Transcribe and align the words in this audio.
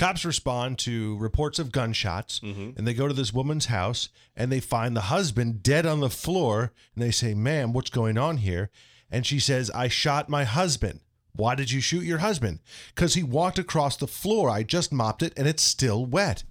Cops 0.00 0.24
respond 0.24 0.78
to 0.78 1.18
reports 1.18 1.58
of 1.58 1.72
gunshots 1.72 2.40
mm-hmm. 2.40 2.70
and 2.74 2.86
they 2.86 2.94
go 2.94 3.06
to 3.06 3.12
this 3.12 3.34
woman's 3.34 3.66
house 3.66 4.08
and 4.34 4.50
they 4.50 4.58
find 4.58 4.96
the 4.96 5.02
husband 5.02 5.62
dead 5.62 5.84
on 5.84 6.00
the 6.00 6.08
floor 6.08 6.72
and 6.94 7.04
they 7.04 7.10
say, 7.10 7.34
Ma'am, 7.34 7.74
what's 7.74 7.90
going 7.90 8.16
on 8.16 8.38
here? 8.38 8.70
And 9.10 9.26
she 9.26 9.38
says, 9.38 9.70
I 9.72 9.88
shot 9.88 10.30
my 10.30 10.44
husband. 10.44 11.00
Why 11.36 11.54
did 11.54 11.70
you 11.70 11.82
shoot 11.82 12.04
your 12.04 12.16
husband? 12.16 12.60
Because 12.94 13.12
he 13.12 13.22
walked 13.22 13.58
across 13.58 13.98
the 13.98 14.06
floor. 14.06 14.48
I 14.48 14.62
just 14.62 14.90
mopped 14.90 15.22
it 15.22 15.34
and 15.36 15.46
it's 15.46 15.62
still 15.62 16.06
wet. 16.06 16.44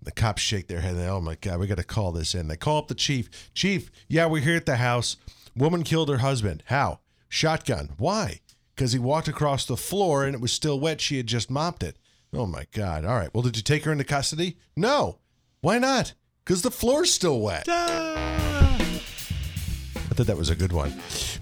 The 0.00 0.12
cops 0.12 0.40
shake 0.40 0.68
their 0.68 0.80
head. 0.80 0.94
Oh 0.96 1.20
my 1.20 1.34
God, 1.34 1.58
we 1.58 1.66
got 1.66 1.78
to 1.78 1.82
call 1.82 2.12
this 2.12 2.32
in. 2.32 2.46
They 2.46 2.56
call 2.56 2.78
up 2.78 2.86
the 2.86 2.94
chief. 2.94 3.28
Chief, 3.56 3.90
yeah, 4.06 4.26
we're 4.26 4.40
here 4.40 4.56
at 4.56 4.66
the 4.66 4.76
house. 4.76 5.16
Woman 5.56 5.82
killed 5.82 6.10
her 6.10 6.18
husband. 6.18 6.62
How? 6.66 7.00
Shotgun. 7.28 7.90
Why? 7.98 8.38
Because 8.76 8.92
he 8.92 9.00
walked 9.00 9.26
across 9.26 9.66
the 9.66 9.76
floor 9.76 10.24
and 10.24 10.36
it 10.36 10.40
was 10.40 10.52
still 10.52 10.78
wet. 10.78 11.00
She 11.00 11.16
had 11.16 11.26
just 11.26 11.50
mopped 11.50 11.82
it. 11.82 11.98
Oh 12.36 12.46
my 12.46 12.66
God. 12.72 13.04
All 13.04 13.14
right. 13.14 13.32
Well, 13.32 13.42
did 13.42 13.56
you 13.56 13.62
take 13.62 13.84
her 13.84 13.92
into 13.92 14.04
custody? 14.04 14.56
No. 14.76 15.18
Why 15.60 15.78
not? 15.78 16.14
Because 16.44 16.62
the 16.62 16.70
floor's 16.70 17.12
still 17.12 17.40
wet. 17.40 17.66
Ah. 17.68 18.74
I 18.74 20.16
thought 20.16 20.26
that 20.26 20.36
was 20.36 20.50
a 20.50 20.56
good 20.56 20.72
one. 20.72 20.92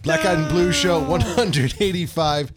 Black 0.03 0.25
Eyed 0.25 0.39
and 0.39 0.49
Blue 0.49 0.73
Show 0.73 0.97
ah. 0.97 1.09
185, 1.09 2.53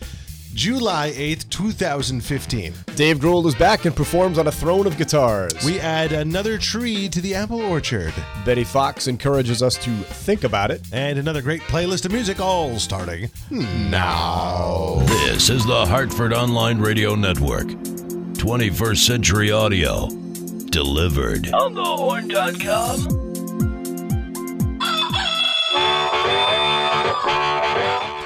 July 0.53 1.11
8th, 1.11 1.49
2015. 1.49 2.73
Dave 2.95 3.17
Grohl 3.19 3.45
is 3.47 3.55
back 3.55 3.85
and 3.85 3.95
performs 3.95 4.37
on 4.37 4.47
a 4.47 4.51
throne 4.51 4.85
of 4.85 4.97
guitars. 4.97 5.53
We 5.65 5.79
add 5.79 6.11
another 6.11 6.57
tree 6.57 7.09
to 7.09 7.21
the 7.21 7.35
apple 7.35 7.61
orchard. 7.61 8.13
Betty 8.45 8.63
Fox 8.63 9.07
encourages 9.07 9.63
us 9.63 9.75
to 9.83 9.91
think 9.91 10.43
about 10.43 10.71
it. 10.71 10.81
And 10.93 11.17
another 11.19 11.41
great 11.41 11.61
playlist 11.61 12.05
of 12.05 12.11
music 12.11 12.39
all 12.39 12.79
starting 12.79 13.31
now. 13.49 15.01
This 15.05 15.49
is 15.49 15.65
the 15.65 15.85
Hartford 15.85 16.31
Online 16.33 16.79
Radio 16.79 17.15
Network. 17.15 17.67
21st 18.45 18.97
Century 18.97 19.51
Audio. 19.51 20.07
Delivered. 20.69 21.51
On 21.51 21.73
thehorn.com. 21.73 22.99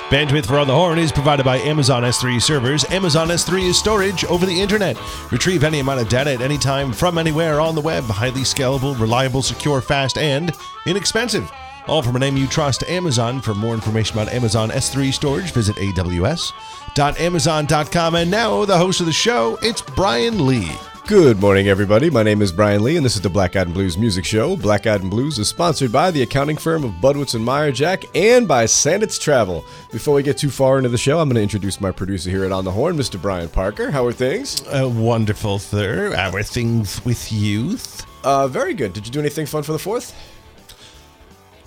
Bandwidth 0.10 0.48
for 0.48 0.60
On 0.60 0.68
the 0.68 0.76
Horn 0.76 1.00
is 1.00 1.14
provided 1.14 1.46
by 1.46 1.56
Amazon 1.60 2.04
S3 2.04 2.42
servers. 2.42 2.84
Amazon 2.92 3.30
S3 3.30 3.70
is 3.70 3.80
storage 3.80 4.26
over 4.26 4.46
the 4.46 4.62
internet. 4.62 4.98
Retrieve 5.32 5.64
any 5.64 5.80
amount 5.80 6.02
of 6.02 6.10
data 6.10 6.34
at 6.34 6.42
any 6.42 6.58
time 6.58 6.92
from 6.92 7.18
anywhere 7.18 7.62
on 7.62 7.74
the 7.74 7.80
web. 7.80 8.04
Highly 8.04 8.42
scalable, 8.42 9.00
reliable, 9.00 9.42
secure, 9.42 9.80
fast, 9.80 10.18
and 10.18 10.52
inexpensive. 10.86 11.50
All 11.90 12.02
from 12.04 12.16
a 12.16 12.20
name 12.20 12.38
you 12.38 12.46
trust, 12.46 12.84
Amazon. 12.84 13.42
For 13.42 13.56
more 13.56 13.74
information 13.74 14.16
about 14.16 14.32
Amazon 14.32 14.70
S3 14.70 15.12
storage, 15.12 15.52
visit 15.52 15.76
aws.amazon.com. 15.78 18.16
And 18.16 18.30
now, 18.30 18.64
the 18.64 18.78
host 18.78 19.00
of 19.00 19.08
the 19.08 19.12
show, 19.12 19.58
it's 19.64 19.82
Brian 19.82 20.46
Lee. 20.46 20.72
Good 21.08 21.42
morning, 21.42 21.68
everybody. 21.68 22.12
My 22.12 22.22
name 22.22 22.44
is 22.44 22.52
Brian 22.52 22.84
Lee, 22.84 22.96
and 22.96 23.04
this 23.04 23.16
is 23.16 23.22
the 23.22 23.30
Black 23.32 23.56
Eyed 23.56 23.66
and 23.66 23.74
Blues 23.74 23.98
Music 23.98 24.24
Show. 24.24 24.56
Black 24.56 24.86
Eyed 24.86 25.02
and 25.02 25.10
Blues 25.10 25.40
is 25.40 25.50
sponsored 25.50 25.92
by 25.92 26.12
the 26.12 26.22
accounting 26.22 26.58
firm 26.58 26.84
of 26.84 26.92
Budwitz 27.02 27.34
and 27.34 27.44
Meyer 27.44 27.72
Jack 27.72 28.06
and 28.16 28.48
by 28.48 28.66
Sandits 28.66 29.20
Travel. 29.20 29.66
Before 29.92 30.14
we 30.14 30.22
get 30.22 30.38
too 30.38 30.52
far 30.52 30.78
into 30.78 30.90
the 30.90 30.98
show, 31.00 31.20
I'm 31.20 31.28
going 31.28 31.38
to 31.38 31.42
introduce 31.42 31.82
my 31.82 31.90
producer 31.90 32.30
here 32.30 32.46
at 32.46 32.52
On 32.52 32.64
the 32.64 32.72
Horn, 32.72 32.98
Mr. 32.98 33.20
Brian 33.20 33.50
Parker. 33.50 33.90
How 33.90 34.06
are 34.06 34.14
things? 34.14 34.62
A 34.68 34.88
wonderful, 34.88 35.58
sir. 35.58 36.14
Our 36.16 36.44
things 36.44 37.04
with 37.04 37.32
youth. 37.32 38.06
Uh, 38.24 38.48
very 38.48 38.76
good. 38.76 38.94
Did 38.94 39.08
you 39.08 39.12
do 39.12 39.20
anything 39.20 39.48
fun 39.48 39.64
for 39.64 39.72
the 39.72 39.80
fourth? 39.80 40.14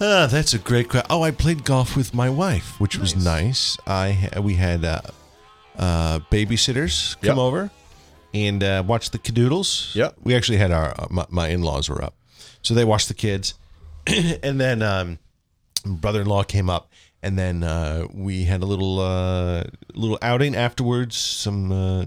Ah, 0.04 0.26
that's 0.26 0.52
a 0.52 0.58
great 0.58 0.88
question. 0.88 1.06
Oh, 1.10 1.22
I 1.22 1.30
played 1.30 1.64
golf 1.64 1.96
with 1.96 2.12
my 2.12 2.28
wife, 2.28 2.80
which 2.80 2.98
was 2.98 3.14
nice. 3.14 3.78
I 3.86 4.30
we 4.42 4.54
had 4.54 4.84
uh, 4.84 5.00
uh, 5.78 6.18
babysitters 6.30 7.14
come 7.20 7.36
Yep. 7.36 7.38
over 7.38 7.70
and 8.34 8.64
uh, 8.64 8.82
watch 8.84 9.10
the 9.10 9.18
cadoodles. 9.18 9.92
Yep. 9.94 10.16
We 10.24 10.34
actually 10.34 10.58
had 10.58 10.72
our 10.72 10.90
uh, 10.98 11.06
my, 11.10 11.26
my 11.30 11.48
in 11.48 11.62
laws 11.62 11.88
were 11.88 12.02
up, 12.02 12.14
so 12.62 12.74
they 12.74 12.84
watched 12.84 13.06
the 13.08 13.14
kids, 13.14 13.54
and 14.42 14.60
then 14.60 14.82
um, 14.82 15.18
brother-in-law 15.86 16.44
came 16.44 16.68
up, 16.68 16.90
and 17.22 17.38
then 17.38 17.62
uh, 17.62 18.06
we 18.12 18.42
had 18.44 18.60
a 18.62 18.66
little 18.66 18.98
uh, 18.98 19.62
little 19.94 20.18
outing 20.20 20.56
afterwards. 20.56 21.16
Some 21.16 21.70
uh, 21.70 22.06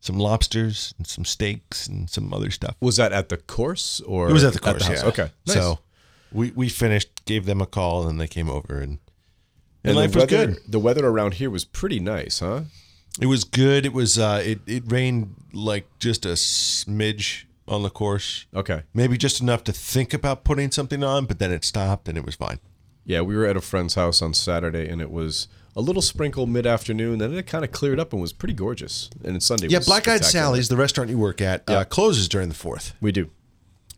some 0.00 0.18
lobsters 0.18 0.92
and 0.98 1.06
some 1.06 1.24
steaks 1.24 1.86
and 1.86 2.10
some 2.10 2.34
other 2.34 2.50
stuff. 2.50 2.76
Was 2.80 2.96
that 2.98 3.12
at 3.12 3.30
the 3.30 3.38
course 3.38 4.00
or 4.06 4.28
It 4.28 4.32
was 4.34 4.44
at 4.44 4.52
the 4.52 4.58
course. 4.60 4.86
house? 4.86 5.02
yeah. 5.02 5.08
Okay. 5.08 5.30
Nice. 5.46 5.56
So 5.56 5.78
we 6.32 6.50
we 6.52 6.68
finished, 6.68 7.24
gave 7.24 7.46
them 7.46 7.60
a 7.60 7.66
call, 7.66 8.02
and 8.02 8.10
then 8.10 8.18
they 8.18 8.26
came 8.28 8.48
over, 8.50 8.78
and 8.78 8.98
and, 9.84 9.90
and 9.90 9.96
life 9.96 10.14
was 10.14 10.22
weather, 10.30 10.46
good. 10.52 10.58
The 10.68 10.78
weather 10.78 11.06
around 11.06 11.34
here 11.34 11.50
was 11.50 11.64
pretty 11.64 12.00
nice, 12.00 12.40
huh? 12.40 12.62
It 13.20 13.26
was 13.26 13.44
good. 13.44 13.86
It 13.86 13.92
was 13.92 14.18
uh, 14.18 14.42
it 14.44 14.60
it 14.66 14.84
rained 14.86 15.34
like 15.52 15.86
just 15.98 16.24
a 16.26 16.30
smidge 16.36 17.44
on 17.68 17.82
the 17.82 17.90
course, 17.90 18.46
Okay. 18.54 18.82
maybe 18.94 19.16
just 19.18 19.40
enough 19.40 19.64
to 19.64 19.72
think 19.72 20.14
about 20.14 20.44
putting 20.44 20.70
something 20.70 21.02
on, 21.02 21.24
but 21.26 21.40
then 21.40 21.50
it 21.50 21.64
stopped 21.64 22.08
and 22.08 22.16
it 22.16 22.24
was 22.24 22.36
fine. 22.36 22.60
Yeah, 23.04 23.22
we 23.22 23.34
were 23.36 23.44
at 23.44 23.56
a 23.56 23.60
friend's 23.60 23.94
house 23.96 24.22
on 24.22 24.34
Saturday, 24.34 24.88
and 24.88 25.00
it 25.00 25.10
was 25.10 25.48
a 25.74 25.80
little 25.80 26.00
sprinkle 26.02 26.46
mid-afternoon. 26.46 27.18
Then 27.18 27.34
it 27.34 27.46
kind 27.48 27.64
of 27.64 27.72
cleared 27.72 27.98
up 27.98 28.12
and 28.12 28.22
was 28.22 28.32
pretty 28.32 28.54
gorgeous. 28.54 29.10
And 29.24 29.42
Sunday, 29.42 29.66
Yeah, 29.68 29.80
Black 29.84 30.06
Eyed. 30.06 30.24
Sally's, 30.24 30.68
the 30.68 30.76
restaurant 30.76 31.10
you 31.10 31.18
work 31.18 31.40
at, 31.40 31.68
uh, 31.68 31.84
closes 31.84 32.28
during 32.28 32.48
the 32.48 32.54
fourth, 32.54 32.94
We 33.00 33.10
do. 33.10 33.30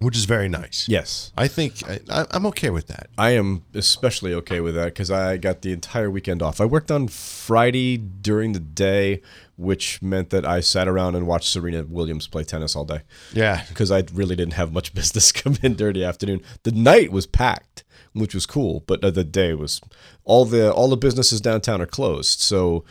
Which 0.00 0.16
is 0.16 0.25
very 0.26 0.48
nice. 0.48 0.86
Yes, 0.88 1.32
I 1.36 1.48
think 1.48 1.82
I, 1.88 2.26
I'm 2.31 2.47
okay 2.47 2.70
with 2.70 2.86
that. 2.88 3.09
I 3.19 3.31
am 3.31 3.64
especially 3.75 4.32
okay 4.34 4.60
with 4.60 4.75
that 4.75 4.86
because 4.86 5.10
I 5.10 5.36
got 5.36 5.62
the 5.62 5.72
entire 5.72 6.10
weekend 6.10 6.42
off. 6.42 6.60
I 6.60 6.64
worked 6.64 6.91
on 6.91 7.09
Friday 7.09 7.97
during 7.97 8.53
the 8.53 8.60
day, 8.60 9.22
which 9.56 10.00
meant 10.00 10.31
that 10.31 10.47
I 10.47 10.60
sat 10.60 10.86
around 10.86 11.16
and 11.16 11.26
watched 11.26 11.48
Serena 11.48 11.84
Williams 11.84 12.28
play 12.28 12.44
tennis 12.44 12.76
all 12.76 12.84
day. 12.84 13.03
Yeah, 13.32 13.64
because 13.69 13.91
I 13.91 14.04
really 14.12 14.36
didn't 14.36 14.54
have 14.54 14.72
much 14.72 14.94
business 14.98 15.32
come 15.32 15.56
in 15.62 15.75
during 15.75 15.94
the 15.94 16.04
afternoon. 16.04 16.42
The 16.62 16.72
night 16.72 17.10
was 17.10 17.26
packed, 17.26 17.82
which 18.12 18.34
was 18.34 18.47
cool, 18.47 18.84
but 18.86 19.03
uh, 19.03 19.10
the 19.10 19.25
day 19.25 19.54
was 19.54 19.80
all 20.25 20.44
the 20.44 20.72
all 20.72 20.88
the 20.88 20.97
businesses 20.97 21.41
downtown 21.41 21.82
are 21.82 21.86
closed. 21.86 22.41
So, 22.41 22.84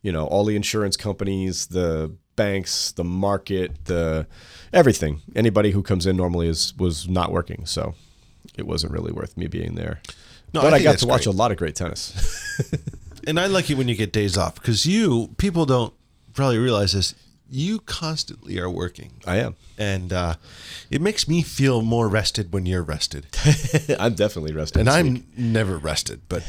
you 0.00 0.12
know, 0.12 0.26
all 0.26 0.44
the 0.44 0.56
insurance 0.56 0.96
companies, 0.96 1.66
the 1.66 2.16
banks, 2.36 2.92
the 2.92 3.04
market, 3.04 3.84
the 3.86 4.26
everything. 4.72 5.22
Anybody 5.34 5.70
who 5.70 5.82
comes 5.82 6.06
in 6.06 6.16
normally 6.16 6.48
is 6.48 6.74
was 6.76 7.08
not 7.08 7.32
working. 7.32 7.66
So, 7.66 7.94
it 8.56 8.66
wasn't 8.66 8.92
really 8.92 9.12
worth 9.12 9.36
me 9.36 9.46
being 9.46 9.74
there. 9.74 10.00
No, 10.52 10.62
but 10.62 10.72
I 10.72 10.76
I, 10.76 10.82
got 10.82 10.98
to 10.98 11.06
watch 11.06 11.24
great. 11.24 11.34
a 11.34 11.36
lot 11.36 11.50
of 11.50 11.56
great 11.56 11.74
tennis. 11.74 12.14
and 13.26 13.40
I 13.40 13.46
like 13.46 13.70
it 13.70 13.76
when 13.76 13.88
you 13.88 13.96
get 13.96 14.12
days 14.12 14.36
off 14.38 14.54
because 14.54 14.86
you 14.86 15.34
people 15.36 15.66
don't 15.66 15.92
probably 16.32 16.58
realize 16.58 16.92
this. 16.92 17.14
You 17.50 17.80
constantly 17.80 18.58
are 18.58 18.70
working. 18.70 19.12
I 19.26 19.36
am. 19.36 19.56
and 19.76 20.12
uh, 20.12 20.34
it 20.90 21.00
makes 21.00 21.28
me 21.28 21.42
feel 21.42 21.82
more 21.82 22.08
rested 22.08 22.52
when 22.52 22.66
you're 22.66 22.82
rested. 22.82 23.26
I'm 23.98 24.14
definitely 24.14 24.54
rested. 24.54 24.80
And 24.80 24.88
I'm 24.88 25.14
week. 25.14 25.38
never 25.38 25.76
rested, 25.76 26.22
but 26.28 26.42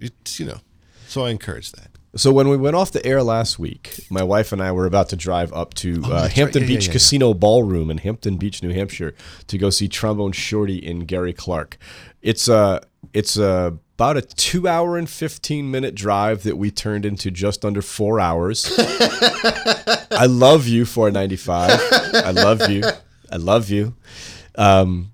it's 0.00 0.40
you 0.40 0.46
know, 0.46 0.60
so 1.06 1.24
I 1.24 1.30
encourage 1.30 1.72
that. 1.72 1.88
So 2.14 2.30
when 2.30 2.48
we 2.50 2.58
went 2.58 2.76
off 2.76 2.92
the 2.92 3.04
air 3.06 3.22
last 3.22 3.58
week, 3.58 4.04
my 4.10 4.22
wife 4.22 4.52
and 4.52 4.62
I 4.62 4.70
were 4.72 4.84
about 4.84 5.08
to 5.10 5.16
drive 5.16 5.50
up 5.54 5.72
to 5.74 6.02
uh, 6.04 6.06
Oh, 6.06 6.10
that's 6.10 6.34
Hampton 6.34 6.62
right. 6.62 6.68
Yeah, 6.68 6.76
Beach 6.76 6.84
yeah, 6.86 6.90
yeah. 6.90 6.92
Casino 6.92 7.32
Ballroom 7.34 7.90
in 7.90 7.98
Hampton 7.98 8.36
Beach, 8.36 8.62
New 8.62 8.72
Hampshire, 8.72 9.14
to 9.46 9.56
go 9.56 9.70
see 9.70 9.88
Trombone 9.88 10.32
Shorty 10.32 10.86
and 10.86 11.08
Gary 11.08 11.32
Clark. 11.32 11.78
It's 12.20 12.50
uh, 12.50 12.80
it's 13.14 13.38
uh, 13.38 13.70
about 13.94 14.18
a 14.18 14.22
two 14.22 14.68
hour 14.68 14.98
and 14.98 15.08
fifteen 15.08 15.70
minute 15.70 15.94
drive 15.94 16.42
that 16.42 16.58
we 16.58 16.70
turned 16.70 17.06
into 17.06 17.30
just 17.30 17.64
under 17.64 17.80
four 17.80 18.20
hours. 18.20 18.70
I 18.78 20.26
love 20.28 20.68
you, 20.68 20.84
495. 20.84 21.80
I 22.14 22.30
love 22.30 22.68
you. 22.70 22.82
I 23.30 23.36
love 23.36 23.70
you. 23.70 23.94
Um, 24.56 25.11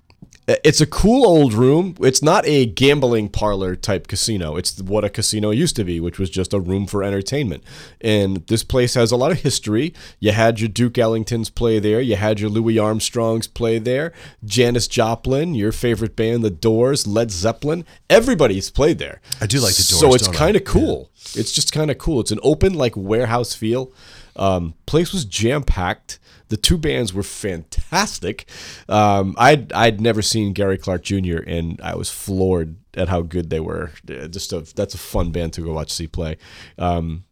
it's 0.63 0.81
a 0.81 0.85
cool 0.87 1.25
old 1.25 1.53
room. 1.53 1.95
It's 2.01 2.23
not 2.23 2.45
a 2.47 2.65
gambling 2.65 3.29
parlor 3.29 3.75
type 3.75 4.07
casino. 4.07 4.55
It's 4.55 4.81
what 4.81 5.03
a 5.03 5.09
casino 5.09 5.51
used 5.51 5.75
to 5.75 5.83
be, 5.83 5.99
which 5.99 6.17
was 6.17 6.29
just 6.29 6.53
a 6.53 6.59
room 6.59 6.87
for 6.87 7.03
entertainment. 7.03 7.63
And 8.01 8.37
this 8.47 8.63
place 8.63 8.95
has 8.95 9.11
a 9.11 9.17
lot 9.17 9.31
of 9.31 9.41
history. 9.41 9.93
You 10.19 10.31
had 10.31 10.59
your 10.59 10.69
Duke 10.69 10.93
Ellingtons 10.93 11.53
play 11.53 11.79
there. 11.79 12.01
You 12.01 12.15
had 12.15 12.39
your 12.39 12.49
Louis 12.49 12.79
Armstrongs 12.79 13.47
play 13.47 13.79
there. 13.79 14.13
Janis 14.43 14.87
Joplin, 14.87 15.55
your 15.55 15.71
favorite 15.71 16.15
band, 16.15 16.43
The 16.43 16.49
Doors, 16.49 17.05
Led 17.05 17.31
Zeppelin. 17.31 17.85
Everybody's 18.09 18.69
played 18.69 18.97
there. 18.97 19.21
I 19.39 19.45
do 19.45 19.59
like 19.59 19.75
The 19.75 19.87
Doors. 19.89 19.99
So 19.99 20.13
it's 20.13 20.27
kind 20.27 20.55
of 20.55 20.63
cool. 20.63 21.11
It's 21.35 21.51
just 21.51 21.71
kind 21.71 21.91
of 21.91 21.97
cool. 21.97 22.21
It's 22.21 22.31
an 22.31 22.39
open 22.41 22.73
like 22.73 22.95
warehouse 22.95 23.53
feel. 23.53 23.91
Um, 24.35 24.73
place 24.85 25.11
was 25.11 25.25
jam 25.25 25.63
packed. 25.63 26.17
The 26.49 26.57
two 26.57 26.77
bands 26.77 27.13
were 27.13 27.23
fantastic. 27.23 28.49
Um, 28.87 29.35
I'd 29.37 29.71
I'd 29.73 30.01
never 30.01 30.21
seen 30.21 30.53
Gary 30.53 30.77
Clark 30.77 31.03
Jr. 31.03 31.39
and 31.45 31.79
I 31.81 31.95
was 31.95 32.09
floored 32.09 32.75
at 32.95 33.07
how 33.07 33.21
good 33.21 33.49
they 33.49 33.59
were. 33.59 33.91
Uh, 34.09 34.27
Just 34.27 34.51
a 34.51 34.61
that's 34.75 34.93
a 34.93 34.97
fun 34.97 35.31
band 35.31 35.53
to 35.53 35.61
go 35.61 35.73
watch 35.73 35.91
see 35.91 36.07
play. 36.07 36.37
Um, 36.77 37.23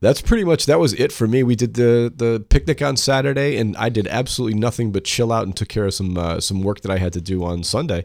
that's 0.00 0.20
pretty 0.20 0.44
much 0.44 0.66
that 0.66 0.78
was 0.78 0.92
it 0.94 1.10
for 1.10 1.26
me. 1.26 1.42
We 1.42 1.56
did 1.56 1.74
the 1.74 2.12
the 2.14 2.44
picnic 2.48 2.82
on 2.82 2.96
Saturday, 2.96 3.56
and 3.56 3.76
I 3.76 3.88
did 3.88 4.06
absolutely 4.08 4.58
nothing 4.58 4.92
but 4.92 5.04
chill 5.04 5.32
out 5.32 5.44
and 5.44 5.56
took 5.56 5.68
care 5.68 5.86
of 5.86 5.94
some 5.94 6.16
uh, 6.18 6.40
some 6.40 6.62
work 6.62 6.82
that 6.82 6.90
I 6.90 6.98
had 6.98 7.12
to 7.14 7.20
do 7.20 7.44
on 7.44 7.62
Sunday. 7.62 8.04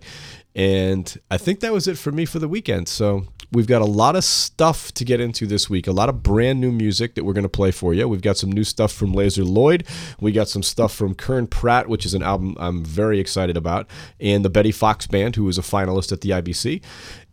And 0.56 1.18
I 1.30 1.38
think 1.38 1.62
that 1.62 1.72
was 1.72 1.88
it 1.88 1.98
for 1.98 2.12
me 2.12 2.26
for 2.26 2.40
the 2.40 2.48
weekend. 2.50 2.90
So 2.90 3.26
we've 3.54 3.68
got 3.68 3.82
a 3.82 3.86
lot 3.86 4.18
of 4.18 4.24
stuff 4.26 4.92
to 4.94 5.06
get 5.06 5.22
into 5.22 5.48
this 5.48 5.70
week, 5.70 5.88
a 5.88 5.94
lot 5.94 6.10
of 6.10 6.22
brand 6.24 6.60
new 6.60 6.72
music 6.74 7.16
that 7.16 7.24
we're 7.24 7.32
going 7.34 7.44
to 7.44 7.50
play 7.50 7.72
for 7.72 7.94
you. 7.94 8.06
We've 8.08 8.22
got 8.22 8.36
some 8.38 8.52
new 8.52 8.66
stuff 8.66 8.92
from 8.92 9.14
Lazer 9.14 9.48
Lloyd. 9.48 9.86
We 10.20 10.34
got 10.34 10.50
some 10.50 10.62
stuff 10.62 10.94
from 10.94 11.16
Kern 11.16 11.48
Pratt, 11.48 11.88
which 11.88 12.06
is 12.06 12.14
an 12.14 12.22
album 12.22 12.58
I'm 12.60 12.84
very 12.84 13.20
excited 13.20 13.56
about, 13.56 13.88
and 14.20 14.44
the 14.44 14.50
Betty 14.50 14.72
Fox 14.74 15.08
Band, 15.08 15.38
who 15.38 15.46
was 15.46 15.58
a 15.58 15.62
finalist 15.62 16.12
at 16.12 16.20
the 16.20 16.32
IBC. 16.32 16.82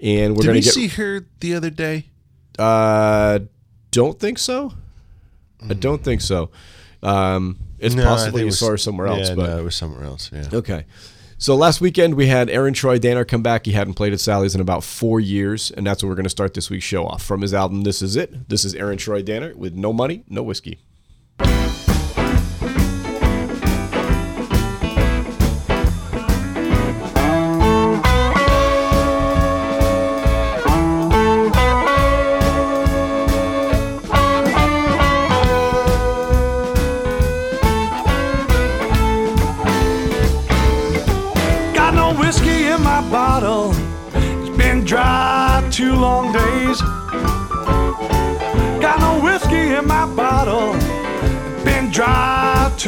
And 0.00 0.36
we're 0.36 0.44
going 0.44 0.54
we 0.54 0.60
to 0.60 0.64
get. 0.66 0.74
see 0.74 0.86
her 0.88 1.26
the 1.40 1.54
other 1.54 1.70
day? 1.70 2.06
Uh, 2.56 3.40
don't 3.90 4.20
think 4.20 4.38
so. 4.38 4.72
I 5.68 5.74
don't 5.74 6.04
think 6.04 6.20
so. 6.20 6.50
Um, 7.02 7.58
it's 7.80 7.96
No, 7.96 8.04
possible 8.04 8.38
you 8.38 8.46
was- 8.46 8.58
saw 8.60 8.70
her 8.70 8.76
somewhere 8.76 9.08
else, 9.08 9.28
Yeah, 9.30 9.34
but 9.34 9.46
no, 9.50 9.58
it 9.58 9.64
was 9.64 9.74
somewhere 9.74 10.04
else. 10.04 10.30
Yeah. 10.32 10.48
Okay. 10.52 10.84
So 11.40 11.54
last 11.54 11.80
weekend 11.80 12.14
we 12.14 12.26
had 12.26 12.50
Aaron 12.50 12.74
Troy 12.74 12.98
Danner 12.98 13.24
come 13.24 13.44
back. 13.44 13.64
He 13.64 13.70
hadn't 13.70 13.94
played 13.94 14.12
at 14.12 14.18
Sally's 14.18 14.56
in 14.56 14.60
about 14.60 14.82
four 14.82 15.20
years, 15.20 15.70
and 15.70 15.86
that's 15.86 16.02
what 16.02 16.08
we're 16.08 16.16
going 16.16 16.24
to 16.24 16.30
start 16.30 16.54
this 16.54 16.68
week's 16.68 16.84
show 16.84 17.06
off 17.06 17.22
from 17.22 17.42
his 17.42 17.54
album. 17.54 17.82
This 17.82 18.02
is 18.02 18.16
it. 18.16 18.48
This 18.48 18.64
is 18.64 18.74
Aaron 18.74 18.98
Troy 18.98 19.22
Danner 19.22 19.54
with 19.54 19.72
No 19.72 19.92
Money, 19.92 20.24
No 20.28 20.42
Whiskey. 20.42 20.80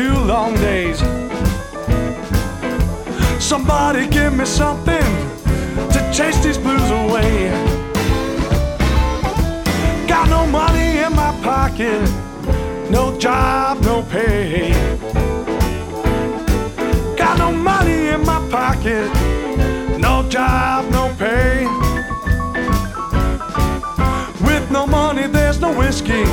Two 0.01 0.19
long 0.25 0.55
days. 0.55 0.99
Somebody 3.39 4.07
give 4.07 4.33
me 4.33 4.47
something 4.47 5.11
to 5.93 5.99
chase 6.11 6.39
these 6.43 6.57
blues 6.57 6.91
away. 7.03 7.51
Got 10.09 10.27
no 10.31 10.47
money 10.47 10.89
in 11.05 11.13
my 11.15 11.33
pocket. 11.43 12.01
No 12.89 13.19
job, 13.19 13.83
no 13.83 14.03
pay. 14.15 14.73
Got 17.23 17.37
no 17.39 17.53
money 17.53 18.09
in 18.15 18.23
my 18.25 18.41
pocket, 18.51 19.09
no 19.99 20.15
job, 20.31 20.91
no 20.97 21.15
pay. 21.19 21.67
With 24.47 24.71
no 24.71 24.87
money, 24.87 25.27
there's 25.27 25.61
no 25.61 25.71
whiskey. 25.77 26.25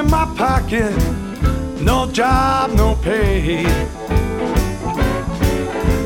In 0.00 0.10
my 0.10 0.24
pocket, 0.34 0.96
no 1.82 2.10
job, 2.10 2.70
no 2.72 2.94
pay. 3.02 3.64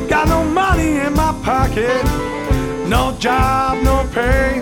Got 0.09 0.27
no 0.27 0.43
money 0.43 0.97
in 0.97 1.13
my 1.13 1.31
pocket, 1.43 2.03
no 2.89 3.15
job, 3.19 3.81
no 3.83 4.05
pay. 4.11 4.59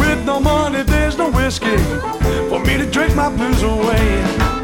With 0.00 0.24
no 0.24 0.40
money, 0.40 0.82
there's 0.82 1.16
no 1.16 1.30
whiskey 1.30 1.78
for 2.48 2.58
me 2.66 2.76
to 2.76 2.86
drink 2.90 3.14
my 3.14 3.30
blues 3.36 3.62
away. 3.62 4.57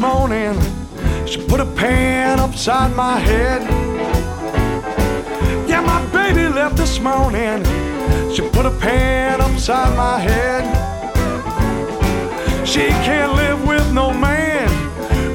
Morning. 0.00 0.58
She 1.26 1.44
put 1.46 1.60
a 1.60 1.66
pan 1.66 2.40
upside 2.40 2.96
my 2.96 3.18
head. 3.18 3.60
Yeah, 5.68 5.82
my 5.82 6.02
baby 6.06 6.48
left 6.48 6.76
this 6.76 6.98
morning. 6.98 7.62
She 8.32 8.40
put 8.48 8.64
a 8.64 8.70
pan 8.70 9.42
upside 9.42 9.94
my 9.96 10.18
head. 10.18 10.64
She 12.66 12.88
can't 13.06 13.34
live 13.34 13.66
with 13.68 13.92
no 13.92 14.10
man 14.14 14.68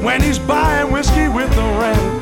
when 0.03 0.19
he's 0.21 0.39
buying 0.39 0.91
whiskey 0.91 1.27
with 1.27 1.49
the 1.55 1.63
rent. 1.79 2.14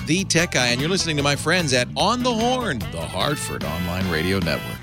The 0.00 0.24
tech 0.24 0.52
guy, 0.52 0.68
and 0.68 0.80
you're 0.80 0.90
listening 0.90 1.16
to 1.16 1.22
my 1.22 1.36
friends 1.36 1.72
at 1.72 1.88
On 1.96 2.22
the 2.22 2.32
Horn, 2.32 2.78
the 2.92 3.00
Hartford 3.00 3.64
Online 3.64 4.08
Radio 4.10 4.38
Network. 4.38 4.81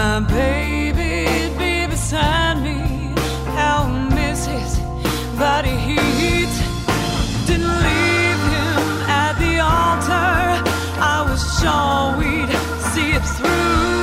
My 0.00 0.18
baby'd 0.20 1.58
be 1.58 1.86
beside 1.86 2.56
me. 2.62 2.78
I 3.74 3.86
miss 4.14 4.46
his 4.46 4.78
body 5.38 5.76
heat. 5.86 6.54
Didn't 7.46 7.76
leave 7.88 8.42
him 8.54 8.82
at 9.22 9.34
the 9.42 9.54
altar. 9.60 10.40
I 11.14 11.18
was 11.28 11.40
sure 11.58 12.16
we'd 12.18 12.50
see 12.92 13.10
it 13.18 13.24
through. 13.36 13.99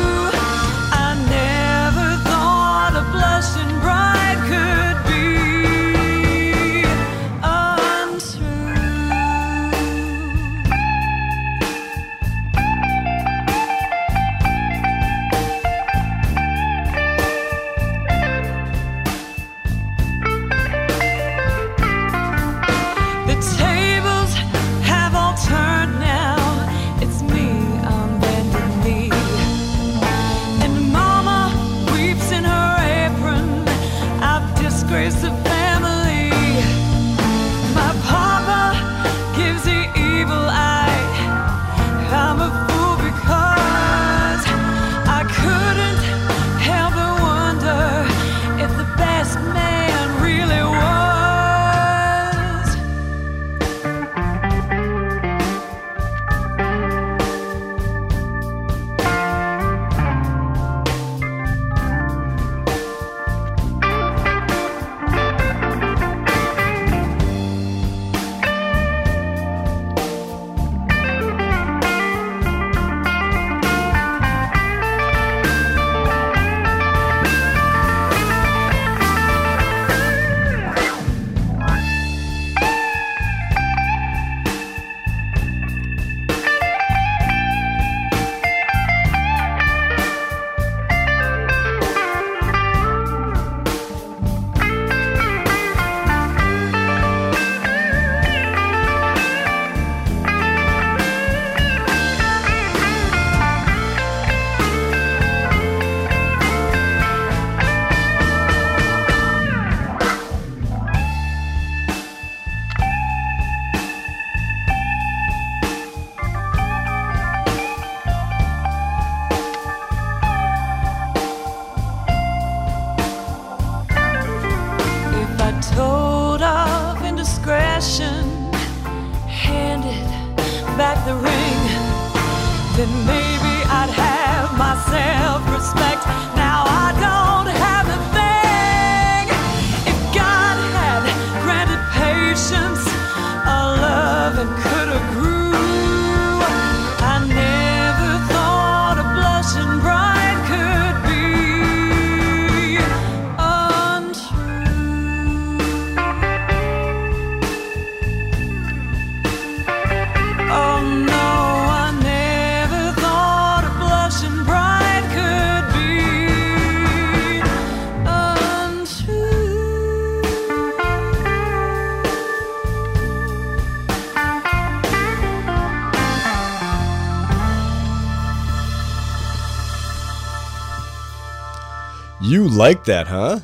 Like 182.58 182.86
that, 182.86 183.08
huh? 183.08 183.40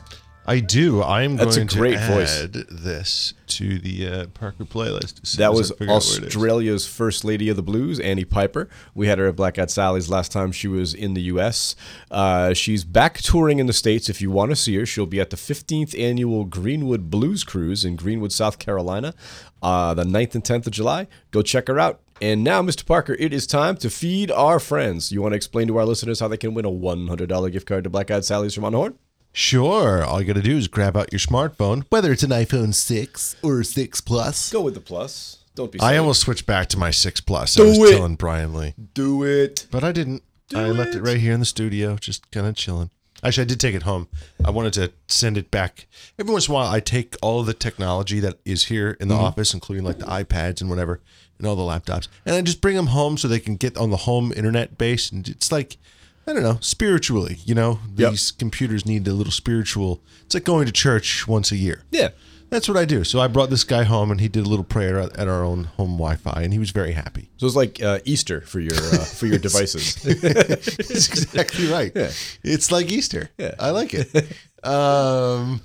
I 0.46 0.60
do. 0.60 1.02
I 1.02 1.24
am 1.24 1.38
That's 1.38 1.56
a 1.56 1.60
going 1.60 1.68
great 1.68 1.98
to 1.98 2.06
voice. 2.06 2.44
add 2.44 2.54
this 2.70 3.34
to 3.48 3.80
the 3.80 4.08
uh, 4.08 4.26
Parker 4.34 4.66
playlist. 4.66 5.38
That 5.38 5.54
was 5.54 5.72
figure 5.72 5.86
out 5.94 6.04
where 6.04 6.18
it 6.18 6.24
is. 6.24 6.36
Australia's 6.36 6.86
first 6.86 7.24
lady 7.24 7.48
of 7.48 7.56
the 7.56 7.64
blues, 7.64 7.98
Annie 8.00 8.26
Piper. 8.26 8.68
We 8.94 9.08
had 9.08 9.20
her 9.20 9.28
at 9.28 9.38
Black 9.38 9.58
Eyed 9.58 9.72
Sally's 9.72 10.10
last 10.10 10.34
time 10.34 10.52
she 10.52 10.68
was 10.68 10.94
in 10.94 11.14
the 11.14 11.22
U.S. 11.22 11.78
Uh, 12.12 12.54
she's 12.54 12.84
back 12.84 13.20
touring 13.20 13.60
in 13.60 13.68
the 13.68 13.74
States. 13.74 14.10
If 14.10 14.20
you 14.22 14.32
want 14.32 14.52
to 14.52 14.56
see 14.58 14.76
her, 14.76 14.86
she'll 14.86 15.06
be 15.06 15.22
at 15.22 15.30
the 15.30 15.38
15th 15.38 15.98
annual 15.98 16.44
Greenwood 16.44 17.10
Blues 17.10 17.46
Cruise 17.46 17.86
in 17.86 17.96
Greenwood, 17.96 18.34
South 18.34 18.60
Carolina, 18.60 19.14
uh, 19.62 19.94
the 19.94 20.04
9th 20.04 20.36
and 20.36 20.44
10th 20.44 20.68
of 20.68 20.74
July. 20.74 21.08
Go 21.32 21.42
check 21.42 21.68
her 21.70 21.80
out. 21.80 22.02
And 22.24 22.42
now, 22.42 22.62
Mr. 22.62 22.86
Parker, 22.86 23.18
it 23.20 23.34
is 23.34 23.46
time 23.46 23.76
to 23.76 23.90
feed 23.90 24.32
our 24.32 24.58
friends. 24.58 25.12
You 25.12 25.22
want 25.22 25.34
to 25.34 25.36
explain 25.36 25.68
to 25.68 25.76
our 25.78 25.84
listeners 25.84 26.22
how 26.22 26.30
they 26.30 26.38
can 26.38 26.54
win 26.54 26.64
a 26.64 26.72
$100 26.72 27.52
gift 27.52 27.68
card 27.68 27.84
to 27.84 27.90
Black 27.90 28.10
Eyed 28.10 28.24
Sally's 28.24 28.54
from 28.54 28.64
On 28.64 28.72
Horn? 28.72 28.98
Sure. 29.34 30.06
All 30.06 30.22
you 30.22 30.28
got 30.28 30.38
to 30.38 30.42
do 30.42 30.56
is 30.56 30.70
grab 30.70 30.96
out 30.96 31.12
your 31.12 31.20
smartphone, 31.20 31.84
whether 31.90 32.14
it's 32.14 32.24
an 32.24 32.30
iPhone 32.30 32.74
6 32.74 33.36
or 33.44 33.62
6 33.62 34.00
Plus. 34.00 34.54
Go 34.54 34.62
with 34.62 34.74
the 34.74 34.80
plus. 34.80 35.40
Don't 35.54 35.70
be 35.70 35.82
I 35.82 35.88
silly. 35.88 35.98
almost 35.98 36.22
switched 36.22 36.46
back 36.46 36.70
to 36.70 36.80
my 36.80 36.92
6 36.92 37.20
Plus. 37.20 37.56
Do 37.56 37.66
I 37.66 37.78
was 37.78 37.92
it. 37.92 37.96
telling 37.98 38.16
Brian 38.16 38.54
Lee. 38.54 38.74
do 38.94 39.26
it. 39.26 39.68
But 39.70 39.84
I 39.84 39.92
didn't. 39.92 40.24
I 40.56 40.68
left 40.68 40.96
it 40.96 41.02
right 41.02 41.18
here 41.18 41.34
in 41.34 41.42
the 41.42 41.46
studio, 41.46 41.98
just 41.98 42.32
kind 42.32 42.48
of 42.48 42.56
chilling. 42.56 42.90
Actually, 43.22 43.44
I 43.44 43.48
did 43.48 43.60
take 43.60 43.76
it 43.76 43.84
home. 43.84 44.08
I 44.46 44.50
wanted 44.50 44.74
to 44.74 44.92
send 45.08 45.38
it 45.38 45.50
back. 45.50 45.88
Every 46.20 46.32
once 46.32 46.48
in 46.48 46.54
a 46.54 46.56
while, 46.56 46.72
I 46.72 46.80
take 46.80 47.16
all 47.22 47.40
of 47.40 47.46
the 47.48 47.54
technology 47.54 48.20
that 48.20 48.40
is 48.46 48.66
here 48.66 48.98
in 49.00 49.08
the 49.08 49.16
mm-hmm. 49.16 49.24
office, 49.24 49.54
including 49.54 49.86
like 49.86 50.00
the 50.00 50.06
iPads 50.06 50.62
and 50.62 50.70
whatever, 50.70 51.02
and 51.38 51.48
all 51.48 51.56
the 51.56 51.64
laptops, 51.64 52.08
and 52.26 52.36
I 52.36 52.42
just 52.42 52.62
bring 52.62 52.76
them 52.76 52.88
home 52.88 53.18
so 53.18 53.28
they 53.28 53.40
can 53.40 53.56
get 53.56 53.78
on 53.78 53.90
the 53.90 53.98
home 53.98 54.32
internet 54.36 54.78
base. 54.78 55.12
And 55.12 55.28
it's 55.28 55.52
like 55.52 55.78
I 56.26 56.32
don't 56.34 56.44
know, 56.44 56.58
spiritually. 56.62 57.38
You 57.46 57.54
know, 57.56 57.80
Yep. 57.98 58.12
these 58.12 58.32
computers 58.32 58.86
need 58.86 59.08
a 59.08 59.14
little 59.14 59.32
spiritual. 59.34 60.02
It's 60.26 60.34
like 60.34 60.46
going 60.46 60.66
to 60.68 60.72
church 60.72 61.28
once 61.28 61.52
a 61.52 61.58
year. 61.58 61.84
Yeah. 61.92 62.10
That's 62.50 62.68
what 62.68 62.78
I 62.78 62.86
do. 62.86 63.04
So 63.04 63.20
I 63.20 63.28
brought 63.28 63.50
this 63.50 63.64
guy 63.64 63.82
home, 63.84 64.12
and 64.12 64.22
he 64.22 64.28
did 64.28 64.46
a 64.46 64.50
little 64.50 64.64
prayer 64.64 65.00
at 65.00 65.18
at 65.18 65.28
our 65.28 65.44
own 65.44 65.64
home 65.64 65.94
Wi-Fi, 65.98 66.44
and 66.44 66.54
he 66.54 66.60
was 66.60 66.70
very 66.70 66.92
happy. 66.92 67.32
So 67.38 67.48
it's 67.48 67.56
like 67.56 67.82
uh, 67.82 67.98
Easter 68.06 68.42
for 68.42 68.60
your 68.60 68.76
uh, 68.76 69.04
for 69.06 69.26
your 69.26 69.40
devices. 69.48 69.96
That's 70.04 70.78
exactly 71.10 71.66
right. 71.68 71.92
Yeah. 71.96 72.12
It's 72.44 72.72
like 72.72 72.92
Easter. 72.92 73.32
Yeah. 73.40 73.56
I 73.60 73.72
like 73.72 73.96
it. 73.96 74.08
um, 74.64 75.62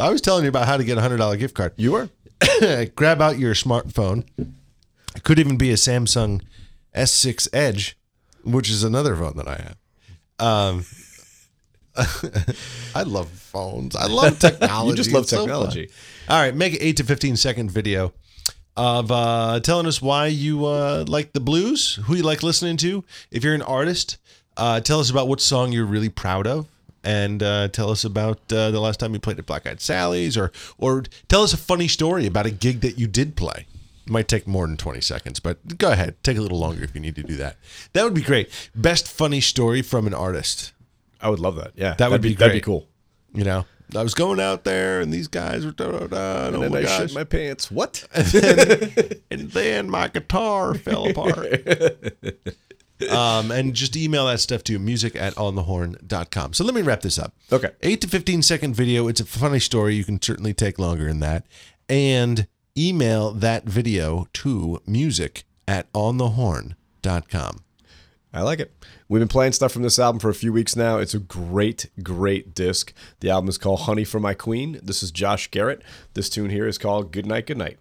I 0.00 0.10
was 0.10 0.20
telling 0.20 0.42
you 0.42 0.48
about 0.48 0.66
how 0.66 0.76
to 0.76 0.82
get 0.82 0.98
a 0.98 1.00
hundred 1.00 1.18
dollar 1.18 1.36
gift 1.36 1.54
card. 1.54 1.72
you 1.76 1.92
were. 1.92 2.08
Grab 2.96 3.22
out 3.22 3.38
your 3.38 3.54
smartphone. 3.54 4.24
It 5.14 5.22
could 5.22 5.38
even 5.38 5.56
be 5.56 5.70
a 5.70 5.74
Samsung 5.74 6.42
S6 6.94 7.48
Edge, 7.52 7.96
which 8.42 8.70
is 8.70 8.82
another 8.84 9.14
phone 9.16 9.36
that 9.36 9.48
I 9.48 9.56
have. 9.56 9.76
Um, 10.38 10.84
I 12.94 13.02
love 13.04 13.30
phones. 13.30 13.94
I 13.94 14.06
love 14.06 14.38
technology. 14.38 14.90
You 14.90 14.96
just 14.96 15.12
love 15.12 15.22
It's 15.22 15.30
so 15.30 15.40
technology. 15.40 15.90
All 16.28 16.40
right, 16.40 16.54
make 16.54 16.72
an 16.74 16.78
eight 16.82 16.96
to 16.96 17.04
fifteen 17.04 17.36
second 17.36 17.70
video 17.70 18.12
of 18.76 19.12
uh, 19.12 19.60
telling 19.60 19.86
us 19.86 20.02
why 20.02 20.26
you 20.26 20.64
uh, 20.64 21.04
like 21.06 21.32
the 21.32 21.40
blues, 21.40 21.96
who 22.04 22.16
you 22.16 22.22
like 22.22 22.42
listening 22.42 22.76
to. 22.78 23.04
If 23.30 23.44
you're 23.44 23.54
an 23.54 23.62
artist, 23.62 24.18
uh, 24.56 24.80
tell 24.80 24.98
us 25.00 25.10
about 25.10 25.28
what 25.28 25.40
song 25.40 25.70
you're 25.70 25.84
really 25.86 26.08
proud 26.08 26.46
of, 26.48 26.66
and 27.04 27.42
uh, 27.42 27.68
tell 27.68 27.90
us 27.90 28.04
about 28.04 28.40
uh, 28.52 28.72
the 28.72 28.80
last 28.80 28.98
time 28.98 29.12
you 29.12 29.20
played 29.20 29.38
at 29.38 29.46
Black 29.46 29.66
Eyed 29.66 29.80
Sally's, 29.80 30.36
or 30.36 30.50
or 30.78 31.04
tell 31.28 31.42
us 31.42 31.52
a 31.52 31.56
funny 31.58 31.86
story 31.86 32.26
about 32.26 32.46
a 32.46 32.50
gig 32.50 32.80
that 32.80 32.98
you 32.98 33.06
did 33.06 33.36
play. 33.36 33.66
Might 34.06 34.28
take 34.28 34.46
more 34.46 34.66
than 34.66 34.76
20 34.76 35.00
seconds, 35.00 35.40
but 35.40 35.78
go 35.78 35.90
ahead. 35.92 36.22
Take 36.22 36.36
a 36.36 36.40
little 36.42 36.58
longer 36.58 36.84
if 36.84 36.94
you 36.94 37.00
need 37.00 37.14
to 37.16 37.22
do 37.22 37.36
that. 37.36 37.56
That 37.94 38.04
would 38.04 38.14
be 38.14 38.20
great. 38.22 38.50
Best 38.74 39.08
funny 39.08 39.40
story 39.40 39.80
from 39.82 40.06
an 40.06 40.12
artist. 40.14 40.72
I 41.20 41.30
would 41.30 41.38
love 41.40 41.56
that. 41.56 41.72
Yeah, 41.74 41.94
That 41.94 42.10
would 42.10 42.20
that'd 42.20 42.22
be 42.22 42.34
that'd 42.34 42.52
be 42.52 42.60
cool. 42.60 42.86
You 43.32 43.44
know, 43.44 43.64
I 43.96 44.02
was 44.02 44.12
going 44.14 44.40
out 44.40 44.64
there 44.64 45.00
and 45.00 45.10
these 45.12 45.26
guys 45.28 45.64
were 45.64 45.72
da 45.72 45.90
da 45.90 46.06
da. 46.06 46.46
And 46.48 46.56
oh 46.56 46.68
my 46.68 46.78
I 46.78 46.82
gosh. 46.82 46.98
shit 46.98 47.14
my 47.14 47.24
pants. 47.24 47.70
What? 47.70 48.06
and 48.14 49.50
then 49.50 49.88
my 49.88 50.08
guitar 50.08 50.74
fell 50.78 51.08
apart. 51.08 51.46
um, 53.10 53.50
and 53.50 53.74
just 53.74 53.96
email 53.96 54.26
that 54.26 54.40
stuff 54.40 54.62
to 54.64 54.78
music 54.78 55.16
at 55.16 55.34
onthehorn.com. 55.34 56.52
So 56.52 56.64
let 56.64 56.74
me 56.74 56.82
wrap 56.82 57.00
this 57.00 57.18
up. 57.18 57.34
Okay. 57.52 57.70
8 57.82 58.00
to 58.02 58.08
15 58.08 58.42
second 58.42 58.74
video. 58.76 59.08
It's 59.08 59.20
a 59.20 59.24
funny 59.24 59.60
story. 59.60 59.94
You 59.94 60.04
can 60.04 60.20
certainly 60.20 60.54
take 60.54 60.78
longer 60.78 61.06
than 61.06 61.20
that. 61.20 61.46
And 61.88 62.46
email 62.76 63.32
that 63.32 63.64
video 63.64 64.26
to 64.32 64.80
music 64.86 65.44
at 65.66 65.90
onthehorn.com. 65.92 67.58
I 68.32 68.42
like 68.42 68.58
it. 68.58 68.72
We've 69.08 69.20
been 69.20 69.28
playing 69.28 69.52
stuff 69.52 69.70
from 69.70 69.82
this 69.82 69.98
album 69.98 70.18
for 70.18 70.28
a 70.28 70.34
few 70.34 70.52
weeks 70.52 70.74
now. 70.74 70.98
It's 70.98 71.14
a 71.14 71.20
great, 71.20 71.88
great 72.02 72.52
disc. 72.52 72.92
The 73.20 73.30
album 73.30 73.48
is 73.48 73.58
called 73.58 73.82
Honey 73.82 74.04
for 74.04 74.18
My 74.18 74.34
Queen. 74.34 74.80
This 74.82 75.04
is 75.04 75.12
Josh 75.12 75.50
Garrett. 75.52 75.82
This 76.14 76.28
tune 76.28 76.50
here 76.50 76.66
is 76.66 76.78
called 76.78 77.12
Good 77.12 77.26
Night, 77.26 77.46
Good 77.46 77.58
Night. 77.58 77.78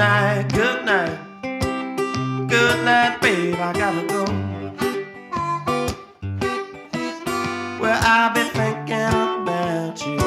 Night, 0.00 0.48
good 0.54 0.84
night. 0.86 1.18
Good 2.48 2.84
night, 2.86 3.20
babe. 3.20 3.54
I 3.56 3.72
gotta 3.74 4.06
go. 4.06 4.24
Well, 7.80 8.00
I'll 8.12 8.32
be 8.32 8.44
thinking 8.58 9.12
about 9.42 10.00
you 10.06 10.18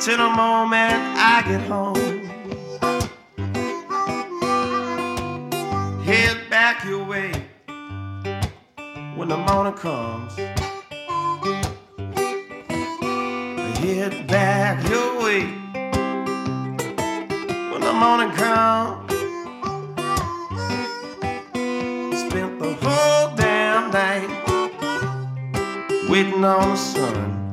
till 0.00 0.18
the 0.24 0.30
moment 0.42 1.00
I 1.32 1.36
get 1.48 1.62
home. 1.72 2.20
Head 6.08 6.38
back 6.48 6.82
your 6.86 7.04
way 7.04 7.32
when 9.16 9.28
the 9.28 9.36
morning 9.36 9.74
comes. 9.74 10.34
Head 13.84 14.26
back 14.26 14.88
your 14.88 15.22
way 15.22 15.55
the 17.86 17.92
morning 17.92 18.30
comes. 18.32 19.12
Spent 22.18 22.58
the 22.58 22.74
whole 22.82 23.36
damn 23.36 23.92
night 23.92 24.28
waiting 26.08 26.44
on 26.44 26.70
the 26.70 26.76
sun. 26.76 27.45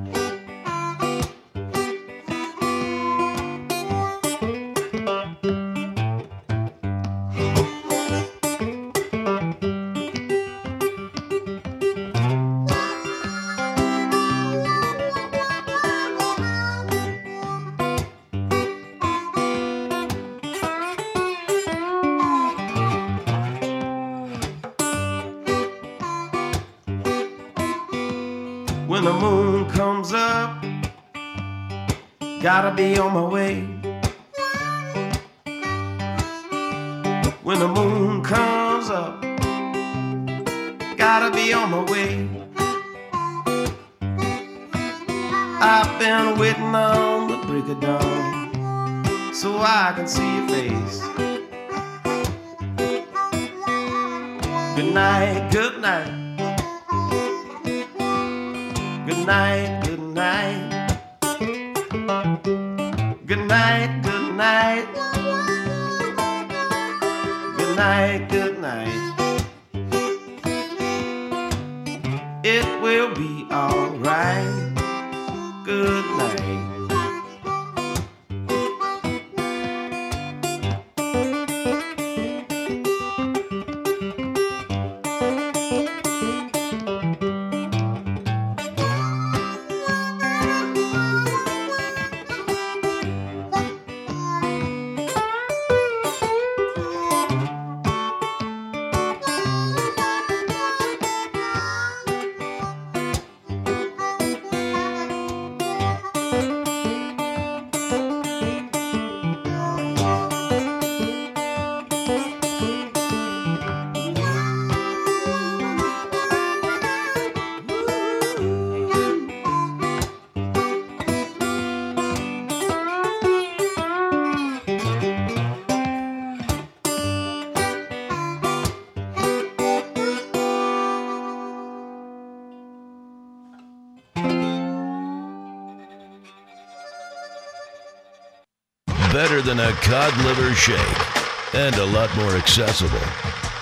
than 139.55 139.71
a 139.71 139.75
cod 139.81 140.17
liver 140.25 140.51
shake 140.55 141.53
and 141.53 141.75
a 141.75 141.85
lot 141.85 142.09
more 142.15 142.31
accessible 142.31 142.97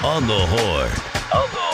on 0.04 0.25
the 0.25 0.39
horn. 0.39 0.91
On 1.34 1.51
the 1.51 1.70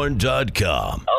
Longhorn.com. 0.00 1.09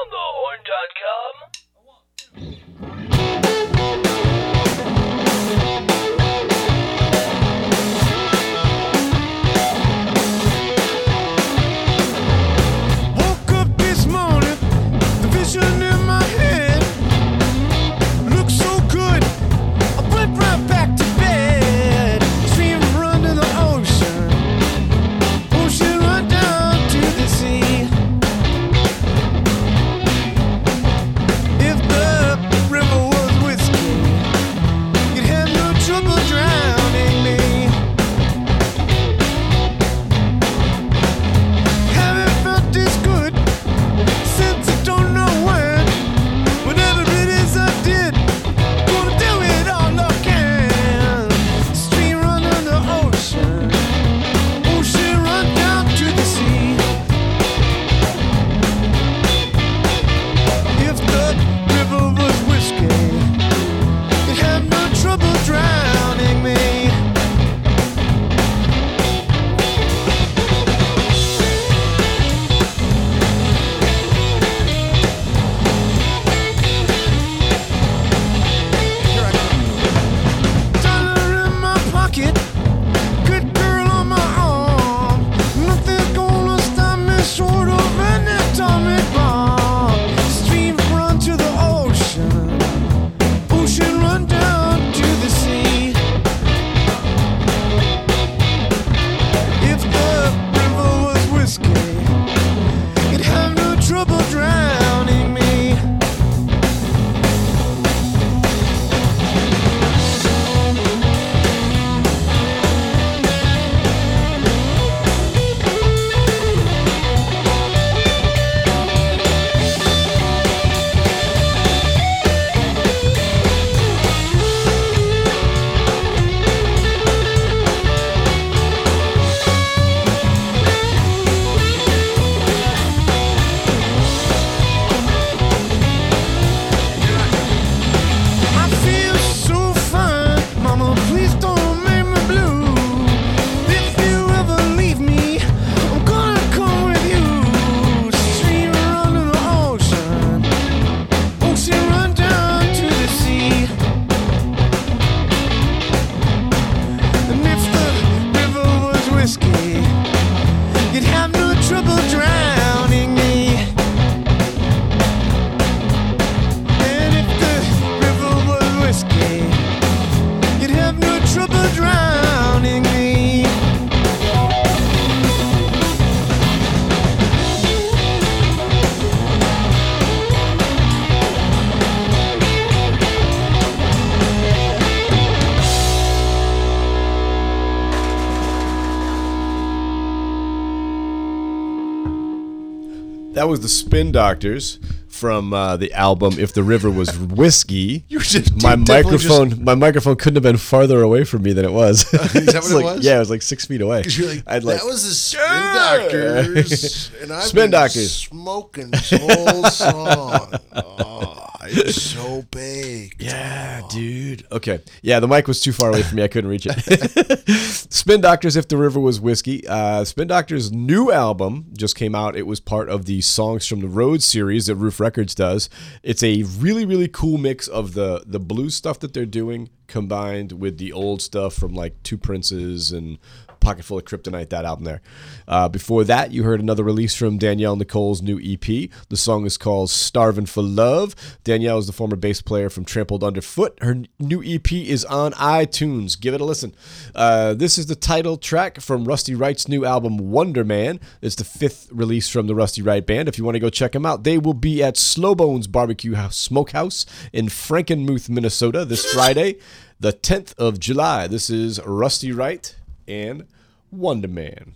That 193.42 193.48
was 193.48 193.62
the 193.62 193.70
Spin 193.70 194.12
Doctors 194.12 194.78
from 195.08 195.52
uh, 195.52 195.76
the 195.76 195.92
album 195.94 196.36
"If 196.38 196.54
the 196.54 196.62
River 196.62 196.92
Was 196.92 197.18
Whiskey." 197.18 198.04
You 198.12 198.20
just 198.20 198.62
my 198.62 198.76
microphone, 198.76 199.64
my 199.64 199.74
microphone 199.74 200.16
couldn't 200.16 200.36
have 200.36 200.44
been 200.44 200.58
farther 200.58 201.02
away 201.02 201.24
from 201.24 201.42
me 201.42 201.52
than 201.52 201.66
it 201.66 201.72
was. 201.72 202.02
Is 202.36 202.46
that 202.46 202.62
what 202.62 202.72
it 202.72 202.76
like- 202.76 202.86
was? 202.98 203.04
Yeah, 203.04 203.16
it 203.16 203.20
was 203.20 203.32
like 203.32 203.42
six 203.42 203.66
feet 203.66 203.82
away. 203.82 204.04
You're 204.06 204.28
like, 204.28 204.44
I'd 204.46 204.64
like 204.64 204.78
that 204.78 204.86
was 204.86 205.04
the 205.08 205.16
Spin 205.16 205.42
Doctors, 205.74 207.12
and 207.20 207.34
I've 207.34 207.44
Spin 207.46 207.64
been 207.64 207.72
Doctors. 207.72 208.12
smoking 208.14 208.92
this 208.92 209.10
whole 209.10 209.64
song. 209.64 210.54
Oh, 210.76 211.48
it's 211.64 212.00
so 212.00 212.44
big. 212.52 213.16
Yeah, 213.18 213.82
dude. 213.90 214.46
Okay. 214.52 214.82
Yeah, 215.02 215.20
the 215.20 215.28
mic 215.28 215.48
was 215.48 215.62
too 215.62 215.72
far 215.74 215.90
away 215.90 216.04
from 216.04 216.18
me. 216.18 216.24
I 216.24 216.28
couldn't 216.28 216.50
reach 216.52 216.68
it. 216.70 217.81
Spin 217.94 218.22
Doctors, 218.22 218.56
If 218.56 218.70
the 218.70 218.78
River 218.78 219.02
Was 219.02 219.20
Whiskey. 219.20 219.68
Uh, 219.68 220.06
Spin 220.06 220.30
Doctors' 220.30 220.72
new 220.72 221.12
album 221.12 221.66
just 221.74 221.94
came 221.94 222.16
out. 222.16 222.38
It 222.38 222.48
was 222.48 222.62
part 222.62 222.88
of 222.88 223.04
the 223.04 223.20
Songs 223.20 223.68
from 223.68 223.82
the 223.82 223.90
Road 223.90 224.24
series 224.24 224.68
that 224.68 224.76
Ruf 224.76 225.02
Records 225.02 225.36
does. 225.36 225.70
It's 226.02 226.24
a 226.24 226.44
really, 226.44 226.86
really 226.86 227.10
cool 227.10 227.38
mix 227.38 227.68
of 227.68 227.94
the, 227.94 228.24
the 228.26 228.40
blues 228.40 228.76
stuff 228.76 229.00
that 229.00 229.14
they're 229.14 229.26
doing 229.26 229.70
combined 229.88 230.54
with 230.54 230.78
the 230.78 230.94
old 230.94 231.22
stuff 231.22 231.54
from 231.54 231.74
like 231.74 232.02
Two 232.02 232.18
Princes 232.18 232.94
and 232.94 233.18
Pocket 233.62 233.86
Full 233.86 234.00
of 234.00 234.06
Kryptonite, 234.06 234.50
that 234.50 234.66
album 234.66 234.84
there. 234.84 235.02
Uh, 235.48 235.70
before 235.70 236.04
that, 236.04 236.32
you 236.32 236.44
heard 236.44 236.60
another 236.60 236.84
release 236.84 237.16
from 237.16 237.38
Danielle 237.38 237.78
Nicole's 237.78 238.22
new 238.22 238.40
EP. 238.44 238.90
The 239.10 239.16
song 239.16 239.46
is 239.46 239.58
called 239.58 239.90
Starving 239.90 240.48
for 240.48 240.64
Love. 240.64 241.16
Danielle 241.44 241.78
is 241.78 241.88
the 241.88 241.94
former 241.94 242.16
bass 242.18 242.42
player 242.42 242.70
from 242.70 242.84
Trampled 242.84 243.24
Underfoot. 243.24 243.78
Her 243.82 244.04
new 244.20 244.44
EP 244.44 244.72
is 244.74 245.06
on 245.06 245.32
iTunes. 245.34 246.20
Give 246.20 246.34
it 246.34 246.42
a 246.42 246.46
listen. 246.46 246.76
Uh, 247.16 247.54
this 247.54 247.78
is 247.78 247.81
the 247.86 247.96
title 247.96 248.38
track 248.38 248.80
from 248.80 249.06
Rusty 249.06 249.36
Wright's 249.36 249.68
new 249.68 249.86
album, 249.86 250.18
Wonder 250.18 250.64
Man. 250.64 251.00
It's 251.22 251.36
the 251.36 251.44
fifth 251.44 251.90
release 251.92 252.28
from 252.28 252.48
the 252.48 252.56
Rusty 252.56 252.82
Wright 252.82 253.06
Band. 253.06 253.28
If 253.28 253.38
you 253.38 253.44
want 253.44 253.56
to 253.56 253.60
go 253.60 253.70
check 253.70 253.94
them 253.94 254.06
out, 254.06 254.24
they 254.24 254.38
will 254.38 254.54
be 254.54 254.84
at 254.84 254.98
Slow 254.98 255.36
Bones 255.36 255.68
Barbecue 255.68 256.16
House 256.16 256.38
Smokehouse 256.38 257.06
in 257.32 257.48
Frankenmuth, 257.48 258.30
Minnesota 258.30 258.86
this 258.86 259.06
Friday, 259.06 259.58
the 260.00 260.14
10th 260.14 260.54
of 260.58 260.80
July. 260.80 261.28
This 261.28 261.50
is 261.50 261.80
Rusty 261.86 262.32
Wright 262.32 262.76
and 263.08 263.48
Wonder 263.92 264.28
Man. 264.28 264.74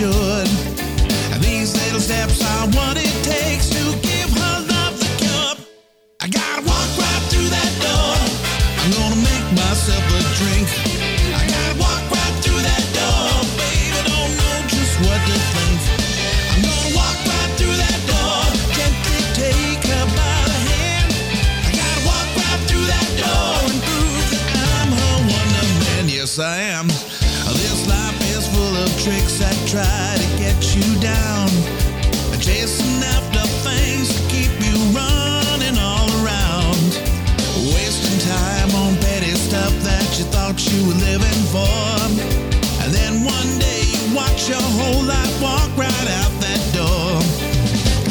And 0.00 1.42
these 1.42 1.74
little 1.74 1.98
steps 1.98 2.40
are 2.40 2.68
what 2.70 2.94
it 2.96 3.10
takes 3.26 3.68
to 3.70 3.82
give 3.98 4.30
her 4.30 4.56
love 4.70 4.94
the 4.94 5.10
cure. 5.18 5.66
I 6.20 6.28
gotta 6.30 6.62
walk 6.62 6.86
right 7.02 7.24
through 7.26 7.50
that 7.50 7.72
door. 7.82 8.14
I'm 8.78 8.94
gonna 8.94 9.18
make 9.18 9.46
myself 9.58 9.98
a 10.06 10.22
drink. 10.38 10.70
I 11.34 11.42
gotta 11.50 11.82
walk 11.82 11.98
right 12.14 12.36
through 12.46 12.62
that 12.62 12.84
door. 12.94 13.42
Baby, 13.58 13.98
don't 14.06 14.32
know 14.38 14.56
just 14.70 14.94
what 15.02 15.18
to 15.18 15.34
think. 15.34 15.82
I'm 16.54 16.62
gonna 16.62 16.94
walk 16.94 17.18
right 17.26 17.50
through 17.58 17.74
that 17.74 17.98
door. 18.06 18.38
Gently 18.78 19.18
take 19.34 19.82
her 19.82 20.06
by 20.14 20.38
the 20.46 20.58
hand. 20.78 21.10
I 21.66 21.70
gotta 21.74 22.02
walk 22.06 22.28
right 22.38 22.62
through 22.70 22.86
that 22.86 23.08
door 23.18 23.66
and 23.66 23.82
prove 23.82 24.30
that 24.30 24.46
I'm 24.78 24.94
her 24.94 25.16
wonder 25.26 25.66
man. 25.82 26.06
Yes, 26.06 26.38
I 26.38 26.70
am. 26.70 26.77
Tricks 29.08 29.38
that 29.40 29.56
try 29.64 30.08
to 30.20 30.28
get 30.36 30.60
you 30.76 30.84
down. 31.00 31.48
Chasing 32.36 33.00
after 33.16 33.40
things 33.64 34.12
to 34.12 34.20
keep 34.28 34.52
you 34.60 34.76
running 34.92 35.80
all 35.80 36.08
around. 36.20 36.92
Wasting 37.72 38.20
time 38.28 38.70
on 38.84 38.92
petty 39.00 39.32
stuff 39.32 39.72
that 39.88 40.04
you 40.18 40.24
thought 40.28 40.60
you 40.60 40.80
were 40.84 41.00
living 41.08 41.40
for. 41.48 41.72
And 42.84 42.92
then 42.92 43.24
one 43.24 43.50
day 43.56 43.80
you 43.88 44.12
watch 44.12 44.48
your 44.48 44.66
whole 44.76 45.02
life 45.04 45.34
walk 45.40 45.72
right 45.72 46.08
out 46.20 46.34
that 46.44 46.62
door. 46.76 47.16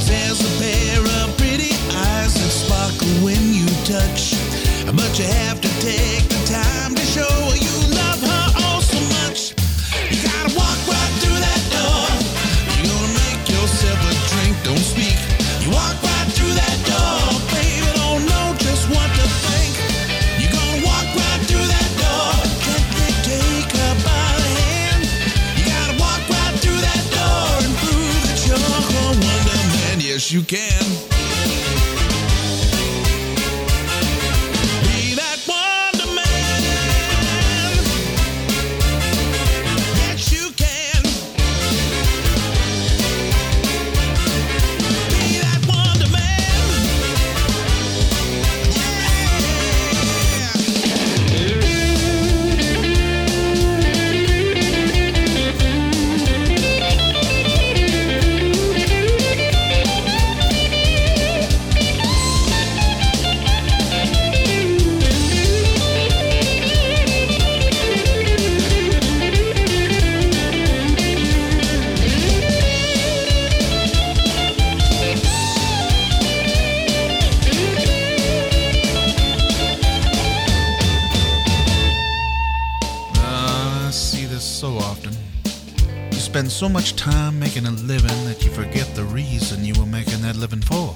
there's 0.10 0.42
a 0.42 0.52
pair 0.58 1.02
of 1.22 1.38
pretty 1.38 1.78
eyes 2.10 2.34
that 2.42 2.50
sparkle 2.50 3.14
when 3.22 3.42
you 3.54 3.70
touch. 3.86 4.34
But 4.98 5.14
you 5.20 5.30
have 5.46 5.62
to 5.62 5.70
take 5.80 6.37
you 30.32 30.42
can. 30.42 31.17
Spend 86.38 86.52
so 86.52 86.70
much 86.70 86.96
time 86.96 87.40
making 87.40 87.66
a 87.66 87.72
living 87.72 88.26
that 88.26 88.46
you 88.46 88.52
forget 88.52 88.86
the 88.94 89.04
reason 89.06 89.66
you 89.66 89.74
were 89.80 89.88
making 89.88 90.22
that 90.22 90.36
living 90.36 90.62
for. 90.62 90.96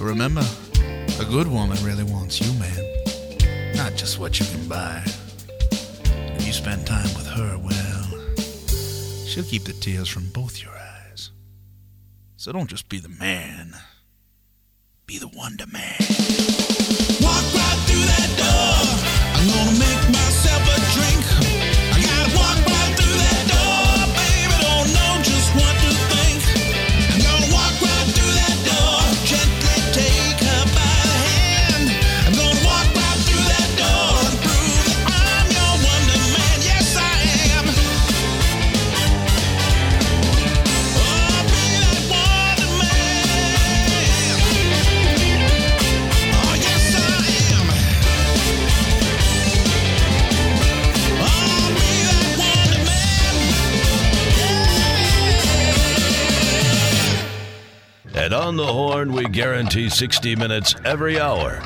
Remember, 0.04 0.42
a 1.20 1.24
good 1.24 1.46
woman 1.46 1.78
really 1.84 2.02
wants 2.02 2.40
you, 2.40 2.52
man. 2.58 3.76
Not 3.76 3.94
just 3.94 4.18
what 4.18 4.40
you 4.40 4.46
can 4.46 4.66
buy. 4.66 5.04
If 6.36 6.48
you 6.48 6.52
spend 6.52 6.84
time 6.84 7.14
with 7.14 7.28
her, 7.28 7.56
well, 7.58 8.08
she'll 9.24 9.44
keep 9.44 9.62
the 9.62 9.74
tears 9.74 10.08
from 10.08 10.28
both 10.30 10.60
your 10.60 10.72
eyes. 10.72 11.30
So 12.38 12.50
don't 12.50 12.68
just 12.68 12.88
be 12.88 12.98
the 12.98 13.08
man, 13.08 13.76
be 15.06 15.18
the 15.18 15.28
wonder 15.28 15.66
man. 15.68 15.94
Walk 17.22 17.46
right 17.54 17.80
through 17.86 18.06
that 18.14 18.30
door. 18.42 18.82
I'm 19.38 19.46
gonna 19.46 19.78
make 19.78 20.02
myself 20.10 20.62
a 20.74 20.78
drink. 20.98 21.37
On 58.98 59.06
the 59.06 59.12
Horn, 59.14 59.24
we 59.24 59.30
guarantee 59.32 59.88
60 59.88 60.34
minutes 60.34 60.74
every 60.84 61.20
hour. 61.20 61.62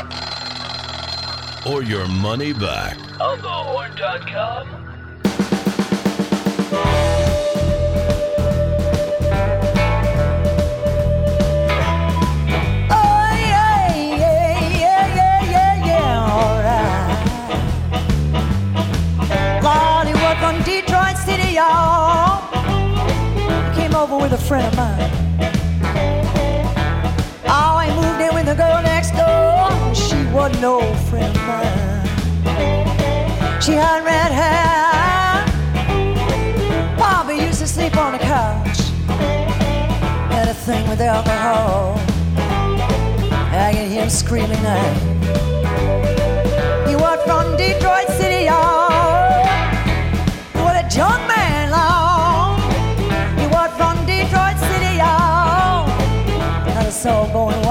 Or 1.67 1.83
your 1.83 2.07
money 2.09 2.53
back. 2.53 2.99
OnTheHorn.com. 2.99 4.69
Oh, 12.91 13.31
yeah, 13.39 13.97
yeah, 13.97 14.59
yeah, 14.79 15.15
yeah, 15.15 15.43
yeah, 15.51 15.87
yeah, 15.87 16.37
alright. 16.37 16.85
Lord, 19.65 20.07
he 20.07 20.15
worked 20.23 20.41
from 20.41 20.57
Detroit 20.65 21.17
City, 21.17 21.55
y'all. 21.55 22.43
Came 23.75 23.95
over 23.95 24.19
with 24.19 24.33
a 24.33 24.39
friend 24.39 24.67
of 24.67 24.77
mine. 24.77 24.92
Wasn't 30.33 30.63
no 30.63 30.81
friend 31.11 31.37
of 31.37 31.43
mine. 31.47 32.07
She 33.61 33.73
had 33.73 34.03
red 34.03 34.33
hair. 34.33 35.45
Bobby 36.97 37.35
used 37.35 37.61
to 37.61 37.67
sleep 37.67 37.97
on 37.99 38.13
the 38.13 38.19
couch. 38.19 38.79
Had 40.33 40.49
a 40.49 40.55
thing 40.55 40.89
with 40.89 41.03
alcohol. 41.03 42.01
I 43.55 43.73
him 43.73 44.09
screaming 44.09 44.63
now. 44.63 44.95
He 46.89 46.97
was 46.97 47.23
from 47.27 47.55
Detroit 47.59 48.09
City, 48.19 48.47
y'all. 48.47 49.45
Was 50.65 50.77
a 50.83 50.89
junk 50.89 51.21
man, 51.29 51.71
long. 51.71 52.59
He 53.39 53.47
was 53.49 53.71
from 53.77 53.97
Detroit 54.07 54.57
City, 54.57 54.97
y'all. 54.97 55.87
Had 56.75 56.87
a 56.87 56.91
soul 56.91 57.27
going 57.33 57.62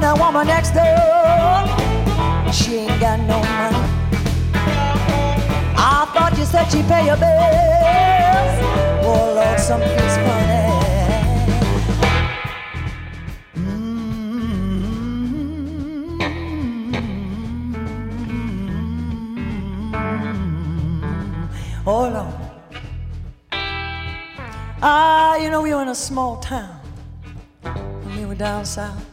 want 0.00 0.18
that 0.18 0.24
woman 0.24 0.46
next 0.46 0.70
door? 0.70 2.52
She 2.52 2.76
ain't 2.76 3.00
got 3.00 3.20
no 3.20 3.38
money. 3.38 3.76
I 5.76 6.06
thought 6.12 6.34
you 6.38 6.44
said 6.44 6.66
she 6.70 6.82
pay 6.82 7.06
your 7.06 7.16
bills. 7.16 8.58
Oh 9.04 9.32
Lord, 9.34 9.60
something's 9.60 10.16
funny. 10.16 10.68
Oh 21.86 22.08
Lord. 22.08 22.34
Ah, 24.82 25.36
you 25.36 25.50
know, 25.50 25.60
we 25.62 25.74
were 25.74 25.82
in 25.82 25.88
a 25.88 25.94
small 25.94 26.38
town. 26.38 26.80
And 27.64 28.16
we 28.16 28.24
were 28.24 28.34
down 28.34 28.64
south. 28.64 29.09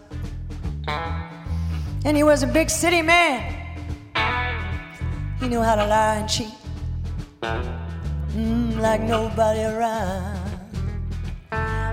And 2.07 2.15
he 2.15 2.23
was 2.23 2.41
a 2.41 2.47
big 2.47 2.69
city 2.69 3.01
man. 3.01 3.43
He 5.41 5.49
knew 5.49 5.61
how 5.61 5.75
to 5.75 5.85
lie 5.85 6.15
and 6.15 6.29
cheat. 6.29 6.55
Mm, 8.31 8.79
like 8.79 9.01
nobody 9.01 9.63
around. 9.65 10.39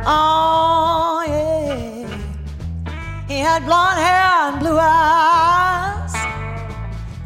Oh, 0.07 1.25
yeah. 1.27 2.07
He 3.27 3.39
had 3.41 3.65
blonde 3.67 3.99
hair 3.99 4.23
and 4.47 4.61
blue 4.61 4.79
eyes. 4.79 6.15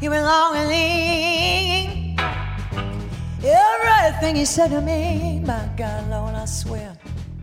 He 0.01 0.09
was 0.09 0.23
long 0.23 0.57
and 0.57 0.69
lean. 0.71 2.17
Everything 3.45 4.37
he 4.37 4.47
said 4.47 4.71
to 4.71 4.81
me, 4.81 5.43
my 5.45 5.69
God, 5.77 6.09
Lord, 6.09 6.35
I 6.35 6.47
swear 6.47 6.97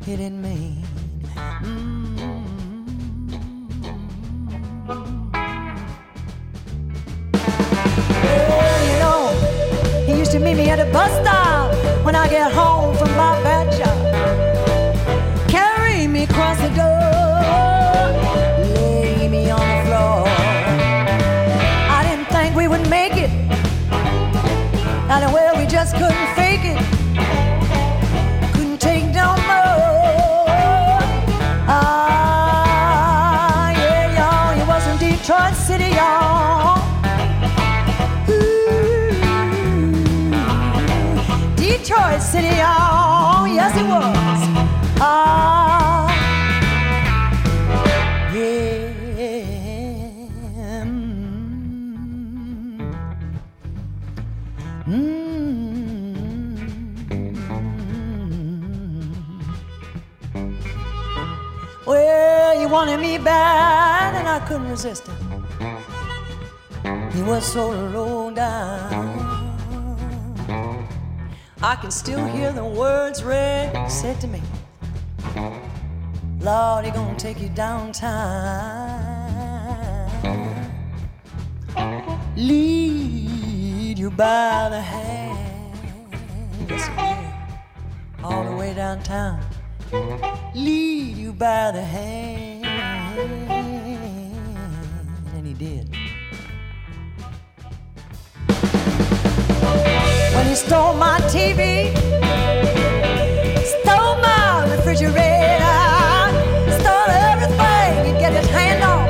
he 0.06 0.16
didn't 0.16 0.41
mean. 0.41 0.95
To 10.36 10.44
meet 10.44 10.56
me 10.56 10.70
at 10.70 10.82
a 10.82 10.92
bus 10.92 11.10
stop 11.22 11.72
when 12.04 12.14
I 12.14 12.28
get 12.28 12.52
home 12.52 12.94
from 12.98 13.10
my 13.12 13.42
bad 13.42 13.72
job. 13.80 15.50
Carry 15.50 16.08
me 16.08 16.24
across 16.24 16.58
the 16.60 16.68
door, 16.76 17.06
lay 18.76 19.30
me 19.30 19.50
on 19.50 19.60
the 19.60 19.86
floor. 19.86 20.28
I 21.98 22.04
didn't 22.06 22.28
think 22.28 22.54
we 22.54 22.68
would 22.68 22.90
make 22.90 23.14
it. 23.14 23.32
Well, 25.08 25.56
we 25.58 25.66
just 25.68 25.96
couldn't 25.96 26.36
fake 26.36 26.66
it. 26.66 26.95
Bad, 63.26 64.16
and 64.16 64.28
I 64.28 64.40
couldn't 64.48 64.70
resist 64.70 65.08
him. 65.08 65.18
He 67.12 67.22
was 67.24 67.44
so 67.44 67.72
low 67.72 68.32
down. 68.32 69.26
I 71.62 71.76
can 71.76 71.90
still 71.90 72.26
hear 72.28 72.52
the 72.54 72.64
words 72.64 73.24
Red 73.24 73.88
said 73.90 74.22
to 74.22 74.28
me. 74.28 74.42
Lord, 76.40 76.86
he 76.86 76.92
gonna 76.92 77.18
take 77.18 77.42
you 77.42 77.50
downtown. 77.50 78.06
Lead 82.38 83.98
you 83.98 84.12
by 84.12 84.70
the 84.70 84.82
hand. 84.82 85.80
All 88.24 88.44
the 88.44 88.56
way 88.56 88.74
downtown. 88.76 89.40
Lead 90.54 91.18
you 91.18 91.34
by 91.34 91.72
the 91.72 91.82
hand. 91.82 92.35
And 95.36 95.47
he 95.47 95.53
did. 95.53 95.89
When 100.36 100.45
he 100.47 100.55
stole 100.55 100.95
my 100.95 101.22
TV, 101.32 101.95
stole 103.63 104.18
my 104.22 104.68
refrigerator, 104.70 105.80
stole 106.80 107.09
everything 107.09 108.05
he'd 108.05 108.20
get 108.20 108.34
his 108.34 108.49
hand 108.49 108.84
on. 108.84 109.07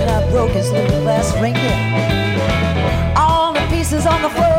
And 0.00 0.10
I 0.10 0.30
broke 0.30 0.52
his 0.52 0.70
little 0.72 1.00
glass 1.02 1.32
ringgit. 1.32 1.76
All 3.16 3.52
the 3.52 3.66
pieces 3.68 4.06
on 4.06 4.22
the 4.22 4.30
floor, 4.30 4.56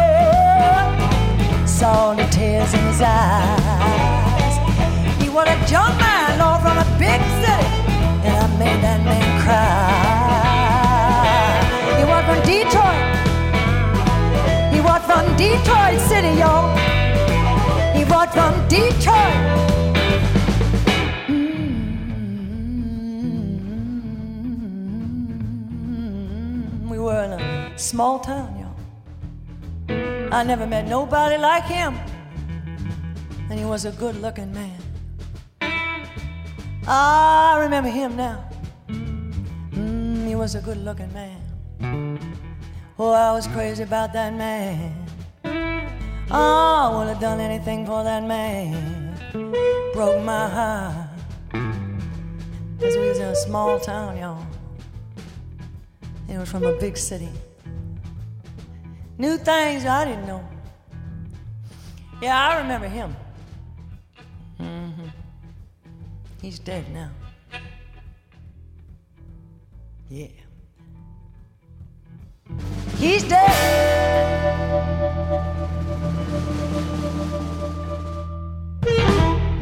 saw 1.65 2.13
the 2.13 2.25
tears 2.25 2.71
in 2.75 2.79
his 2.81 3.01
eyes. 3.01 4.59
He 5.19 5.29
was 5.29 5.47
a 5.47 5.57
junk 5.65 5.97
man, 5.99 6.37
Lord, 6.37 6.61
from 6.61 6.77
a 6.77 6.85
big 6.99 7.21
city, 7.41 7.90
Detroit 15.41 15.99
City, 16.01 16.37
y'all. 16.37 16.69
He 17.97 18.03
was 18.05 18.29
from 18.31 18.53
Detroit. 18.67 19.41
Mm, 25.51 26.87
We 26.89 26.99
were 26.99 27.23
in 27.23 27.31
a 27.33 27.73
small 27.79 28.19
town, 28.19 28.49
y'all. 28.61 28.77
I 30.31 30.43
never 30.43 30.67
met 30.67 30.87
nobody 30.87 31.37
like 31.37 31.63
him. 31.63 31.95
And 33.49 33.57
he 33.57 33.65
was 33.65 33.85
a 33.85 33.91
good 33.93 34.21
looking 34.21 34.53
man. 34.53 34.77
I 36.87 37.57
remember 37.61 37.89
him 37.89 38.15
now. 38.15 38.47
Mm, 38.89 40.27
he 40.27 40.35
was 40.35 40.53
a 40.53 40.61
good 40.61 40.77
looking 40.77 41.11
man. 41.13 41.41
Oh, 42.99 43.11
I 43.11 43.31
was 43.31 43.47
crazy 43.47 43.81
about 43.81 44.13
that 44.13 44.35
man. 44.35 45.00
Oh, 46.33 46.93
I 46.93 46.97
would 46.97 47.07
have 47.09 47.19
done 47.19 47.41
anything 47.41 47.85
for 47.85 48.05
that 48.05 48.23
man. 48.23 49.17
Broke 49.93 50.23
my 50.23 50.47
heart. 50.47 51.09
Cause 52.79 52.95
we 52.95 53.09
was 53.09 53.19
in 53.19 53.27
a 53.27 53.35
small 53.35 53.77
town, 53.81 54.17
y'all. 54.17 54.45
He 56.27 56.37
was 56.37 56.49
from 56.49 56.63
a 56.63 56.71
big 56.79 56.95
city. 56.95 57.27
New 59.17 59.37
things 59.37 59.85
I 59.85 60.05
didn't 60.05 60.25
know. 60.25 60.47
Yeah, 62.21 62.47
I 62.47 62.61
remember 62.61 62.87
him. 62.87 63.13
Mm-hmm. 64.57 65.07
He's 66.41 66.59
dead 66.59 66.85
now. 66.93 67.11
Yeah. 70.09 70.27
He's 72.97 73.23
dead. 73.23 74.81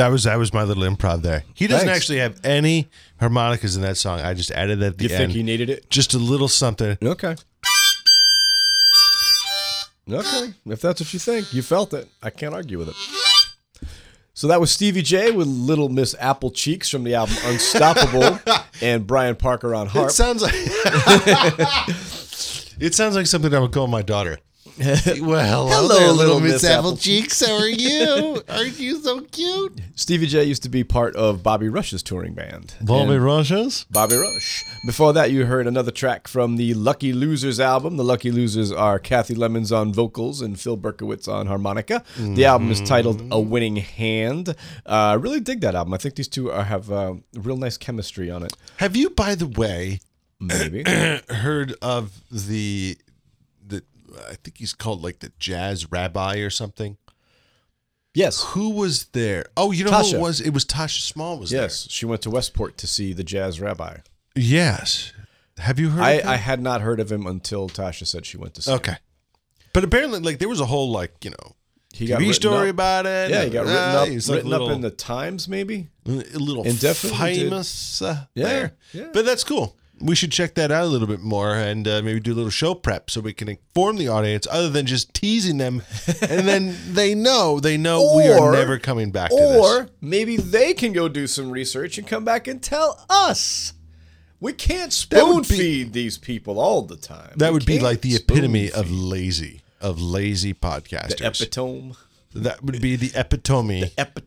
That 0.00 0.10
was 0.10 0.24
that 0.24 0.38
was 0.38 0.54
my 0.54 0.62
little 0.62 0.84
improv 0.84 1.20
there. 1.20 1.44
He 1.52 1.66
doesn't 1.66 1.86
Thanks. 1.86 1.98
actually 2.00 2.20
have 2.20 2.40
any 2.42 2.88
harmonicas 3.18 3.76
in 3.76 3.82
that 3.82 3.98
song. 3.98 4.20
I 4.22 4.32
just 4.32 4.50
added 4.50 4.82
at 4.82 4.96
the 4.96 5.04
you 5.04 5.10
end. 5.10 5.18
think 5.18 5.32
he 5.32 5.42
needed 5.42 5.68
it? 5.68 5.90
just 5.90 6.14
a 6.14 6.18
little 6.18 6.48
something. 6.48 6.96
Okay. 7.02 7.36
Okay. 10.10 10.54
If 10.64 10.80
that's 10.80 11.02
what 11.02 11.12
you 11.12 11.18
think, 11.18 11.52
you 11.52 11.60
felt 11.60 11.92
it. 11.92 12.08
I 12.22 12.30
can't 12.30 12.54
argue 12.54 12.78
with 12.78 12.88
it. 12.88 12.96
So 14.32 14.46
that 14.48 14.58
was 14.58 14.70
Stevie 14.72 15.02
J 15.02 15.32
with 15.32 15.46
Little 15.46 15.90
Miss 15.90 16.16
Apple 16.18 16.50
Cheeks 16.50 16.88
from 16.88 17.04
the 17.04 17.14
album 17.14 17.36
Unstoppable 17.44 18.38
and 18.80 19.06
Brian 19.06 19.36
Parker 19.36 19.74
on 19.74 19.86
harp. 19.86 20.08
It 20.08 20.12
sounds 20.12 20.40
like 20.40 20.54
it 22.80 22.94
sounds 22.94 23.16
like 23.16 23.26
something 23.26 23.52
I 23.54 23.58
would 23.58 23.72
call 23.72 23.86
my 23.86 24.00
daughter. 24.00 24.38
well, 25.20 25.68
hello, 25.68 26.12
little 26.14 26.40
Miss 26.40 26.64
Apple 26.64 26.96
Cheeks. 26.96 27.44
How 27.44 27.54
are 27.58 27.68
you? 27.68 28.42
Aren't 28.48 28.78
you 28.80 28.96
so 29.02 29.20
cute? 29.20 29.78
Stevie 29.94 30.26
J 30.26 30.44
used 30.44 30.62
to 30.62 30.70
be 30.70 30.84
part 30.84 31.14
of 31.16 31.42
Bobby 31.42 31.68
Rush's 31.68 32.02
touring 32.02 32.32
band. 32.32 32.76
Bobby 32.80 33.12
And- 33.12 33.22
Rogers. 33.24 33.84
Bobby 33.90 34.16
Rush. 34.16 34.64
Before 34.86 35.12
that, 35.12 35.30
you 35.32 35.44
heard 35.44 35.66
another 35.66 35.90
track 35.90 36.26
from 36.26 36.56
the 36.56 36.72
Lucky 36.72 37.12
Losers 37.12 37.60
album. 37.60 37.98
The 37.98 38.04
Lucky 38.04 38.30
Losers 38.30 38.72
are 38.72 38.98
Cathy 38.98 39.34
Lemons 39.34 39.70
on 39.70 39.92
vocals 39.92 40.40
and 40.40 40.58
Phil 40.58 40.78
Berkowitz 40.78 41.28
on 41.28 41.46
harmonica. 41.46 42.02
The 42.16 42.46
album 42.46 42.70
is 42.70 42.80
titled 42.80 43.22
A 43.30 43.38
Winning 43.38 43.76
Hand. 43.76 44.54
I 44.86 45.12
uh, 45.12 45.16
really 45.18 45.40
dig 45.40 45.60
that 45.60 45.74
album. 45.74 45.92
I 45.92 45.98
think 45.98 46.14
these 46.14 46.28
two 46.28 46.50
are, 46.50 46.64
have 46.64 46.90
uh, 46.90 47.14
real 47.34 47.58
nice 47.58 47.76
chemistry 47.76 48.30
on 48.30 48.42
it. 48.44 48.54
Have 48.78 48.96
you, 48.96 49.10
by 49.10 49.34
the 49.34 49.46
way, 49.46 50.00
Maybe. 50.40 50.84
heard 51.28 51.74
of 51.82 52.22
the 52.30 52.96
the? 52.96 52.96
I 54.28 54.34
think 54.34 54.58
he's 54.58 54.72
called 54.72 55.02
like 55.02 55.20
the 55.20 55.32
jazz 55.38 55.90
rabbi 55.90 56.36
or 56.38 56.50
something. 56.50 56.96
yes. 58.14 58.42
Who 58.50 58.70
was 58.70 59.06
there? 59.06 59.46
Oh, 59.56 59.70
you 59.72 59.84
know 59.84 59.90
who 59.92 60.16
it 60.16 60.20
was? 60.20 60.40
It 60.40 60.50
was 60.54 60.64
Tasha 60.64 61.00
Small. 61.00 61.38
Was 61.38 61.52
Yes. 61.52 61.86
She 61.90 62.06
went 62.06 62.22
to 62.22 62.30
Westport 62.30 62.76
to 62.78 62.86
see 62.86 63.12
the 63.12 63.24
jazz 63.24 63.60
rabbi. 63.60 63.98
Yes. 64.34 65.12
Have 65.58 65.78
you 65.78 65.90
heard? 65.90 66.02
I, 66.02 66.10
of 66.12 66.22
him? 66.22 66.28
I 66.30 66.36
had 66.36 66.62
not 66.62 66.80
heard 66.80 67.00
of 67.00 67.10
him 67.12 67.26
until 67.26 67.68
Tasha 67.68 68.06
said 68.06 68.24
she 68.24 68.36
went 68.36 68.54
to 68.54 68.62
see 68.62 68.70
him. 68.70 68.76
Okay. 68.76 68.96
But 69.72 69.84
apparently, 69.84 70.18
like, 70.20 70.38
there 70.38 70.48
was 70.48 70.60
a 70.60 70.66
whole, 70.66 70.90
like, 70.90 71.24
you 71.24 71.30
know, 71.30 71.54
he 71.92 72.06
got 72.06 72.20
TV 72.20 72.32
story 72.34 72.68
up. 72.70 72.74
about 72.74 73.06
it. 73.06 73.30
Yeah, 73.30 73.44
he 73.44 73.50
got 73.50 73.66
written 73.66 73.76
up, 73.76 74.08
he's 74.08 74.28
like 74.28 74.36
written 74.36 74.50
little- 74.50 74.68
up 74.68 74.74
in 74.74 74.80
the 74.80 74.90
Times, 74.90 75.48
maybe. 75.48 75.88
a 76.06 76.10
little 76.38 76.64
Indefinitely 76.64 77.18
famous 77.18 78.00
uh, 78.02 78.24
Yeah, 78.34 78.44
there. 78.46 78.72
yeah. 78.92 79.10
But 79.12 79.24
that's 79.26 79.44
cool. 79.44 79.76
We 80.00 80.14
should 80.14 80.32
check 80.32 80.54
that 80.54 80.70
out 80.72 80.84
a 80.84 80.86
little 80.86 81.06
bit 81.06 81.20
more 81.20 81.54
and 81.54 81.86
uh, 81.86 82.00
maybe 82.02 82.20
do 82.20 82.32
a 82.32 82.34
little 82.34 82.50
show 82.50 82.74
prep 82.74 83.10
so 83.10 83.20
we 83.20 83.32
can 83.34 83.48
inform 83.48 83.96
the 83.96 84.08
audience 84.08 84.46
other 84.50 84.70
than 84.70 84.86
just 84.86 85.12
teasing 85.12 85.58
them. 85.58 85.82
and 86.22 86.48
then 86.48 86.74
they 86.88 87.14
know, 87.14 87.60
they 87.60 87.76
know 87.76 88.14
we 88.16 88.28
are 88.28 88.50
never 88.52 88.78
coming 88.78 89.10
back 89.10 89.28
to 89.30 89.36
Or 89.36 89.82
this. 89.82 89.90
maybe 90.00 90.36
they 90.38 90.72
can 90.72 90.92
go 90.94 91.08
do 91.08 91.26
some 91.26 91.50
research 91.50 91.98
and 91.98 92.06
come 92.06 92.24
back 92.24 92.48
and 92.48 92.62
tell 92.62 93.04
us. 93.10 93.74
We 94.40 94.54
can't 94.54 94.90
spoon 94.92 95.42
be- 95.42 95.44
feed 95.44 95.92
these 95.92 96.16
people 96.16 96.58
all 96.58 96.80
the 96.82 96.96
time. 96.96 97.32
That 97.36 97.50
We 97.50 97.54
would 97.58 97.66
be 97.66 97.78
like 97.78 98.00
the 98.00 98.14
epitome 98.16 98.70
of 98.72 98.90
lazy, 98.90 99.60
of 99.82 100.00
lazy 100.00 100.54
podcasters. 100.54 101.18
the 101.18 101.26
epitome. 101.44 101.92
that 102.34 102.62
would 102.64 102.80
be 102.80 102.96
the 102.96 103.10
epitome 103.14 103.80
the 103.82 103.92
Epitome. 103.98 104.26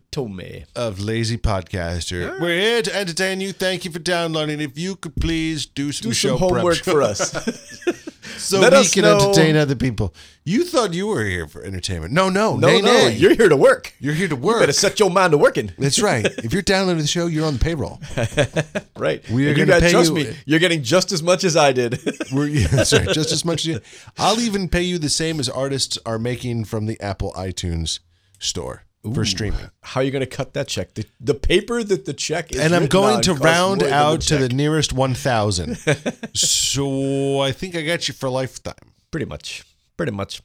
Of 0.76 1.00
lazy 1.00 1.38
podcaster. 1.38 2.40
We're 2.40 2.60
here 2.60 2.82
to 2.82 2.96
entertain 2.96 3.42
you. 3.42 3.52
Thank 3.54 3.86
you 3.86 3.92
for 3.92 4.00
downloading. 4.00 4.60
If 4.62 4.78
you 4.78 4.96
could 4.96 5.16
please 5.16 5.66
do 5.66 5.92
some 5.92 6.10
Do 6.10 6.14
show 6.14 6.38
some 6.38 6.50
prep 6.50 6.52
homework 6.52 6.78
for 6.78 7.02
us. 7.02 7.32
so 8.38 8.60
Let 8.60 8.74
we 8.74 8.88
can 8.88 9.04
know- 9.04 9.18
entertain 9.30 9.56
other 9.56 9.76
people. 9.76 10.14
You 10.46 10.66
thought 10.66 10.94
you 10.94 11.08
were 11.08 11.24
here 11.24 11.48
for 11.48 11.64
entertainment. 11.64 12.12
No, 12.14 12.30
no, 12.30 12.58
no, 12.58 12.68
nay, 12.68 12.82
no, 12.82 12.92
nay. 12.92 13.16
you're 13.16 13.34
here 13.36 13.48
to 13.48 13.56
work. 13.56 13.94
You're 14.00 14.14
here 14.14 14.28
to 14.28 14.36
You 14.36 14.42
work. 14.42 14.60
better 14.60 14.74
set 14.74 15.00
your 15.00 15.10
mind 15.10 15.32
to 15.32 15.38
working. 15.38 15.72
That's 15.78 16.02
right. 16.02 16.26
If 16.26 16.52
you're 16.52 16.62
downloading 16.62 17.02
the 17.02 17.08
show, 17.08 17.28
you're 17.28 17.46
on 17.46 17.54
the 17.54 17.60
payroll. 17.60 18.00
Right. 18.96 19.28
We 19.30 19.48
are 19.48 19.50
you 19.50 19.56
gonna 19.56 19.66
got, 19.68 19.82
pay 19.82 19.92
trust 19.92 20.10
you- 20.10 20.16
me, 20.16 20.36
you're 20.46 20.60
getting 20.60 20.82
just 20.84 21.12
as 21.12 21.22
much 21.24 21.44
as 21.44 21.58
I 21.58 21.74
did. 21.74 22.00
We're, 22.32 22.48
yeah, 22.48 22.68
that's 22.68 22.94
right. 22.94 23.10
Just 23.10 23.32
as 23.34 23.44
much 23.44 23.62
as 23.62 23.66
you. 23.66 23.80
I'll 24.18 24.40
even 24.40 24.70
pay 24.70 24.84
you 24.84 24.98
the 24.98 25.10
same 25.10 25.40
as 25.42 25.50
artists 25.50 25.98
are 26.06 26.20
making 26.20 26.66
from 26.66 26.86
the 26.86 27.00
Apple 27.02 27.34
iTunes 27.34 28.00
store 28.40 28.84
for 29.14 29.26
streaming. 29.26 29.70
How 29.82 30.00
are 30.00 30.04
you 30.04 30.12
going 30.12 30.22
to 30.22 30.26
cut 30.26 30.54
that 30.54 30.68
check? 30.68 30.94
The, 30.94 31.06
the 31.20 31.34
paper 31.34 31.84
that 31.84 32.06
the 32.06 32.14
check 32.14 32.52
is 32.54 32.60
and 32.60 32.74
I'm 32.74 32.88
going 32.88 33.22
to 33.24 33.34
round 33.34 33.84
out 33.84 34.22
to 34.22 34.38
the 34.38 34.50
nearest 34.50 34.94
1,000. 34.94 35.76
so 36.34 37.40
I 37.40 37.52
think 37.52 37.76
I 37.76 37.82
got 37.82 38.08
you 38.08 38.14
for 38.14 38.30
lifetime. 38.30 38.94
Pretty 39.12 39.26
much. 39.26 39.64
Pretty 39.98 40.12
much. 40.12 40.42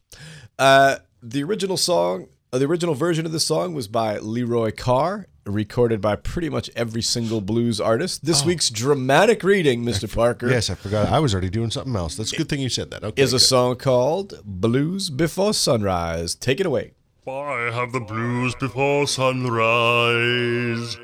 Uh, 0.58 0.96
the 1.22 1.42
original 1.42 1.76
song, 1.76 2.28
uh, 2.52 2.58
the 2.58 2.64
original 2.66 2.94
version 2.94 3.26
of 3.26 3.32
the 3.32 3.40
song 3.40 3.74
was 3.74 3.86
by 3.88 4.18
Leroy 4.18 4.72
Carr, 4.72 5.28
recorded 5.44 6.00
by 6.00 6.14
pretty 6.16 6.50
much 6.50 6.68
every 6.76 7.00
single 7.00 7.40
blues 7.40 7.80
artist. 7.80 8.24
This 8.24 8.44
week's 8.44 8.68
dramatic 8.68 9.42
reading, 9.42 9.82
Mr. 9.84 10.12
Parker, 10.12 10.48
Oh. 10.48 10.50
Yes, 10.50 10.68
I 10.68 10.74
forgot. 10.74 11.08
I 11.08 11.20
was 11.20 11.32
already 11.32 11.48
doing 11.48 11.70
something 11.70 11.96
else. 11.96 12.16
That's 12.16 12.32
a 12.32 12.36
good 12.36 12.48
thing 12.48 12.60
you 12.60 12.68
said 12.68 12.90
that. 12.90 13.02
Okay. 13.04 13.22
is 13.22 13.32
a 13.32 13.36
good. 13.36 13.42
song 13.42 13.76
called 13.76 14.42
Blues 14.44 15.08
Before 15.10 15.54
Sunrise. 15.54 16.34
Take 16.34 16.60
it 16.60 16.66
away. 16.66 16.92
I 17.28 17.70
have 17.74 17.92
the 17.92 18.00
blues 18.00 18.54
before 18.54 19.06
sunrise, 19.06 20.96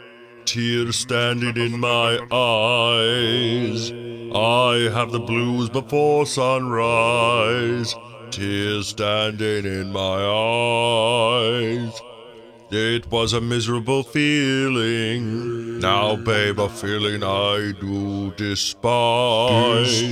tears 0.47 0.97
standing 0.97 1.59
in 1.59 1.79
my 1.79 2.19
eyes. 2.33 3.93
I 4.35 4.89
have 4.95 5.13
the 5.13 5.21
blues 5.21 5.69
before 5.69 6.25
sunrise, 6.25 7.95
tears 8.31 8.89
standing 8.89 9.67
in 9.67 9.93
my 9.93 10.25
eyes. 10.25 12.01
It 12.71 13.11
was 13.11 13.35
a 13.35 13.41
miserable 13.43 14.03
feeling. 14.03 15.79
Now, 15.79 16.17
babe, 16.17 16.59
a 16.59 16.71
feeling 16.71 17.23
I 17.23 17.73
do 17.79 18.31
despise. 18.37 20.03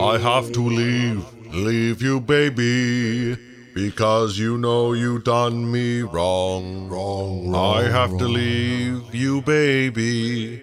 I 0.00 0.18
have 0.20 0.50
to 0.50 0.62
leave, 0.62 1.24
leave 1.54 2.02
you, 2.02 2.20
baby. 2.20 3.47
Because 3.78 4.36
you 4.40 4.58
know 4.58 4.92
you 4.92 5.20
done 5.20 5.70
me 5.70 6.02
wrong. 6.02 6.88
Wrong, 6.88 7.52
wrong 7.52 7.78
I 7.78 7.82
have 7.84 8.10
to 8.18 8.24
leave 8.24 9.14
you, 9.14 9.40
baby. 9.42 10.60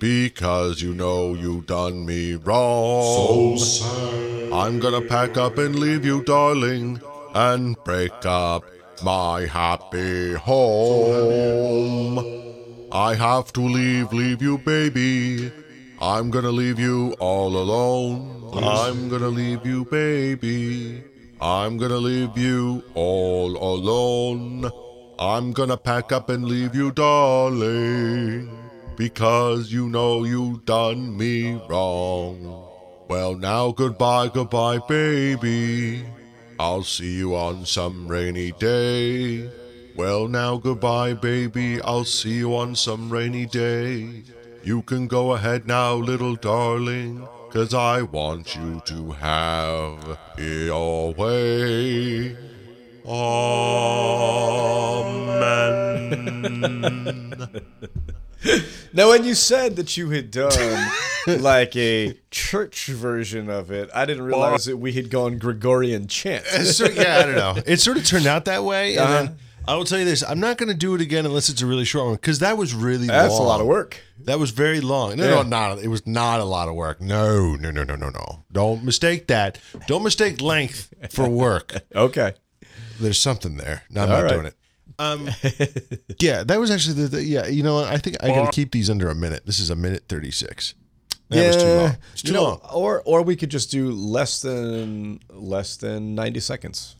Because 0.00 0.82
you 0.82 0.92
know 0.92 1.34
you 1.34 1.60
done 1.60 2.04
me 2.04 2.34
wrong. 2.34 3.04
So 3.14 3.56
sad. 3.56 4.52
I'm 4.52 4.80
gonna 4.80 5.00
pack 5.00 5.36
up 5.36 5.58
and 5.58 5.78
leave 5.78 6.04
you, 6.04 6.24
darling, 6.24 7.00
and 7.36 7.76
break 7.84 8.26
up 8.26 8.64
my 9.04 9.46
happy 9.46 10.34
home. 10.34 12.18
I 12.90 13.14
have 13.14 13.52
to 13.52 13.60
leave, 13.60 14.12
leave 14.12 14.42
you, 14.42 14.58
baby. 14.58 15.52
I'm 16.00 16.32
gonna 16.32 16.50
leave 16.50 16.80
you 16.80 17.14
all 17.20 17.56
alone. 17.56 18.50
I'm 18.54 19.08
gonna 19.08 19.28
leave 19.28 19.64
you, 19.64 19.84
baby. 19.84 21.04
I'm 21.42 21.78
gonna 21.78 21.96
leave 21.96 22.36
you 22.36 22.84
all 22.94 23.56
alone. 23.56 24.70
I'm 25.18 25.52
gonna 25.52 25.76
pack 25.76 26.12
up 26.12 26.28
and 26.28 26.44
leave 26.44 26.74
you, 26.74 26.90
darling. 26.90 28.50
Because 28.96 29.72
you 29.72 29.88
know 29.88 30.24
you've 30.24 30.66
done 30.66 31.16
me 31.16 31.54
wrong. 31.68 32.66
Well, 33.08 33.34
now 33.34 33.72
goodbye, 33.72 34.28
goodbye, 34.28 34.80
baby. 34.86 36.04
I'll 36.58 36.82
see 36.82 37.16
you 37.16 37.34
on 37.34 37.64
some 37.64 38.06
rainy 38.06 38.52
day. 38.52 39.50
Well, 39.96 40.28
now 40.28 40.58
goodbye, 40.58 41.14
baby. 41.14 41.80
I'll 41.80 42.04
see 42.04 42.34
you 42.34 42.54
on 42.54 42.76
some 42.76 43.08
rainy 43.08 43.46
day. 43.46 44.24
You 44.62 44.82
can 44.82 45.06
go 45.06 45.32
ahead 45.32 45.66
now, 45.66 45.94
little 45.94 46.36
darling, 46.36 47.26
'cause 47.52 47.74
I 47.74 48.02
want 48.02 48.54
you 48.56 48.80
to 48.86 49.12
have 49.12 50.18
your 50.38 51.12
way. 51.14 52.36
Amen. 56.30 57.62
Now, 58.92 59.10
when 59.10 59.22
you 59.24 59.34
said 59.34 59.76
that 59.76 59.96
you 59.98 60.10
had 60.10 60.30
done 60.30 60.90
like 61.26 61.76
a 61.76 62.18
church 62.30 62.86
version 62.86 63.50
of 63.50 63.70
it, 63.70 63.90
I 63.94 64.04
didn't 64.06 64.24
realize 64.24 64.64
that 64.64 64.78
we 64.78 64.92
had 64.94 65.10
gone 65.10 65.36
Gregorian 65.38 66.08
chant. 66.08 66.44
So, 66.46 66.86
yeah, 66.86 67.18
I 67.18 67.22
don't 67.24 67.34
know. 67.36 67.62
It 67.66 67.80
sort 67.80 67.98
of 67.98 68.06
turned 68.06 68.26
out 68.26 68.46
that 68.46 68.64
way. 68.64 68.96
Uh-huh. 68.96 69.28
I 69.68 69.76
will 69.76 69.84
tell 69.84 69.98
you 69.98 70.04
this 70.04 70.22
I'm 70.22 70.40
not 70.40 70.58
going 70.58 70.68
to 70.70 70.74
do 70.74 70.94
it 70.94 71.00
again 71.00 71.26
unless 71.26 71.48
it's 71.48 71.62
a 71.62 71.66
really 71.66 71.84
short 71.84 72.06
one 72.06 72.14
because 72.14 72.40
that 72.40 72.56
was 72.56 72.74
really 72.74 73.06
That's 73.06 73.32
long. 73.34 73.42
a 73.42 73.44
lot 73.46 73.60
of 73.60 73.66
work. 73.66 74.00
That 74.24 74.38
was 74.38 74.50
very 74.50 74.80
long. 74.80 75.16
No, 75.16 75.24
Yeah. 75.24 75.34
no, 75.36 75.42
not. 75.42 75.78
It 75.82 75.88
was 75.88 76.06
not 76.06 76.40
a 76.40 76.44
lot 76.44 76.68
of 76.68 76.74
work. 76.74 77.00
No, 77.00 77.54
no, 77.56 77.70
no, 77.70 77.84
no, 77.84 77.94
no, 77.96 78.08
no. 78.10 78.44
Don't 78.52 78.84
mistake 78.84 79.26
that. 79.28 79.58
Don't 79.86 80.02
mistake 80.02 80.40
length 80.40 80.92
for 81.10 81.28
work. 81.28 81.74
Okay. 81.94 82.32
There's 83.00 83.18
something 83.18 83.56
there. 83.56 83.82
No, 83.90 84.02
I'm 84.02 84.10
All 84.10 84.16
not 84.16 84.22
right. 84.24 84.32
doing 84.32 84.46
it. 84.46 84.54
Um, 84.98 85.30
yeah, 86.18 86.44
that 86.44 86.60
was 86.60 86.70
actually 86.70 86.94
the, 87.02 87.08
the 87.08 87.24
yeah. 87.24 87.46
You 87.46 87.62
know, 87.62 87.76
what? 87.76 87.88
I 87.88 87.96
think 87.96 88.22
I 88.22 88.28
got 88.28 88.44
to 88.46 88.52
keep 88.52 88.70
these 88.72 88.90
under 88.90 89.08
a 89.08 89.14
minute. 89.14 89.46
This 89.46 89.58
is 89.58 89.70
a 89.70 89.74
minute 89.76 90.04
thirty 90.08 90.30
six. 90.30 90.74
That 91.30 91.46
was 91.46 91.56
too 91.56 91.68
long. 91.68 91.96
It's 92.12 92.22
too 92.22 92.28
You 92.28 92.34
know, 92.34 92.42
long. 92.42 92.60
Or 92.72 93.00
or 93.06 93.22
we 93.22 93.36
could 93.36 93.50
just 93.50 93.70
do 93.70 93.90
less 93.90 94.42
than 94.42 95.20
less 95.30 95.76
than 95.78 96.14
ninety 96.14 96.40
seconds. 96.40 96.96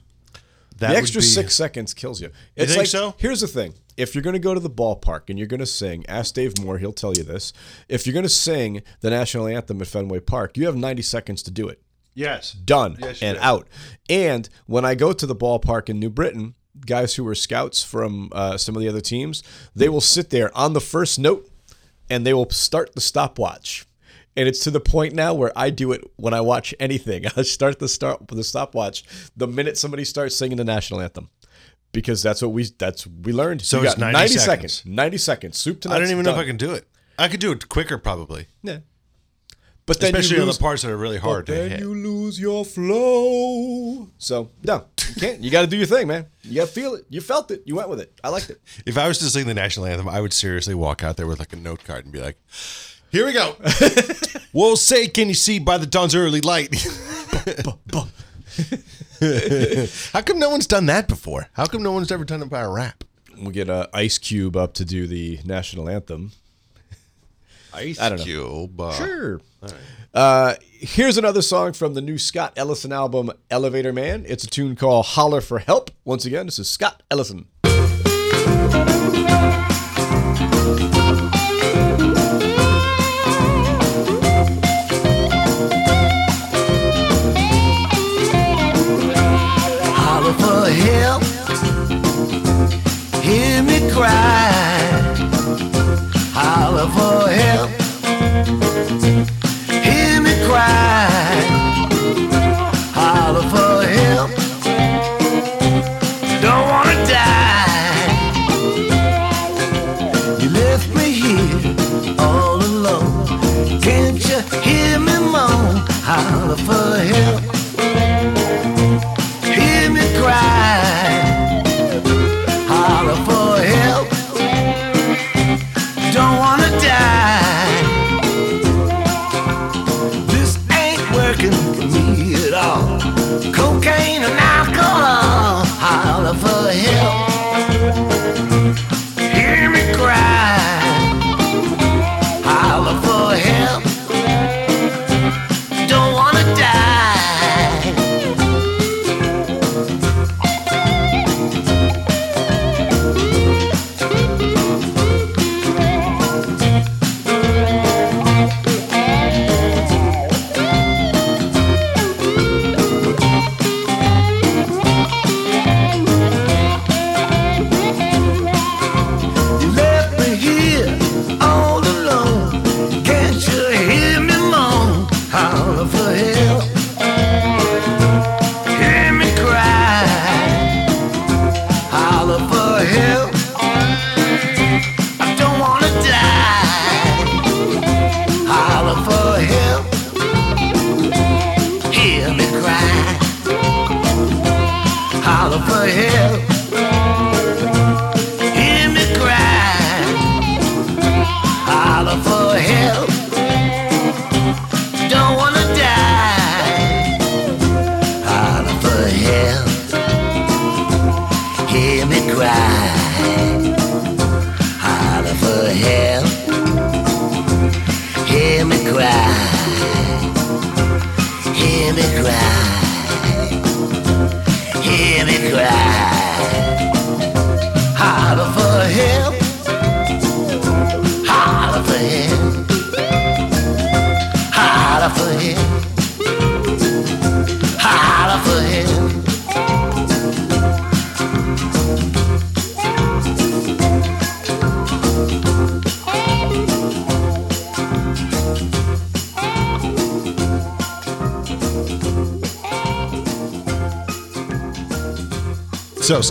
That 0.81 0.91
the 0.91 0.97
extra 0.97 1.21
be- 1.21 1.27
six 1.27 1.55
seconds 1.55 1.95
kills 1.95 2.21
you. 2.21 2.31
It's 2.57 2.73
think 2.73 2.79
like, 2.79 2.87
so? 2.89 3.15
Here's 3.19 3.41
the 3.41 3.47
thing: 3.47 3.75
if 3.97 4.15
you're 4.15 4.23
going 4.23 4.35
to 4.35 4.41
go 4.41 4.55
to 4.55 4.61
the 4.61 4.71
ballpark 4.71 5.29
and 5.29 5.39
you're 5.39 5.49
going 5.49 5.61
to 5.61 5.67
sing, 5.67 6.05
ask 6.09 6.35
Dave 6.35 6.59
Moore; 6.61 6.79
he'll 6.79 6.93
tell 6.93 7.17
you 7.17 7.23
this. 7.23 7.53
If 7.89 8.07
you're 8.07 8.15
going 8.15 8.25
to 8.25 8.29
sing 8.29 8.83
the 9.01 9.11
national 9.11 9.47
anthem 9.47 9.81
at 9.81 9.87
Fenway 9.87 10.21
Park, 10.21 10.57
you 10.57 10.67
have 10.67 10.77
90 10.77 11.03
seconds 11.03 11.43
to 11.45 11.51
do 11.51 11.69
it. 11.69 11.81
Yes. 12.15 12.53
Done 12.53 12.97
Yes, 12.99 13.23
and 13.23 13.37
do. 13.39 13.43
out. 13.43 13.69
And 14.09 14.49
when 14.67 14.85
I 14.85 14.95
go 14.95 15.13
to 15.13 15.27
the 15.27 15.37
ballpark 15.37 15.89
in 15.89 15.99
New 16.01 16.11
Britain, 16.11 16.55
guys 16.85 17.15
who 17.15 17.25
were 17.25 17.35
scouts 17.35 17.83
from 17.85 18.31
uh, 18.33 18.57
some 18.57 18.75
of 18.75 18.83
the 18.83 18.89
other 18.89 19.01
teams, 19.01 19.43
they 19.77 19.89
will 19.89 20.01
sit 20.01 20.31
there 20.31 20.57
on 20.57 20.73
the 20.73 20.81
first 20.81 21.19
note 21.19 21.49
and 22.09 22.27
they 22.27 22.35
will 22.35 22.51
start 22.51 22.95
the 22.95 23.01
stopwatch. 23.01 23.87
And 24.41 24.49
it's 24.49 24.61
to 24.61 24.71
the 24.71 24.81
point 24.81 25.13
now 25.15 25.35
where 25.35 25.53
I 25.55 25.69
do 25.69 25.93
it 25.93 26.03
when 26.17 26.33
I 26.33 26.41
watch 26.41 26.75
anything. 26.81 27.27
I 27.37 27.43
start 27.43 27.79
the 27.79 27.89
start 27.89 28.27
the 28.27 28.43
stopwatch 28.43 29.05
the 29.37 29.47
minute 29.47 29.77
somebody 29.77 30.03
starts 30.03 30.35
singing 30.35 30.57
the 30.57 30.65
national 30.65 31.03
anthem. 31.03 31.29
Because 31.93 32.23
that's 32.23 32.41
what 32.41 32.53
we 32.53 32.65
that's 32.79 33.07
we 33.07 33.35
learned. 33.35 33.61
So 33.61 33.81
You 33.81 33.85
it's 33.89 33.97
got 33.97 34.13
90 34.13 34.39
seconds. 34.39 34.83
90 34.87 35.19
seconds. 35.19 35.59
Soup 35.59 35.79
to 35.83 35.91
I 35.91 35.99
don't 35.99 36.09
even 36.09 36.25
know 36.25 36.31
if. 36.31 36.39
I 36.39 36.47
can 36.47 36.57
do 36.57 36.73
it. 36.73 36.89
I 37.19 37.29
could 37.29 37.41
do 37.41 37.53
it 37.53 37.69
quicker, 37.69 37.99
probably. 37.99 38.47
Yeah. 38.63 38.79
But 39.85 40.01
then 40.01 40.15
Especially 40.15 40.37
you 40.37 40.43
on 40.43 40.49
the 40.49 40.59
parts 40.59 40.81
that 40.83 40.91
are 40.91 40.97
really 40.97 41.19
hard 41.19 41.45
but 41.47 41.55
then 41.55 41.71
hit. 41.73 41.81
you 41.81 41.93
lose 41.93 42.41
your 42.41 42.65
flow. 42.65 44.09
So 44.17 44.51
no, 44.65 44.87
you 45.09 45.21
can't. 45.21 45.41
You 45.43 45.51
got 45.51 45.63
to 45.63 45.67
do 45.67 45.77
your 45.77 45.87
thing, 45.87 46.07
man. 46.07 46.29
You 46.43 46.55
got 46.61 46.69
to 46.69 46.73
feel 46.73 46.95
it. 46.95 47.05
You 47.11 47.21
felt 47.21 47.51
it. 47.51 47.63
You 47.67 47.75
went 47.75 47.91
with 47.91 48.01
it. 48.01 48.19
I 48.25 48.31
liked 48.31 48.49
it. 48.49 48.61
If 48.87 48.97
I 48.97 49.07
was 49.07 49.19
to 49.19 49.25
sing 49.27 49.47
the 49.47 49.53
national 49.55 49.85
anthem, 49.85 50.09
I 50.09 50.23
would 50.23 50.33
seriously 50.33 50.75
walk 50.75 51.03
out 51.05 51.17
there 51.19 51.27
with 51.27 51.41
like 51.41 51.53
a 51.53 51.57
note 51.57 51.85
card 51.85 52.05
and 52.05 52.13
be 52.13 52.21
like, 52.21 52.39
"Here 53.11 53.27
we 53.27 53.33
go." 53.33 53.57
we'll 54.53 54.77
say, 54.77 55.09
"Can 55.09 55.29
you 55.29 55.35
see 55.35 55.59
by 55.59 55.79
the 55.79 55.87
dawn's 55.87 56.15
early 56.15 56.41
light?" 56.41 56.75
How 60.13 60.23
come 60.23 60.39
no 60.39 60.49
one's 60.51 60.67
done 60.67 60.87
that 60.87 61.07
before? 61.09 61.49
How 61.53 61.67
come 61.67 61.83
no 61.83 61.93
one's 61.93 62.11
ever 62.11 62.25
done 62.25 62.43
it 62.43 62.49
by 62.51 62.61
a 62.63 62.71
rap? 62.71 63.05
We 63.39 63.53
get 63.53 63.69
uh, 63.71 63.87
Ice 63.93 64.19
Cube 64.19 64.57
up 64.57 64.75
to 64.75 64.85
do 64.85 65.07
the 65.07 65.41
national 65.45 65.89
anthem. 65.89 66.33
Ice 67.73 68.01
I 68.01 68.09
don't 68.09 68.19
know. 68.19 68.25
Cube. 68.25 68.81
uh, 68.81 68.93
Sure. 68.93 69.41
Uh, 70.13 70.55
here's 70.73 71.17
another 71.19 71.41
song 71.43 71.73
from 71.73 71.95
the 71.95 72.01
new 72.01 72.19
Scott 72.19 72.53
Ellison 72.57 72.93
album, 72.93 73.31
Elevator 73.51 73.93
Man. 73.93 74.25
It's 74.27 74.43
a 74.45 74.49
tune 74.49 74.75
called 74.75 75.07
Holler 75.07 75.41
for 75.41 75.61
Help. 75.61 75.91
Once 76.05 76.25
again, 76.25 76.47
this 76.47 76.59
is 76.59 76.69
Scott 76.69 77.03
Ellison. 77.11 77.47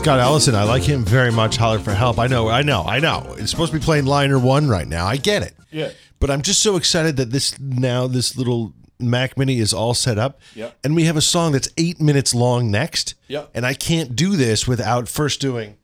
Scott 0.09 0.21
Ellison, 0.21 0.55
I 0.55 0.63
like 0.63 0.81
him 0.81 1.05
very 1.05 1.31
much. 1.31 1.57
Holler 1.57 1.77
for 1.77 1.93
help. 1.93 2.17
I 2.17 2.25
know, 2.25 2.47
I 2.47 2.63
know, 2.63 2.81
I 2.81 2.97
know. 2.99 3.35
It's 3.37 3.51
supposed 3.51 3.71
to 3.73 3.77
be 3.77 3.85
playing 3.85 4.05
liner 4.05 4.39
one 4.39 4.67
right 4.67 4.87
now. 4.87 5.05
I 5.05 5.17
get 5.17 5.43
it. 5.43 5.53
Yeah. 5.69 5.91
But 6.19 6.31
I'm 6.31 6.41
just 6.41 6.63
so 6.63 6.77
excited 6.77 7.15
that 7.17 7.29
this 7.29 7.59
now 7.59 8.07
this 8.07 8.35
little 8.35 8.73
Mac 8.99 9.37
Mini 9.37 9.59
is 9.59 9.71
all 9.71 9.93
set 9.93 10.17
up. 10.17 10.41
Yep. 10.55 10.79
And 10.83 10.95
we 10.95 11.03
have 11.03 11.15
a 11.15 11.21
song 11.21 11.51
that's 11.51 11.69
eight 11.77 12.01
minutes 12.01 12.33
long 12.33 12.71
next. 12.71 13.13
Yeah. 13.27 13.45
And 13.53 13.67
I 13.67 13.75
can't 13.75 14.15
do 14.15 14.35
this 14.35 14.67
without 14.67 15.07
first 15.07 15.41
doing 15.41 15.77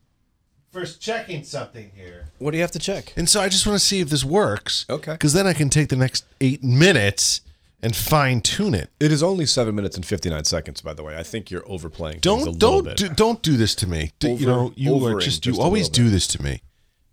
first 0.71 0.99
checking 0.99 1.43
something 1.43 1.91
here. 1.95 2.30
What 2.39 2.49
do 2.49 2.57
you 2.57 2.63
have 2.63 2.71
to 2.71 2.80
check? 2.80 3.13
And 3.15 3.30
so 3.30 3.41
I 3.41 3.47
just 3.47 3.67
want 3.67 3.80
to 3.80 3.86
see 3.86 3.99
if 3.99 4.09
this 4.09 4.26
works. 4.26 4.88
Okay. 4.89 5.11
Because 5.11 5.34
then 5.34 5.45
I 5.45 5.53
can 5.53 5.69
take 5.69 5.89
the 5.89 5.95
next 5.95 6.26
eight 6.41 6.63
minutes 6.63 7.41
and 7.86 7.95
fine 7.95 8.41
tune 8.41 8.73
it. 8.73 8.89
It 8.99 9.11
is 9.11 9.21
only 9.21 9.45
seven 9.45 9.75
minutes 9.75 9.95
and 9.95 10.03
59 10.05 10.43
seconds, 10.45 10.81
by 10.81 10.93
the 10.93 11.03
way. 11.03 11.15
I 11.15 11.23
think 11.23 11.51
you're 11.51 11.63
overplaying 11.69 12.19
Don't 12.19 12.39
little 12.39 12.53
don't 12.53 12.83
bit. 12.86 12.97
do, 12.97 13.09
don't 13.09 13.41
do 13.43 13.55
this 13.57 13.75
to 13.75 13.88
me. 13.88 14.11
Do- 14.19 14.31
you 14.31 14.47
know 14.47 14.73
you 14.75 14.91
are 14.93 14.95
overing 14.95 15.19
just 15.19 15.45
you 15.45 15.51
just 15.51 15.61
always 15.61 15.88
do 15.88 16.09
this 16.09 16.25
to 16.27 16.41
me, 16.43 16.61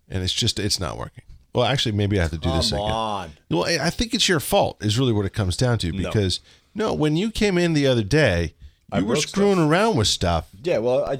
and 0.09 0.23
it's 0.23 0.33
just 0.33 0.59
it's 0.59 0.79
not 0.79 0.97
working. 0.97 1.23
Well, 1.53 1.65
actually, 1.65 1.91
maybe 1.91 2.17
I 2.17 2.23
have 2.23 2.31
to 2.31 2.39
do 2.39 2.51
this 2.51 2.71
Come 2.71 2.79
again. 2.79 2.91
on. 2.91 3.29
Well, 3.51 3.65
I 3.65 3.77
I 3.85 3.89
think 3.91 4.15
it's 4.15 4.27
your 4.27 4.39
fault. 4.39 4.83
Is 4.83 4.97
really 4.97 5.13
what 5.13 5.25
it 5.25 5.33
comes 5.33 5.55
down 5.55 5.77
to 5.79 5.93
because 5.93 6.39
no, 6.73 6.91
when 6.93 7.15
you 7.15 7.29
came 7.29 7.59
in 7.59 7.73
the 7.73 7.85
other 7.85 8.01
day, 8.03 8.55
I 8.91 8.97
you 8.97 9.05
were 9.05 9.13
broke 9.13 9.27
screwing 9.27 9.59
around 9.59 9.95
with 9.95 10.07
stuff. 10.07 10.49
Yeah, 10.63 10.79
well, 10.79 11.05
I. 11.05 11.17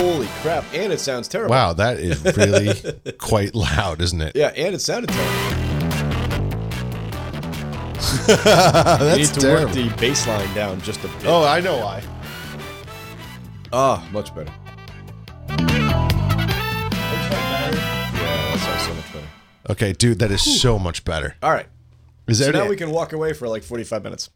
Holy 0.00 0.26
crap. 0.42 0.64
And 0.74 0.92
it 0.92 0.98
sounds 0.98 1.28
terrible. 1.28 1.52
Wow, 1.54 1.72
that 1.74 1.98
is 2.00 2.24
really 2.36 3.12
quite 3.18 3.54
loud, 3.54 4.00
isn't 4.00 4.20
it? 4.20 4.34
Yeah, 4.34 4.48
and 4.56 4.74
it 4.74 4.80
sounded 4.80 5.10
terrible. 5.10 5.75
That's 8.26 9.16
you 9.18 9.22
need 9.26 9.34
to 9.34 9.40
terrible. 9.40 9.66
work 9.66 9.74
the 9.74 9.88
baseline 10.04 10.54
down 10.54 10.80
just 10.80 11.00
a 11.04 11.08
bit. 11.08 11.26
Oh, 11.26 11.44
I 11.44 11.60
know 11.60 11.78
why. 11.78 12.02
Ah, 13.72 14.06
much 14.12 14.34
better. 14.34 14.52
Yeah, 17.06 18.50
that 18.52 18.58
sounds 18.58 18.82
so 18.86 18.94
much 18.94 19.12
better. 19.12 19.26
Okay, 19.70 19.92
dude, 19.92 20.18
that 20.20 20.30
is 20.30 20.60
so 20.60 20.78
much 20.78 21.04
better. 21.04 21.36
All 21.42 21.50
right. 21.50 21.66
Is 22.28 22.38
So 22.38 22.44
there 22.44 22.52
now 22.64 22.68
we 22.68 22.76
can 22.76 22.90
walk 22.90 23.12
away 23.12 23.32
for 23.32 23.48
like 23.48 23.62
45 23.62 24.02
minutes. 24.04 24.30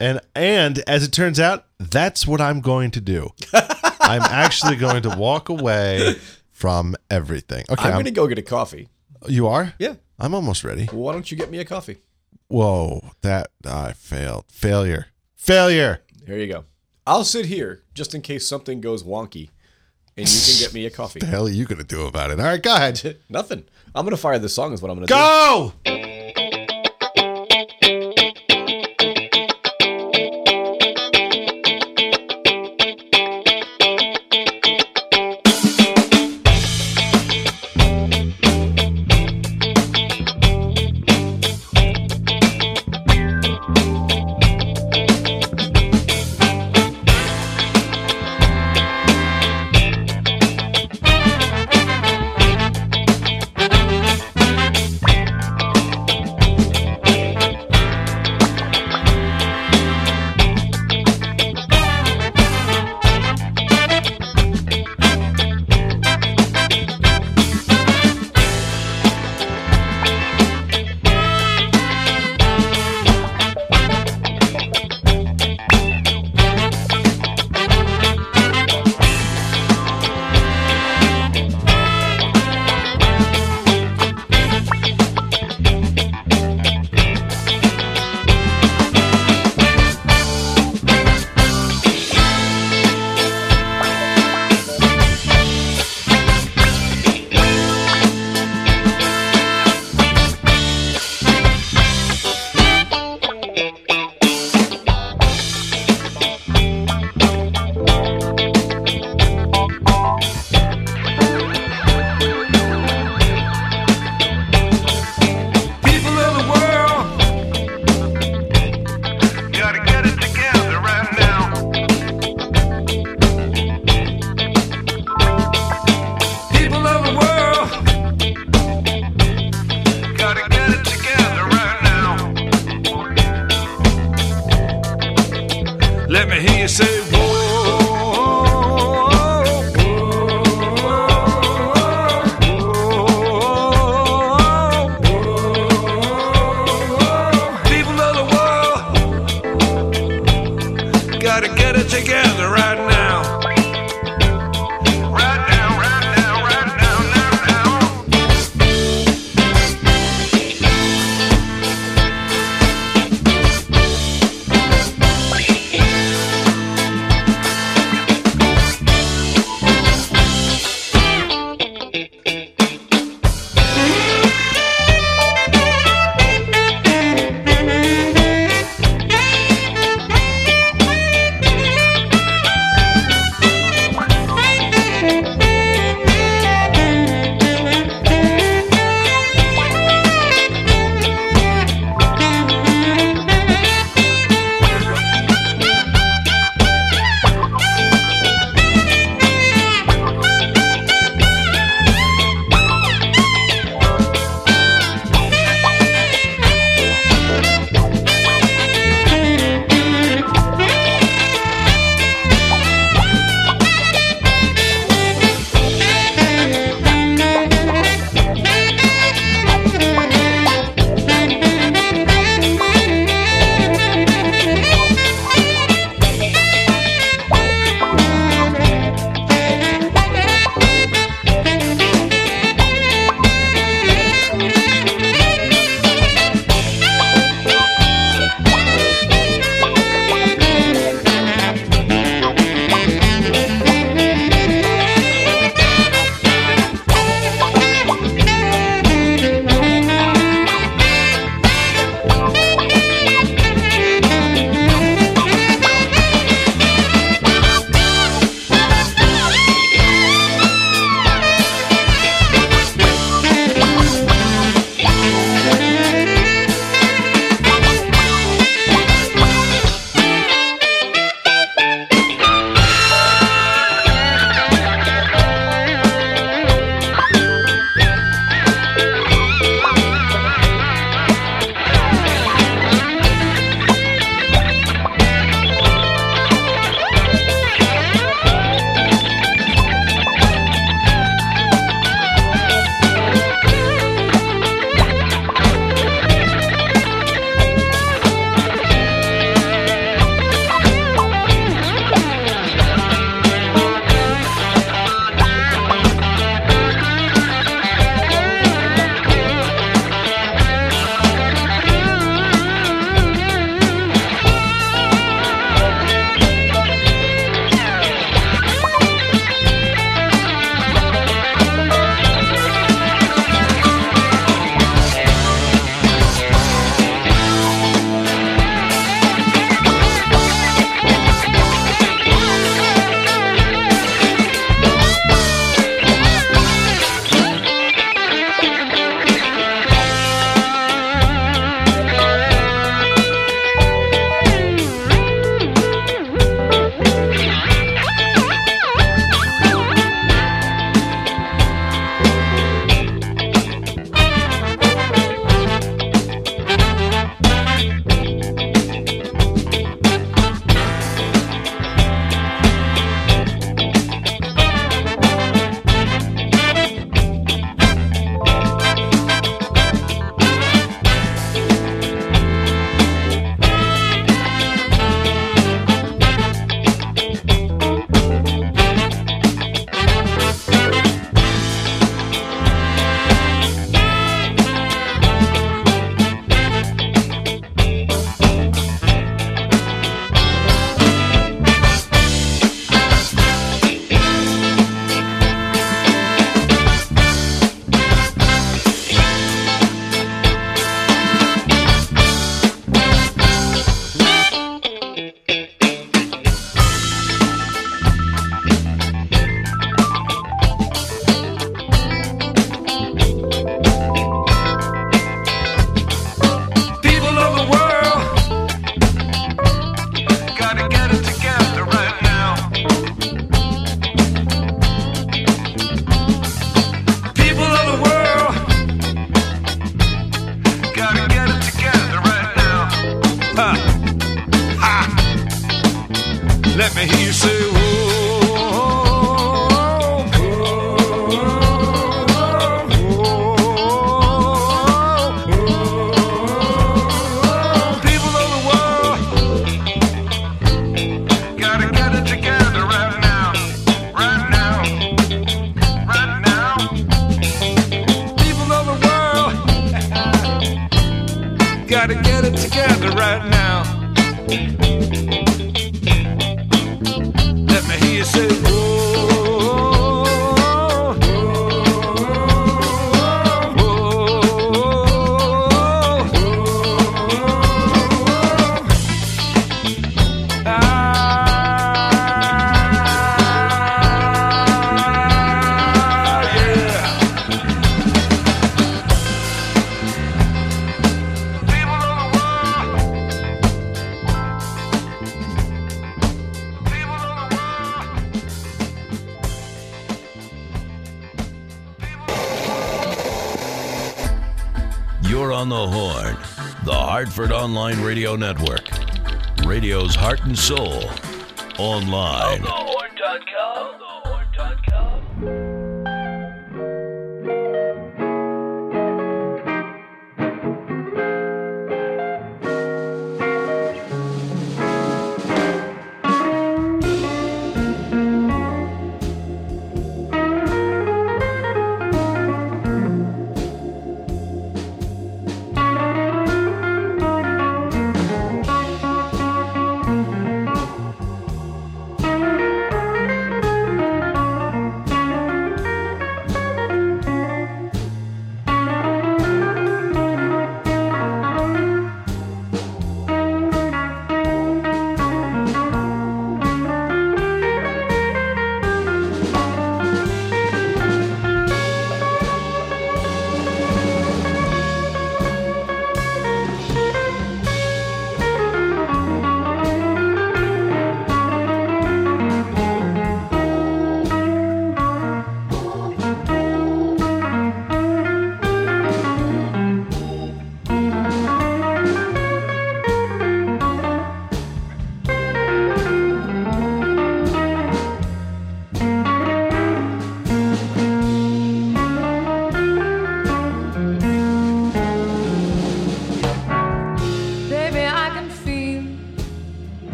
And 0.00 0.20
and 0.34 0.78
as 0.88 1.04
it 1.04 1.12
turns 1.12 1.38
out, 1.38 1.66
that's 1.78 2.26
what 2.26 2.40
I'm 2.40 2.60
going 2.60 2.90
to 2.92 3.00
do. 3.00 3.30
I'm 4.00 4.22
actually 4.22 4.76
going 4.76 5.02
to 5.02 5.10
walk 5.10 5.48
away 5.48 6.16
from 6.50 6.96
everything. 7.10 7.64
Okay, 7.70 7.82
I'm 7.82 7.86
I'm- 7.88 7.94
going 7.94 8.04
to 8.06 8.10
go 8.10 8.26
get 8.26 8.38
a 8.38 8.42
coffee. 8.42 8.88
you 9.28 9.46
are? 9.46 9.74
Yeah. 9.78 9.94
I'm 10.18 10.34
almost 10.34 10.62
ready. 10.64 10.86
Why 10.86 11.12
don't 11.12 11.30
you 11.30 11.36
get 11.36 11.50
me 11.50 11.58
a 11.58 11.64
coffee? 11.64 11.98
Whoa, 12.52 13.12
that 13.22 13.50
I 13.64 13.94
failed. 13.94 14.44
Failure. 14.48 15.06
Failure. 15.36 16.02
Here 16.26 16.36
you 16.38 16.52
go. 16.52 16.64
I'll 17.06 17.24
sit 17.24 17.46
here 17.46 17.82
just 17.94 18.14
in 18.14 18.20
case 18.20 18.46
something 18.46 18.82
goes 18.82 19.02
wonky 19.02 19.48
and 20.18 20.28
you 20.28 20.40
can 20.40 20.60
get 20.60 20.74
me 20.74 20.84
a 20.84 20.90
coffee. 20.98 21.18
What 21.18 21.26
The 21.26 21.26
hell 21.30 21.46
are 21.46 21.50
you 21.50 21.64
gonna 21.64 21.82
do 21.82 22.06
about 22.06 22.30
it? 22.30 22.38
All 22.38 22.44
right, 22.44 22.62
go 22.62 22.74
ahead. 22.74 23.16
Nothing. 23.30 23.64
I'm 23.94 24.04
going 24.04 24.16
to 24.16 24.20
fire 24.20 24.38
this 24.38 24.54
song, 24.54 24.72
is 24.72 24.80
what 24.80 24.90
I'm 24.90 24.96
going 24.96 25.06
to 25.06 25.12
do. 25.12 25.92
Go! 25.94 26.21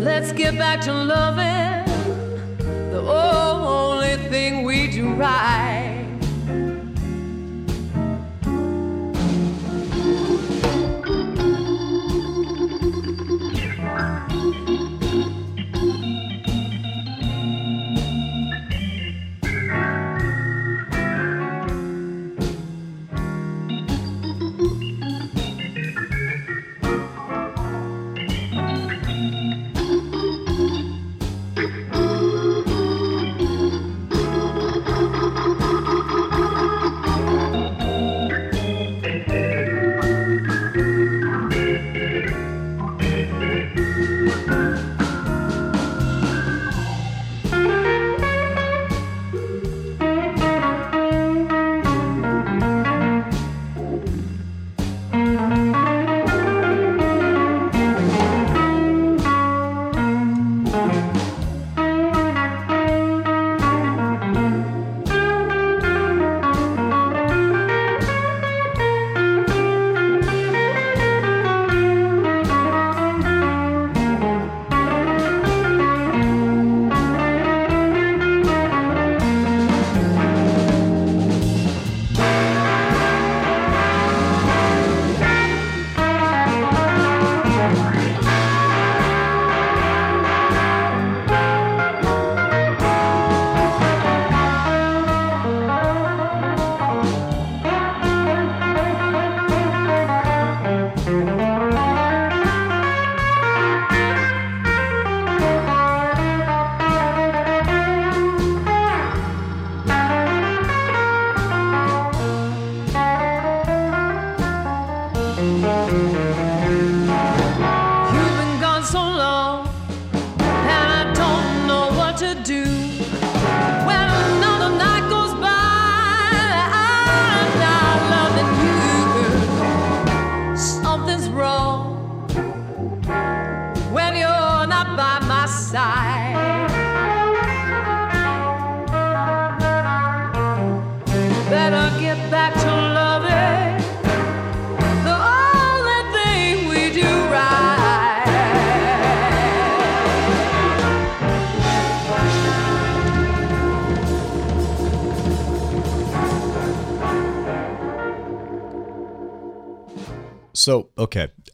Let's 0.00 0.32
get 0.32 0.58
back 0.58 0.80
to 0.80 0.92
loving 0.92 1.51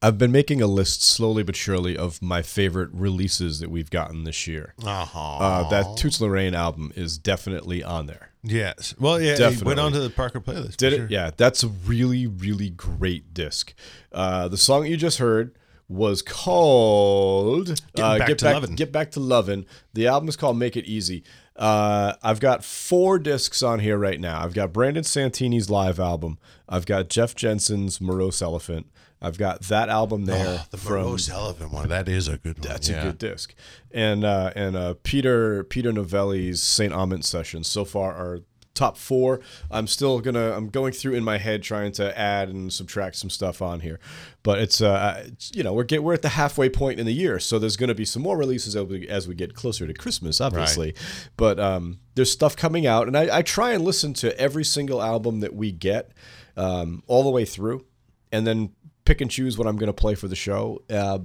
I've 0.09 0.17
been 0.17 0.33
making 0.33 0.63
a 0.63 0.67
list 0.67 1.03
slowly 1.03 1.43
but 1.43 1.55
surely 1.55 1.95
of 1.95 2.23
my 2.23 2.41
favorite 2.41 2.89
releases 2.95 3.61
that 3.61 3.71
we've 3.71 3.91
gotten 3.91 4.25
this 4.25 4.47
year. 4.47 4.73
Uh-huh. 4.83 5.37
Uh, 5.37 5.69
that 5.69 5.99
Toots 5.99 6.19
Lorraine 6.19 6.55
album 6.55 6.93
is 6.97 7.19
definitely 7.19 7.85
on 7.85 8.07
there. 8.07 8.31
Yes. 8.43 8.95
Well, 8.99 9.21
yeah, 9.21 9.33
it 9.33 9.39
Definitely. 9.39 9.67
went 9.67 9.81
on 9.81 9.93
to 9.93 10.01
the 10.01 10.09
Parker 10.09 10.41
playlist. 10.41 10.79
Did 10.79 10.95
it? 10.95 10.97
sure. 10.97 11.07
Yeah, 11.11 11.31
that's 11.37 11.63
a 11.63 11.69
really, 11.69 12.27
really 12.27 12.71
great 12.71 13.35
disc. 13.35 13.75
Uh, 14.11 14.49
the 14.49 14.57
song 14.57 14.87
you 14.87 14.97
just 14.97 15.19
heard 15.19 15.58
was 15.89 16.23
called 16.23 17.81
uh, 17.99 18.19
Get 18.19 18.43
Back 18.43 18.55
Lovin'. 18.55 18.75
Get 18.75 18.93
Back 18.93 19.11
to 19.13 19.21
Lovin'. 19.21 19.67
The 19.95 20.07
album 20.07 20.29
is 20.29 20.37
called 20.37 20.59
Make 20.59 20.77
It 20.77 20.85
Easy. 20.85 21.25
Uh, 21.57 22.15
I've 22.23 22.41
got 22.41 22.63
four 22.63 23.19
discs 23.19 23.63
on 23.63 23.81
here 23.81 23.99
right 23.99 24.21
now. 24.21 24.43
I've 24.45 24.55
got 24.55 24.73
Brandon 24.73 25.03
Santini's 25.03 25.69
live 25.69 25.99
album. 25.99 26.39
I've 26.69 26.87
got 26.87 27.09
Jeff 27.09 27.35
Jensen's 27.35 28.01
Morose 28.01 28.41
Elephant. 28.41 28.87
I've 29.21 29.39
got 29.39 29.63
that 29.63 29.89
album 29.89 30.27
there 30.27 30.61
Oh, 30.61 30.65
the 30.71 30.77
from 30.77 31.03
Morose 31.03 31.29
Elephant 31.29 31.73
one. 31.73 31.89
That 31.89 32.09
is 32.09 32.29
a 32.29 32.37
good 32.39 32.59
one. 32.61 32.69
that's 32.69 32.89
yeah. 32.89 33.01
a 33.01 33.05
good 33.05 33.19
disc. 33.19 33.55
And 33.91 34.25
uh, 34.25 34.53
and 34.55 34.77
uh, 34.77 34.95
Peter 35.03 35.65
Peter 35.65 35.93
Novelli's 35.93 36.63
Saint 36.63 36.93
Amant 36.93 37.25
sessions 37.25 37.67
so 37.67 37.85
far 37.85 38.13
are 38.15 38.41
top 38.79 38.97
four. 38.97 39.41
I'm 39.71 39.87
still 39.87 40.21
gonna 40.21 40.53
I'm 40.53 40.69
going 40.69 40.93
through 40.93 41.15
in 41.15 41.25
my 41.25 41.39
head 41.39 41.63
trying 41.63 41.93
to 41.93 42.17
add 42.19 42.49
and 42.49 42.73
subtract 42.73 43.17
some 43.17 43.29
stuff 43.29 43.61
on 43.61 43.81
here, 43.81 43.99
but 44.43 44.61
it's 44.61 44.81
uh 44.81 45.25
it's, 45.27 45.51
you 45.55 45.63
know 45.63 45.73
we're 45.73 45.85
get 45.85 46.03
we're 46.03 46.15
at 46.15 46.23
the 46.23 46.31
halfway 46.31 46.69
point 46.69 47.01
in 47.01 47.07
the 47.07 47.13
year, 47.13 47.39
so 47.41 47.59
there's 47.59 47.77
gonna 47.77 47.95
be 47.95 48.05
some 48.05 48.23
more 48.23 48.39
releases 48.39 48.77
as 48.77 48.85
we, 48.85 49.09
as 49.09 49.27
we 49.27 49.35
get 49.35 49.55
closer 49.55 49.87
to 49.87 49.93
Christmas, 49.93 50.41
obviously. 50.41 50.95
But 51.37 51.59
um, 51.59 51.99
there's 52.15 52.31
stuff 52.31 52.57
coming 52.57 52.87
out, 52.87 53.09
and 53.09 53.17
I, 53.17 53.39
I 53.39 53.43
try 53.43 53.73
and 53.73 53.85
listen 53.85 54.15
to 54.15 54.39
every 54.39 54.65
single 54.65 55.03
album 55.03 55.41
that 55.41 55.55
we 55.55 55.73
get 55.73 56.13
um, 56.57 57.03
all 57.07 57.25
the 57.25 57.31
way 57.31 57.45
through, 57.45 57.85
and 58.31 58.47
then 58.47 58.71
pick 59.05 59.21
and 59.21 59.31
choose 59.31 59.59
what 59.59 59.67
I'm 59.67 59.77
gonna 59.77 59.93
play 59.93 60.15
for 60.15 60.29
the 60.29 60.37
show. 60.37 60.83
Uh, 60.89 61.19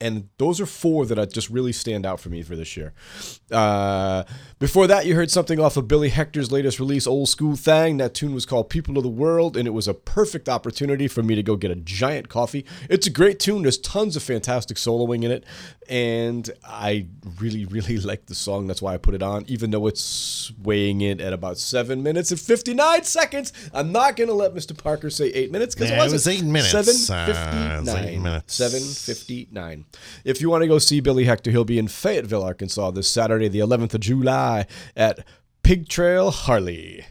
and 0.00 0.28
those 0.38 0.60
are 0.60 0.66
four 0.66 1.06
that 1.06 1.18
I 1.18 1.24
just 1.26 1.50
really 1.50 1.72
stand 1.72 2.06
out 2.06 2.20
for 2.20 2.28
me 2.28 2.42
for 2.42 2.56
this 2.56 2.76
year. 2.76 2.92
Uh, 3.50 4.24
before 4.58 4.86
that, 4.86 5.06
you 5.06 5.14
heard 5.14 5.30
something 5.30 5.58
off 5.60 5.76
of 5.76 5.88
Billy 5.88 6.08
Hector's 6.08 6.50
latest 6.52 6.78
release, 6.80 7.06
Old 7.06 7.28
School 7.28 7.56
Thang. 7.56 7.96
That 7.98 8.14
tune 8.14 8.34
was 8.34 8.46
called 8.46 8.70
People 8.70 8.96
of 8.96 9.02
the 9.02 9.08
World, 9.10 9.56
and 9.56 9.66
it 9.66 9.72
was 9.72 9.88
a 9.88 9.94
perfect 9.94 10.48
opportunity 10.48 11.08
for 11.08 11.22
me 11.22 11.34
to 11.34 11.42
go 11.42 11.56
get 11.56 11.70
a 11.70 11.74
giant 11.76 12.28
coffee. 12.28 12.64
It's 12.88 13.06
a 13.06 13.10
great 13.10 13.38
tune. 13.40 13.62
There's 13.62 13.78
tons 13.78 14.16
of 14.16 14.22
fantastic 14.22 14.76
soloing 14.76 15.24
in 15.24 15.30
it, 15.30 15.44
and 15.88 16.48
I 16.64 17.06
really, 17.40 17.64
really 17.64 17.98
like 18.10 18.26
the 18.26 18.34
song. 18.34 18.66
That's 18.66 18.82
why 18.82 18.94
I 18.94 18.98
put 18.98 19.14
it 19.14 19.22
on, 19.22 19.44
even 19.48 19.70
though 19.70 19.86
it's 19.86 20.52
weighing 20.62 21.00
in 21.00 21.20
at 21.20 21.32
about 21.32 21.58
seven 21.58 22.02
minutes 22.02 22.30
and 22.30 22.40
59 22.40 23.04
seconds. 23.04 23.52
I'm 23.72 23.92
not 23.92 24.16
going 24.16 24.28
to 24.28 24.34
let 24.34 24.54
Mr. 24.54 24.76
Parker 24.76 25.10
say 25.10 25.26
eight 25.28 25.50
minutes 25.50 25.74
because 25.74 25.90
Yeah, 25.90 25.96
it 26.02 26.06
it 26.08 26.12
wasn't. 26.12 26.36
eight 26.36 26.44
minutes. 26.44 26.74
Uh, 26.74 26.78
it 26.78 26.84
759. 26.84 27.84
was 27.84 27.94
eight 28.06 28.18
minutes. 28.20 28.54
759. 28.54 29.84
If 30.24 30.40
you 30.40 30.50
want 30.50 30.62
to 30.62 30.68
go 30.68 30.78
see 30.78 31.00
Billy 31.00 31.24
Hector, 31.24 31.50
he'll 31.50 31.64
be 31.64 31.78
in 31.78 31.88
Fayetteville, 31.88 32.42
Arkansas 32.42 32.90
this 32.92 33.08
Saturday, 33.08 33.48
the 33.48 33.58
11th 33.60 33.94
of 33.94 34.00
July 34.00 34.66
at 34.96 35.24
Pig 35.62 35.88
Trail 35.88 36.30
Harley. 36.30 37.04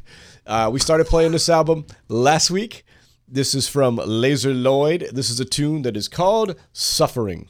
Uh, 0.45 0.69
we 0.71 0.79
started 0.79 1.07
playing 1.07 1.31
this 1.31 1.49
album 1.49 1.85
last 2.07 2.49
week. 2.49 2.83
This 3.27 3.53
is 3.53 3.67
from 3.67 3.97
Lazer 3.97 4.59
Lloyd. 4.59 5.09
This 5.13 5.29
is 5.29 5.39
a 5.39 5.45
tune 5.45 5.83
that 5.83 5.95
is 5.95 6.07
called 6.07 6.55
Suffering. 6.73 7.47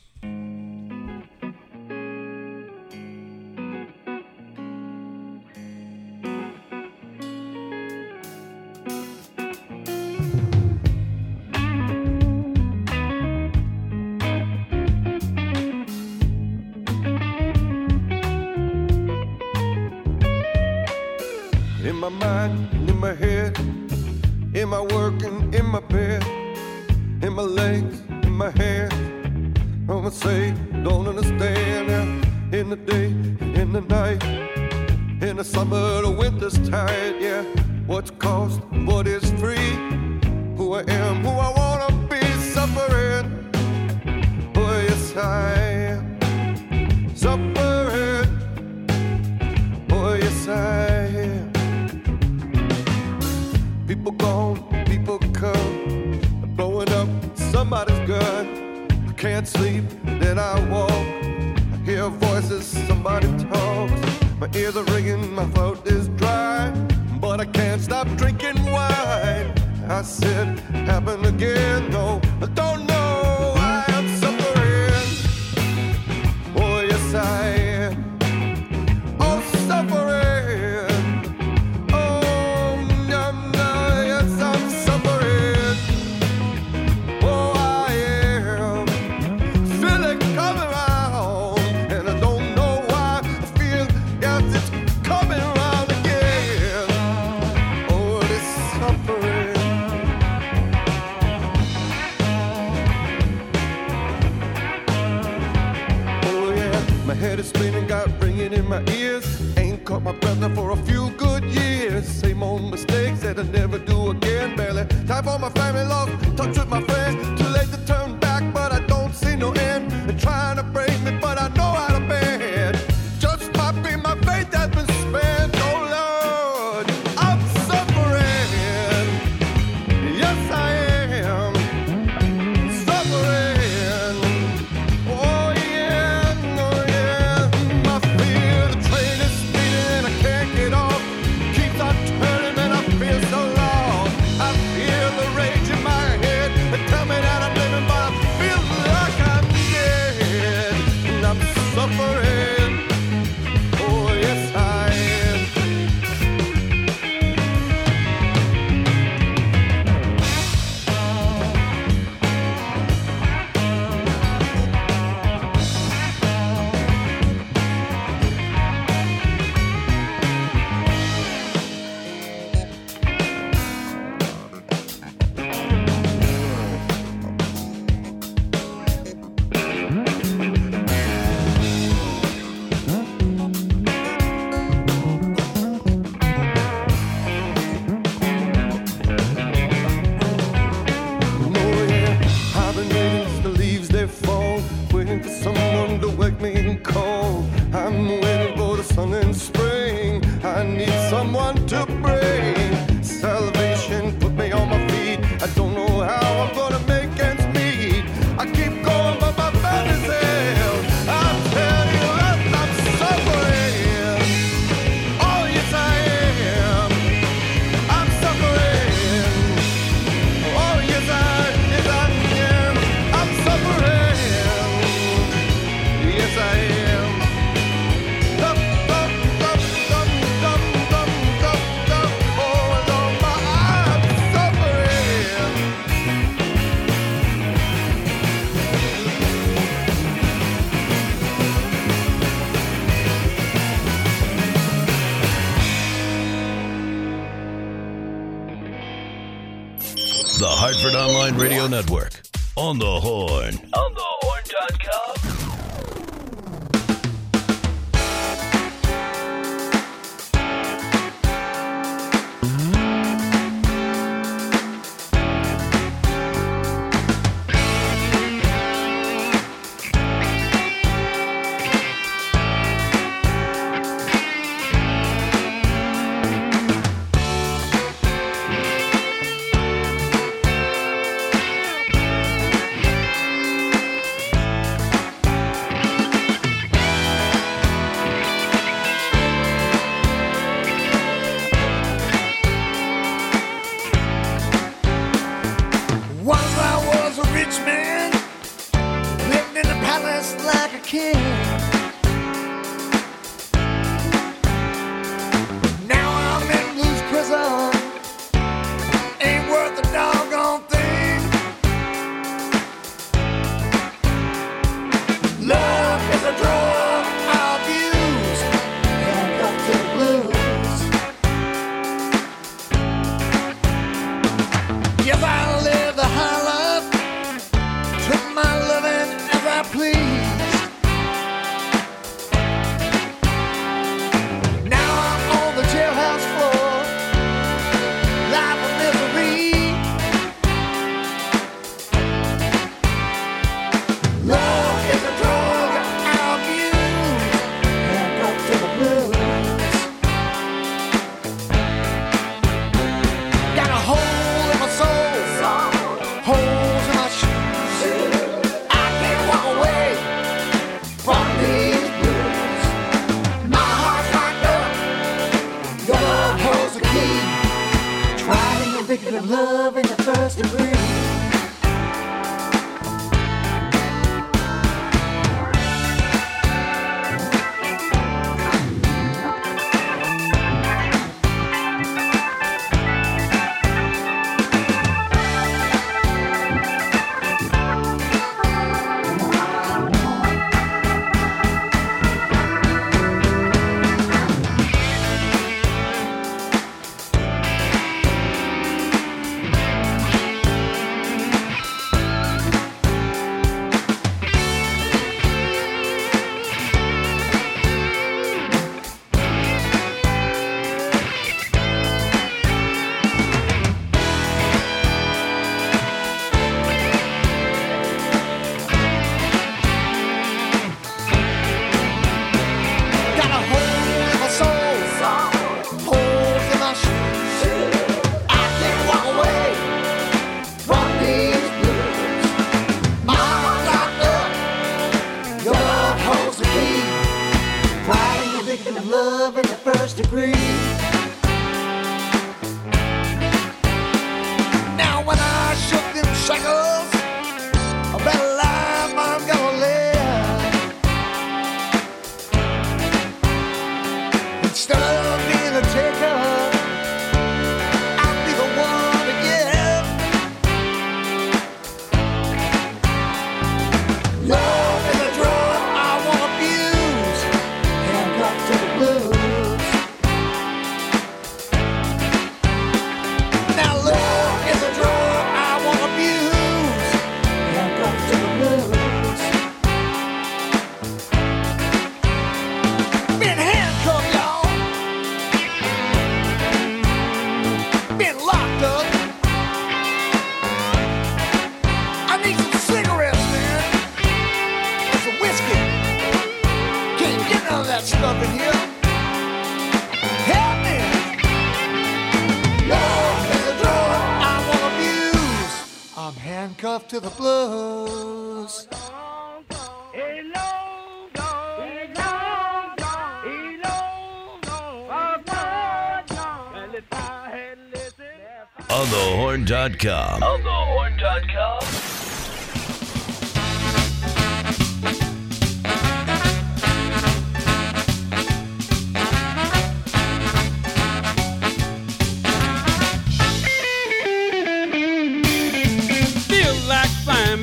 Horn.com. 519.82 520.24
On 520.24 520.44
the 520.44 520.50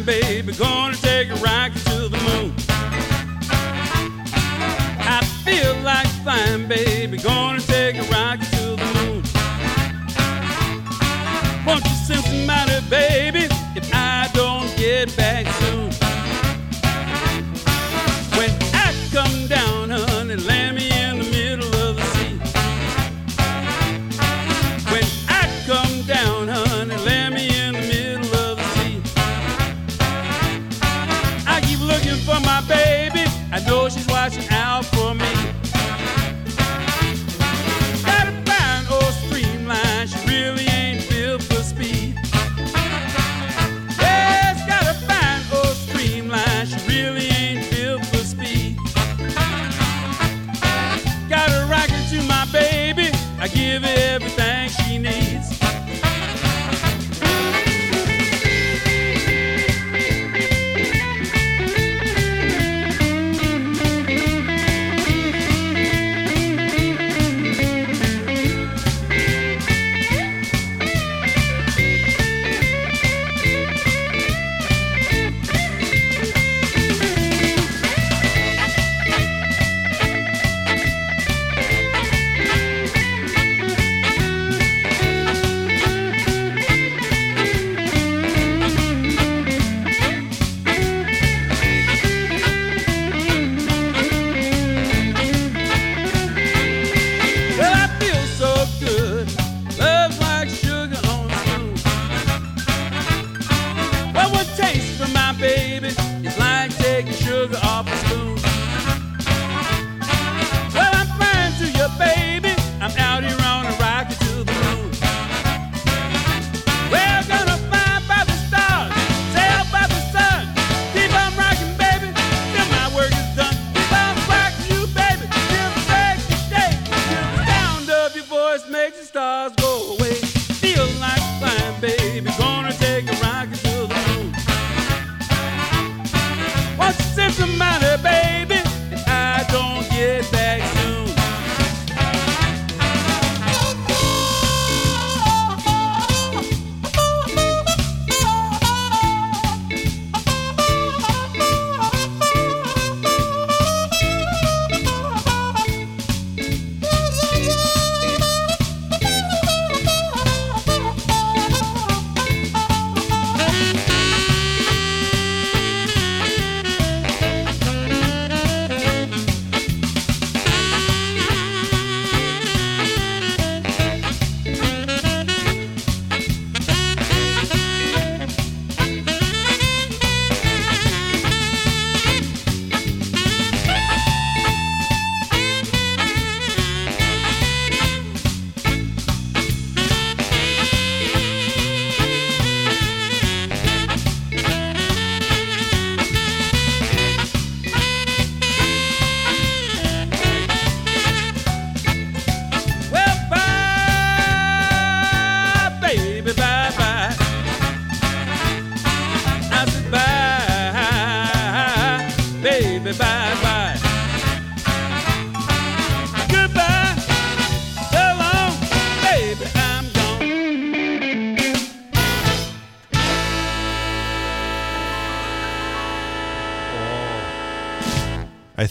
baby, 0.04 0.52
gonna 0.52 0.96
take 0.96 1.30
a 1.30 1.34
ride. 1.36 1.85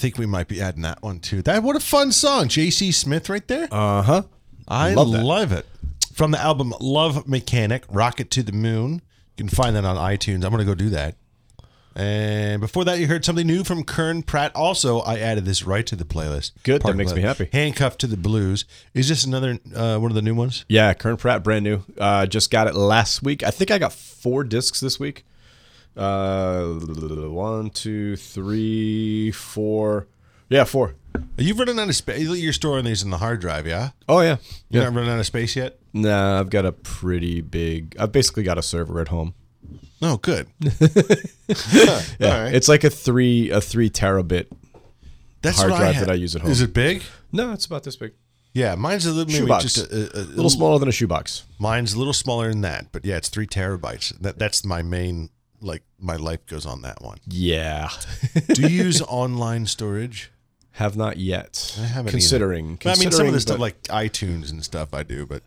think 0.05 0.19
we 0.19 0.27
might 0.27 0.47
be 0.47 0.61
adding 0.61 0.83
that 0.83 1.01
one 1.01 1.19
too. 1.19 1.41
That 1.41 1.63
what 1.63 1.75
a 1.75 1.79
fun 1.79 2.11
song, 2.11 2.47
J.C. 2.47 2.91
Smith, 2.91 3.27
right 3.27 3.47
there. 3.47 3.67
Uh 3.71 4.03
huh. 4.03 4.21
I 4.67 4.93
love, 4.93 5.07
love 5.07 5.51
it. 5.51 5.65
From 6.13 6.29
the 6.29 6.39
album 6.39 6.75
Love 6.79 7.27
Mechanic, 7.27 7.85
Rocket 7.89 8.29
to 8.31 8.43
the 8.43 8.51
Moon. 8.51 8.93
You 8.93 9.01
can 9.35 9.49
find 9.49 9.75
that 9.75 9.83
on 9.83 9.97
iTunes. 9.97 10.45
I'm 10.45 10.51
gonna 10.51 10.63
go 10.63 10.75
do 10.75 10.89
that. 10.89 11.15
And 11.95 12.61
before 12.61 12.83
that, 12.85 12.99
you 12.99 13.07
heard 13.07 13.25
something 13.25 13.47
new 13.47 13.63
from 13.63 13.83
Kern 13.83 14.21
Pratt. 14.21 14.51
Also, 14.53 14.99
I 14.99 15.17
added 15.17 15.45
this 15.45 15.63
right 15.63 15.87
to 15.87 15.95
the 15.95 16.03
playlist. 16.03 16.51
Good, 16.61 16.83
that 16.83 16.95
makes 16.95 17.13
me 17.13 17.21
happy. 17.21 17.49
Handcuffed 17.51 17.99
to 18.01 18.07
the 18.07 18.17
Blues. 18.17 18.65
Is 18.93 19.09
this 19.09 19.23
another 19.25 19.57
uh, 19.73 19.97
one 19.97 20.11
of 20.11 20.15
the 20.15 20.21
new 20.21 20.35
ones? 20.35 20.65
Yeah, 20.69 20.93
Kern 20.93 21.17
Pratt, 21.17 21.43
brand 21.43 21.63
new. 21.63 21.81
Uh, 21.97 22.27
just 22.27 22.51
got 22.51 22.67
it 22.67 22.75
last 22.75 23.23
week. 23.23 23.41
I 23.41 23.49
think 23.49 23.71
I 23.71 23.79
got 23.79 23.91
four 23.91 24.43
discs 24.43 24.81
this 24.81 24.99
week. 24.99 25.25
Uh, 25.95 26.73
one, 27.29 27.69
two, 27.69 28.15
three, 28.15 29.31
four. 29.31 30.07
Yeah, 30.49 30.65
four. 30.65 30.95
You've 31.37 31.57
running 31.57 31.79
out 31.79 31.87
of 31.87 31.95
space. 31.95 32.27
You're 32.27 32.53
storing 32.53 32.85
these 32.85 33.03
in 33.03 33.09
the 33.09 33.17
hard 33.17 33.39
drive, 33.39 33.65
yeah? 33.65 33.91
Oh 34.07 34.19
yeah. 34.19 34.37
You're 34.69 34.83
yeah. 34.83 34.89
not 34.89 34.95
running 34.95 35.11
out 35.11 35.19
of 35.19 35.25
space 35.25 35.55
yet. 35.55 35.79
Nah, 35.93 36.39
I've 36.39 36.49
got 36.49 36.65
a 36.65 36.71
pretty 36.71 37.41
big. 37.41 37.95
I've 37.99 38.11
basically 38.11 38.43
got 38.43 38.57
a 38.57 38.61
server 38.61 38.99
at 38.99 39.07
home. 39.07 39.33
Oh, 40.01 40.17
good. 40.17 40.47
huh, 40.63 42.01
yeah, 42.19 42.47
it's 42.47 42.67
like 42.67 42.83
a 42.83 42.89
three 42.89 43.49
a 43.49 43.61
three 43.61 43.89
terabit 43.89 44.47
That's 45.41 45.59
hard 45.59 45.71
drive 45.73 45.95
I 45.95 45.99
that 46.01 46.09
I 46.09 46.15
use 46.15 46.35
at 46.35 46.41
home. 46.41 46.51
Is 46.51 46.61
it 46.61 46.73
big? 46.73 47.01
No, 47.31 47.53
it's 47.53 47.65
about 47.65 47.83
this 47.83 47.95
big. 47.95 48.13
Yeah, 48.53 48.75
mine's 48.75 49.05
a 49.05 49.11
little 49.11 49.33
shoebox. 49.33 49.63
just 49.63 49.77
a, 49.77 49.81
a, 49.81 49.97
a 49.97 49.99
little, 49.99 50.35
little 50.35 50.49
smaller 50.49 50.79
than 50.79 50.87
a 50.87 50.93
shoebox. 50.93 51.43
Mine's 51.59 51.93
a 51.93 51.97
little 51.97 52.13
smaller 52.13 52.49
than 52.49 52.61
that, 52.61 52.87
but 52.93 53.03
yeah, 53.03 53.17
it's 53.17 53.27
three 53.27 53.47
terabytes. 53.47 54.17
That, 54.19 54.39
that's 54.39 54.63
my 54.63 54.81
main 54.81 55.29
like 55.61 55.83
my 55.99 56.15
life 56.15 56.45
goes 56.45 56.65
on 56.65 56.81
that 56.83 57.01
one. 57.01 57.17
Yeah. 57.27 57.89
Do 58.53 58.61
you 58.63 58.67
use 58.85 59.01
online 59.07 59.65
storage? 59.65 60.31
Have 60.71 60.97
not 60.97 61.17
yet. 61.17 61.75
I 61.81 61.85
haven't. 61.85 62.11
Considering. 62.11 62.77
either. 62.81 62.89
I 62.89 62.93
mean, 62.93 62.95
some 62.95 63.05
of 63.07 63.11
considering, 63.11 63.31
the 63.33 63.39
stuff 63.39 63.59
like 63.59 63.81
iTunes 63.83 64.51
and 64.51 64.63
stuff 64.63 64.93
I 64.93 65.03
do, 65.03 65.25
but 65.25 65.41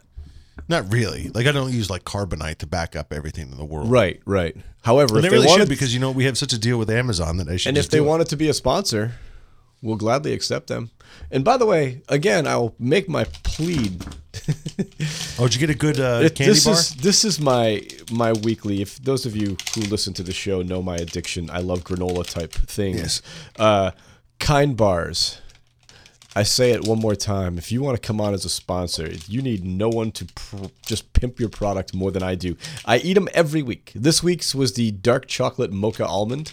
not 0.69 0.91
really. 0.93 1.29
Like 1.35 1.47
I 1.47 1.53
don't 1.53 1.73
use 1.73 1.91
like 1.91 2.05
Carbonite 2.05 2.59
to 2.59 2.67
back 2.67 2.97
up 2.97 3.13
everything 3.13 3.51
in 3.51 3.57
the 3.59 3.65
world. 3.65 3.91
Right, 3.91 4.21
right. 4.25 4.57
However, 4.83 5.17
And 5.17 5.27
if 5.27 5.31
they 5.31 5.37
really 5.37 5.47
wanted, 5.49 5.63
should 5.65 5.69
because 5.69 5.93
you 5.93 6.01
know 6.01 6.11
we 6.11 6.25
have 6.25 6.39
such 6.39 6.53
a 6.55 6.59
deal 6.59 6.79
with 6.79 6.89
Amazon 6.91 7.37
that 7.39 7.49
I 7.49 7.57
should. 7.59 7.69
and 7.71 7.79
if 7.79 7.91
they 7.91 7.99
it. 7.99 8.03
wanted 8.03 8.29
to 8.29 8.37
be 8.37 8.49
a 8.49 8.55
sponsor, 8.55 9.13
we'll 9.83 9.97
gladly 9.97 10.33
accept 10.33 10.69
them. 10.69 10.91
And 11.31 11.45
by 11.45 11.57
the 11.57 11.67
way, 11.67 12.03
again, 12.09 12.47
I'll 12.47 12.75
make 12.79 13.09
my 13.09 13.25
plea. 13.45 13.91
oh, 15.39 15.45
did 15.49 15.55
you 15.55 15.61
get 15.61 15.71
a 15.71 15.75
good 15.79 16.01
uh, 16.01 16.21
It- 16.25 16.35
candy 16.35 16.53
this 16.55 16.65
bar? 16.65 16.75
is 16.75 16.95
this 16.97 17.25
is 17.25 17.41
my 17.41 17.87
my 18.11 18.33
weekly. 18.33 18.81
If 18.83 18.99
those 19.03 19.27
of 19.27 19.37
you 19.37 19.57
who 19.75 19.83
listen 19.83 20.15
to 20.15 20.23
the 20.23 20.33
show 20.33 20.63
know 20.63 20.81
my 20.83 20.97
addiction, 20.97 21.51
I 21.51 21.59
love 21.59 21.85
granola 21.85 22.25
type 22.29 22.53
things. 22.53 22.97
Yes. 22.99 23.23
Uh, 23.59 23.91
kind 24.39 24.77
bars. 24.77 25.39
I 26.37 26.45
say 26.45 26.71
it 26.71 26.85
one 26.87 27.01
more 27.01 27.17
time. 27.17 27.59
If 27.59 27.73
you 27.73 27.83
want 27.83 28.01
to 28.01 28.07
come 28.07 28.21
on 28.21 28.33
as 28.33 28.45
a 28.45 28.49
sponsor, 28.51 29.11
you 29.27 29.43
need 29.43 29.65
no 29.65 29.89
one 29.89 30.13
to 30.13 30.25
pr- 30.27 30.67
just 30.87 31.13
pimp 31.13 31.41
your 31.41 31.49
product 31.49 31.95
more 31.95 32.13
than 32.13 32.23
I 32.23 32.37
do. 32.37 32.57
I 32.85 32.99
eat 32.99 33.15
them 33.15 33.29
every 33.35 33.63
week. 33.63 33.91
This 33.95 34.23
week's 34.23 34.55
was 34.55 34.75
the 34.75 34.93
dark 34.93 35.27
chocolate 35.27 35.73
mocha 35.73 36.07
almond. 36.07 36.53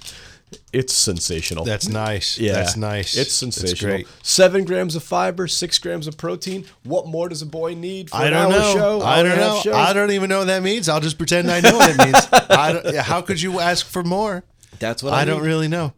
It's 0.73 0.94
sensational. 0.94 1.65
That's 1.65 1.88
nice. 1.88 2.38
Yeah, 2.38 2.53
That's 2.53 2.76
nice. 2.77 3.15
It's 3.18 3.34
sensational. 3.34 4.03
Seven 4.23 4.65
grams 4.65 4.95
of 4.95 5.03
fiber, 5.03 5.48
six 5.48 5.77
grams 5.80 6.07
of 6.07 6.18
protein. 6.18 6.65
What 6.84 7.07
more 7.07 7.30
does 7.30 7.41
a 7.41 7.45
boy 7.45 7.73
need 7.73 8.10
for 8.10 8.18
I 8.18 8.30
don't 8.30 8.34
hour 8.34 8.52
know. 8.52 8.73
show? 8.73 9.02
I 9.02 9.23
don't 9.23 9.32
and 9.32 9.41
a 9.41 9.44
half 9.44 9.56
know. 9.65 9.72
show? 9.72 9.73
I 9.73 9.94
don't 9.94 10.11
even 10.11 10.30
know 10.30 10.40
what 10.40 10.48
that 10.48 10.64
means. 10.64 10.90
I'll 10.90 10.99
just 11.02 11.18
pretend 11.18 11.49
I 11.52 11.60
know 11.61 11.77
what 11.77 11.90
it 11.91 11.98
means. 11.98 12.27
I 12.49 12.73
don't, 12.73 12.95
how 12.98 13.22
could 13.22 13.41
you 13.41 13.60
ask 13.60 13.86
for 13.86 14.03
more? 14.03 14.44
That's 14.80 15.02
what 15.03 15.14
I, 15.14 15.22
I 15.22 15.26
don't 15.26 15.44
really 15.44 15.68
know. 15.68 15.94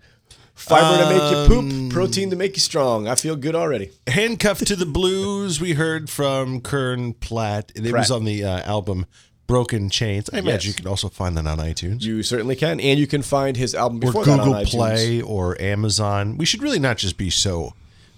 Fiber 0.53 1.03
to 1.03 1.09
make 1.09 1.31
you 1.31 1.37
Um, 1.59 1.79
poop, 1.89 1.93
protein 1.93 2.31
to 2.31 2.35
make 2.35 2.55
you 2.55 2.61
strong. 2.61 3.07
I 3.07 3.13
feel 3.13 3.35
good 3.35 3.53
already. 3.53 3.91
Handcuffed 4.07 4.65
to 4.65 4.75
the 4.75 4.87
Blues, 4.87 5.61
we 5.61 5.73
heard 5.73 6.09
from 6.09 6.61
Kern 6.61 7.13
Pratt. 7.13 7.71
It 7.75 7.91
was 7.93 8.09
on 8.09 8.25
the 8.25 8.43
uh, 8.43 8.61
album 8.63 9.05
Broken 9.47 9.89
Chains. 9.89 10.29
I 10.31 10.39
imagine 10.39 10.53
Yes. 10.55 10.65
you 10.67 10.73
can 10.73 10.87
also 10.87 11.07
find 11.09 11.35
that 11.37 11.47
on 11.47 11.57
iTunes. 11.57 12.03
You 12.03 12.21
certainly 12.21 12.55
can, 12.55 12.79
and 12.79 12.99
you 12.99 13.07
can 13.07 13.21
find 13.21 13.55
his 13.57 13.73
album 13.73 13.97
or 13.97 14.01
before 14.01 14.25
that 14.25 14.43
Google. 14.43 14.65
Play 14.65 15.21
or 15.21 15.59
Amazon. 15.61 16.37
We 16.37 16.45
should 16.45 16.61
really 16.61 16.79
not 16.79 16.97
just 16.97 17.17
be 17.17 17.29
so 17.29 17.73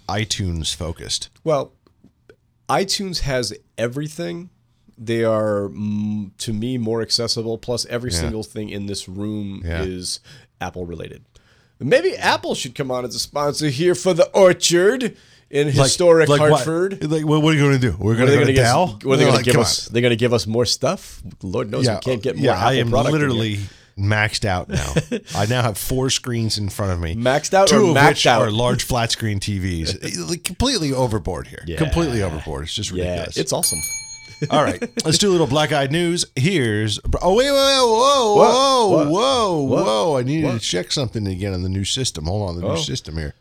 iTunes 0.10 0.74
focused. 0.76 1.30
Well, 1.44 1.72
iTunes 2.68 3.20
has 3.20 3.54
everything. 3.78 4.50
They 4.98 5.24
are, 5.24 5.70
mm, 5.70 6.32
to 6.40 6.52
me, 6.54 6.78
more 6.78 7.02
accessible. 7.02 7.58
Plus, 7.58 7.86
every 7.86 8.12
Yeah. 8.12 8.20
single 8.20 8.44
thing 8.44 8.70
in 8.70 8.88
this 8.88 9.08
room 9.08 9.62
Yeah. 9.66 9.84
is 9.84 10.20
Apple 10.60 10.86
related. 10.86 11.24
Maybe 11.80 12.16
Apple 12.18 12.56
should 12.56 12.76
come 12.76 12.92
on 12.92 13.06
as 13.06 13.16
a 13.16 13.20
sponsor 13.20 13.70
here 13.70 13.96
for 13.96 14.14
the 14.14 14.28
Orchard 14.32 15.16
in 15.52 15.68
historic 15.70 16.30
like 16.30 16.42
what? 16.42 16.52
Hartford. 16.52 17.04
Like, 17.10 17.26
what, 17.26 17.42
what 17.42 17.54
are 17.54 17.58
you 17.58 17.64
going 17.64 17.80
to 17.80 17.92
do? 17.92 17.96
We're 18.00 18.16
going 18.16 18.30
to 18.30 18.36
go 18.36 18.46
to 18.46 18.54
Dow? 18.54 18.86
What 18.86 19.06
are 19.06 19.18
they 19.18 19.24
going 19.24 19.36
like, 19.36 19.46
to 19.46 19.52
give 19.52 19.60
us? 19.60 19.86
They're 19.88 20.02
going 20.02 20.12
to 20.12 20.16
give 20.16 20.34
us 20.34 20.46
more 20.48 20.66
stuff. 20.66 21.22
Lord 21.42 21.72
knows 21.72 21.88
on. 21.88 21.96
we 21.96 22.02
can't 22.02 22.22
get 22.22 22.36
more. 22.36 22.46
yeah, 22.46 22.54
Apple 22.54 22.68
I 22.68 22.74
am 22.74 22.92
literally 22.92 23.60
maxed 23.98 24.46
out 24.46 24.70
now. 24.70 24.94
I 25.36 25.46
now 25.48 25.62
have 25.62 25.78
four 25.78 26.10
screens 26.10 26.58
in 26.58 26.70
front 26.70 26.92
of 26.94 27.00
me. 27.02 27.16
Maxed 27.16 27.54
out 27.54 27.68
two 27.68 27.88
or 27.88 27.90
of 27.90 27.96
maxed 27.98 28.10
which 28.10 28.28
out? 28.28 28.42
are 28.44 28.52
large 28.52 28.84
flat 28.84 29.12
screen 29.12 29.40
TVs. 29.40 29.98
Like, 30.30 30.44
completely 30.44 30.94
overboard 30.94 31.48
here. 31.48 31.64
Yeah. 31.66 31.78
Completely 31.78 32.22
overboard. 32.22 32.64
It's 32.64 32.74
just 32.74 32.92
Yeah, 32.92 33.04
ridiculous. 33.04 33.38
it's 33.38 33.52
awesome. 33.54 33.80
All 34.52 34.64
right, 34.64 34.82
let's 35.04 35.18
do 35.18 35.30
a 35.30 35.34
little 35.34 35.48
black 35.48 35.74
eyed 35.74 35.92
news. 35.92 36.24
Here's 36.38 36.98
oh 37.22 37.36
wait 37.36 37.52
wait, 37.52 37.52
wait 37.52 37.80
whoa 37.82 38.36
What? 38.36 38.50
whoa 38.54 38.88
What? 38.88 39.08
whoa 39.10 39.62
What? 39.64 39.86
whoa! 39.86 40.18
I 40.18 40.24
needed 40.24 40.52
to 40.54 40.60
check 40.60 40.94
something 40.94 41.28
again 41.28 41.54
on 41.54 41.62
the 41.64 41.68
new 41.68 41.84
system. 41.84 42.24
Hold 42.24 42.50
on, 42.50 42.56
the 42.62 42.66
Oh. 42.66 42.76
new 42.76 42.82
system 42.82 43.18
here. 43.18 43.36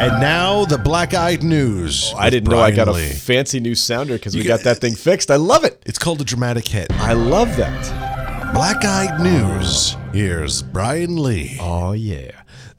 And 0.00 0.20
now 0.20 0.64
the 0.64 0.78
black 0.78 1.12
eyed 1.12 1.42
news. 1.42 2.12
Oh, 2.14 2.18
I 2.18 2.30
didn't 2.30 2.48
know 2.50 2.60
I 2.60 2.70
got 2.70 2.84
Brian 2.86 2.88
a 3.06 3.08
Lee. 3.08 3.14
fancy 3.14 3.58
new 3.58 3.74
sounder 3.74 4.14
because 4.14 4.36
we 4.36 4.42
got 4.44 4.58
got- 4.58 4.64
that 4.64 4.80
thing 4.80 4.94
fixed. 4.94 5.28
I 5.30 5.36
love 5.36 5.64
it. 5.64 5.82
It's 5.86 5.98
called 5.98 6.20
a 6.20 6.24
dramatic 6.24 6.68
hit. 6.68 6.86
I 6.92 7.14
love 7.14 7.56
that. 7.56 8.52
Black 8.54 8.84
eyed 8.84 9.20
news. 9.20 9.96
Here's 10.12 10.62
Brian 10.62 11.16
Lee. 11.22 11.58
Oh 11.60 11.92
yeah. 11.92 12.30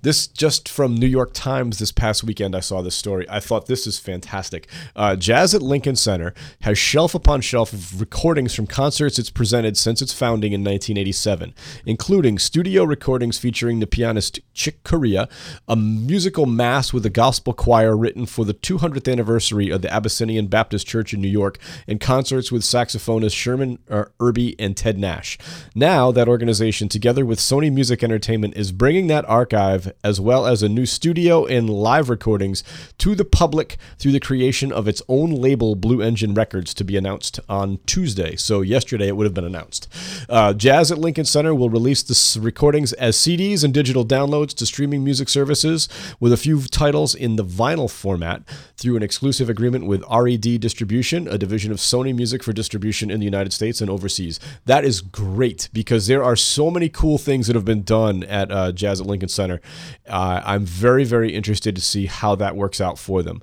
This 0.01 0.27
just 0.27 0.69
from 0.69 0.95
New 0.95 1.07
York 1.07 1.31
Times 1.33 1.77
this 1.77 1.91
past 1.91 2.23
weekend. 2.23 2.55
I 2.55 2.61
saw 2.61 2.81
this 2.81 2.95
story. 2.95 3.25
I 3.29 3.41
thought 3.41 3.65
this 3.65 3.85
is 3.85 3.99
fantastic. 3.99 4.65
Uh, 4.95 5.17
Jazz 5.17 5.53
at 5.53 5.61
Lincoln 5.61 5.97
Center 5.97 6.33
has 6.61 6.77
shelf 6.77 7.13
upon 7.13 7.41
shelf 7.41 7.73
of 7.73 7.99
recordings 7.99 8.55
from 8.55 8.65
concerts 8.65 9.19
it's 9.19 9.29
presented 9.29 9.75
since 9.75 10.01
its 10.01 10.13
founding 10.13 10.53
in 10.53 10.61
1987, 10.61 11.53
including 11.85 12.39
studio 12.39 12.85
recordings 12.85 13.37
featuring 13.37 13.81
the 13.81 13.87
pianist 13.87 14.39
Chick 14.53 14.85
Corea, 14.85 15.27
a 15.67 15.75
musical 15.75 16.45
mass 16.45 16.93
with 16.93 17.05
a 17.05 17.09
gospel 17.09 17.51
choir 17.51 17.97
written 17.97 18.25
for 18.25 18.45
the 18.45 18.53
200th 18.53 19.11
anniversary 19.11 19.69
of 19.69 19.81
the 19.81 19.93
Abyssinian 19.93 20.47
Baptist 20.47 20.87
Church 20.87 21.13
in 21.13 21.19
New 21.19 21.27
York, 21.27 21.57
and 21.89 21.99
concerts 21.99 22.53
with 22.53 22.61
saxophonists 22.61 23.35
Sherman 23.35 23.79
uh, 23.89 24.05
Irby 24.21 24.55
and 24.59 24.77
Ted 24.77 24.97
Nash. 24.97 25.37
Now, 25.75 26.13
that 26.13 26.29
organization, 26.29 26.87
together 26.87 27.25
with 27.25 27.39
Sony 27.39 27.69
Music 27.69 28.01
Entertainment, 28.01 28.55
is 28.55 28.71
bringing 28.71 29.07
that 29.07 29.27
archive 29.27 29.88
as 30.03 30.19
well 30.19 30.45
as 30.45 30.63
a 30.63 30.69
new 30.69 30.85
studio 30.85 31.45
and 31.45 31.69
live 31.69 32.09
recordings 32.09 32.63
to 32.97 33.15
the 33.15 33.25
public 33.25 33.77
through 33.97 34.11
the 34.11 34.19
creation 34.19 34.71
of 34.71 34.87
its 34.87 35.01
own 35.07 35.31
label, 35.31 35.75
Blue 35.75 36.01
Engine 36.01 36.33
Records, 36.33 36.73
to 36.73 36.83
be 36.83 36.97
announced 36.97 37.39
on 37.49 37.79
Tuesday. 37.85 38.35
So, 38.35 38.61
yesterday 38.61 39.07
it 39.07 39.15
would 39.15 39.25
have 39.25 39.33
been 39.33 39.45
announced. 39.45 39.87
Uh, 40.27 40.53
Jazz 40.53 40.91
at 40.91 40.97
Lincoln 40.97 41.25
Center 41.25 41.53
will 41.53 41.69
release 41.69 42.03
the 42.03 42.39
recordings 42.39 42.93
as 42.93 43.17
CDs 43.17 43.63
and 43.63 43.73
digital 43.73 44.05
downloads 44.05 44.53
to 44.55 44.65
streaming 44.65 45.03
music 45.03 45.29
services, 45.29 45.87
with 46.19 46.33
a 46.33 46.37
few 46.37 46.61
titles 46.61 47.15
in 47.15 47.35
the 47.35 47.45
vinyl 47.45 47.89
format 47.89 48.43
through 48.77 48.95
an 48.95 49.03
exclusive 49.03 49.49
agreement 49.49 49.85
with 49.85 50.03
RED 50.11 50.59
Distribution, 50.59 51.27
a 51.27 51.37
division 51.37 51.71
of 51.71 51.77
Sony 51.77 52.15
Music 52.15 52.43
for 52.43 52.53
distribution 52.53 53.11
in 53.11 53.19
the 53.19 53.25
United 53.25 53.53
States 53.53 53.81
and 53.81 53.89
overseas. 53.89 54.39
That 54.65 54.85
is 54.85 55.01
great 55.01 55.69
because 55.73 56.07
there 56.07 56.23
are 56.23 56.35
so 56.35 56.71
many 56.71 56.89
cool 56.89 57.17
things 57.17 57.47
that 57.47 57.55
have 57.55 57.65
been 57.65 57.83
done 57.83 58.23
at 58.23 58.51
uh, 58.51 58.71
Jazz 58.71 59.01
at 59.01 59.07
Lincoln 59.07 59.29
Center. 59.29 59.61
Uh, 60.07 60.41
I'm 60.45 60.65
very, 60.65 61.03
very 61.03 61.33
interested 61.33 61.75
to 61.75 61.81
see 61.81 62.05
how 62.05 62.35
that 62.35 62.55
works 62.55 62.79
out 62.81 62.97
for 62.97 63.23
them. 63.23 63.41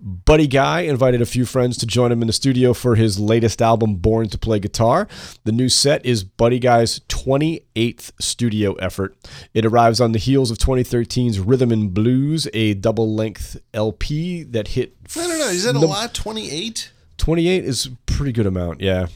Buddy 0.00 0.46
Guy 0.46 0.82
invited 0.82 1.20
a 1.20 1.26
few 1.26 1.44
friends 1.44 1.76
to 1.78 1.86
join 1.86 2.12
him 2.12 2.20
in 2.22 2.28
the 2.28 2.32
studio 2.32 2.72
for 2.72 2.94
his 2.94 3.18
latest 3.18 3.60
album, 3.60 3.96
Born 3.96 4.28
to 4.28 4.38
Play 4.38 4.60
Guitar. 4.60 5.08
The 5.42 5.50
new 5.50 5.68
set 5.68 6.06
is 6.06 6.22
Buddy 6.22 6.60
Guy's 6.60 7.00
28th 7.08 8.12
studio 8.20 8.74
effort. 8.74 9.16
It 9.54 9.64
arrives 9.64 10.00
on 10.00 10.12
the 10.12 10.20
heels 10.20 10.52
of 10.52 10.58
2013's 10.58 11.40
Rhythm 11.40 11.72
and 11.72 11.92
Blues, 11.92 12.46
a 12.54 12.74
double 12.74 13.12
length 13.12 13.56
LP 13.74 14.44
that 14.44 14.68
hit. 14.68 14.94
I 15.16 15.26
don't 15.26 15.38
know. 15.38 15.48
Is 15.48 15.64
that 15.64 15.74
a 15.74 15.80
num- 15.80 15.90
lot? 15.90 16.14
Twenty 16.14 16.48
eight. 16.50 16.92
28 17.16 17.64
is 17.64 17.86
a 17.86 17.90
pretty 18.06 18.30
good 18.30 18.46
amount, 18.46 18.80
yeah. 18.80 19.08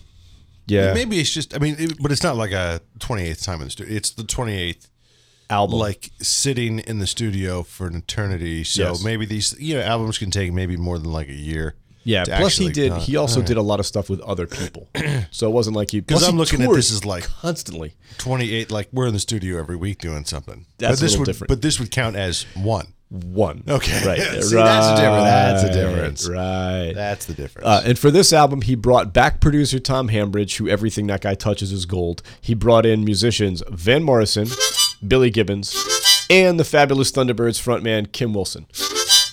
Yeah. 0.66 0.94
Maybe 0.94 1.20
it's 1.20 1.30
just. 1.32 1.55
I 1.55 1.59
mean, 1.59 1.76
it, 1.78 2.02
but 2.02 2.10
it's 2.10 2.22
not 2.22 2.36
like 2.36 2.51
a 2.52 2.80
twenty 2.98 3.24
eighth 3.24 3.43
time 3.44 3.60
in 3.60 3.66
the 3.66 3.70
studio. 3.70 3.94
It's 3.94 4.10
the 4.10 4.24
twenty 4.24 4.56
eighth 4.59 4.89
album. 5.51 5.78
like 5.78 6.10
sitting 6.20 6.78
in 6.81 6.98
the 6.98 7.06
studio 7.06 7.62
for 7.62 7.86
an 7.86 7.97
eternity. 7.97 8.64
So 8.64 8.82
Yes. 8.82 9.02
maybe 9.05 9.27
these 9.27 9.55
you 9.59 9.74
know 9.74 9.82
albums 9.82 10.19
can 10.19 10.31
take 10.31 10.52
maybe 10.52 10.77
more 10.77 10.98
than 10.98 11.12
like 11.12 11.28
a 11.28 11.35
year. 11.35 11.74
Yeah. 12.05 12.24
Plus, 12.24 12.56
he 12.56 12.69
did. 12.69 12.90
uh, 12.90 12.98
He 12.98 13.16
also 13.16 13.36
alright. 13.36 13.47
did 13.47 13.56
a 13.59 13.62
lot 13.62 13.78
of 13.78 13.86
stuff 13.86 14.10
with 14.10 14.20
other 14.23 14.48
people, 14.48 14.89
so 15.31 15.47
it 15.47 15.52
wasn't 15.52 15.77
like 15.77 15.93
he. 15.93 16.01
Because 16.01 16.27
I'm 16.28 16.36
looking 16.36 16.60
at 16.60 16.73
this 16.73 16.90
as 16.93 17.05
like 17.05 17.24
constantly. 17.40 17.94
28. 18.19 18.70
Like 18.73 18.89
we're 18.93 19.06
in 19.06 19.14
the 19.14 19.20
studio 19.20 19.59
every 19.59 19.77
week 19.77 19.98
doing 20.01 20.24
something. 20.24 20.66
That's 20.78 20.94
but 20.94 20.98
a 20.98 21.05
this 21.05 21.16
would, 21.16 21.27
different. 21.27 21.48
But 21.48 21.62
this 21.62 21.78
would 21.78 21.90
count 21.93 22.16
as 22.16 22.44
one. 22.56 22.94
One. 23.09 23.62
Okay. 23.69 24.05
Right. 24.06 24.19
See, 24.43 24.56
that's 24.56 24.86
the 24.89 24.97
difference. 24.97 25.24
That's 25.24 25.62
the 25.62 25.69
Right, 25.69 25.74
difference. 25.74 26.28
Right. 26.28 26.93
That's 26.94 27.27
the 27.27 27.35
difference. 27.35 27.66
Uh, 27.69 27.82
and 27.85 27.98
for 27.98 28.10
this 28.10 28.32
album, 28.32 28.62
he 28.62 28.74
brought 28.74 29.12
back 29.12 29.39
producer 29.40 29.78
Tom 29.78 30.09
Hambridge, 30.09 30.56
who 30.56 30.66
everything 30.69 31.06
that 31.09 31.20
guy 31.20 31.35
touches 31.35 31.70
is 31.73 31.85
gold. 31.86 32.23
He 32.40 32.55
brought 32.55 32.86
in 32.86 33.05
musicians 33.05 33.62
Van 33.70 34.02
Morrison, 34.02 34.48
Billy 35.07 35.31
Gibbons, 35.31 35.74
and 36.31 36.59
the 36.59 36.65
fabulous 36.65 37.11
Thunderbirds 37.12 37.61
frontman 37.61 38.12
Kim 38.12 38.35
Wilson, 38.35 38.66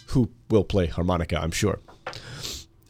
who 0.07 0.29
will 0.49 0.63
play 0.63 0.87
harmonica, 0.87 1.39
I'm 1.39 1.51
sure. 1.51 1.79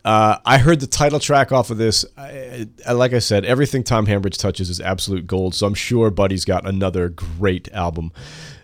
Uh, 0.06 0.38
I 0.45 0.57
heard 0.60 0.80
the 0.80 0.88
title 0.88 1.19
track 1.19 1.51
off 1.51 1.69
of 1.69 1.77
this. 1.77 2.06
I, 2.18 2.68
I, 2.88 2.93
like 2.93 3.14
I 3.14 3.19
said, 3.19 3.43
everything 3.45 3.84
Tom 3.84 4.06
Hambridge 4.06 4.38
touches 4.38 4.69
is 4.69 4.80
absolute 4.80 5.27
gold. 5.27 5.53
So 5.53 5.68
I'm 5.68 5.73
sure 5.73 6.10
Buddy's 6.10 6.45
got 6.45 6.65
another 6.65 7.10
great 7.10 7.72
album. 7.73 8.11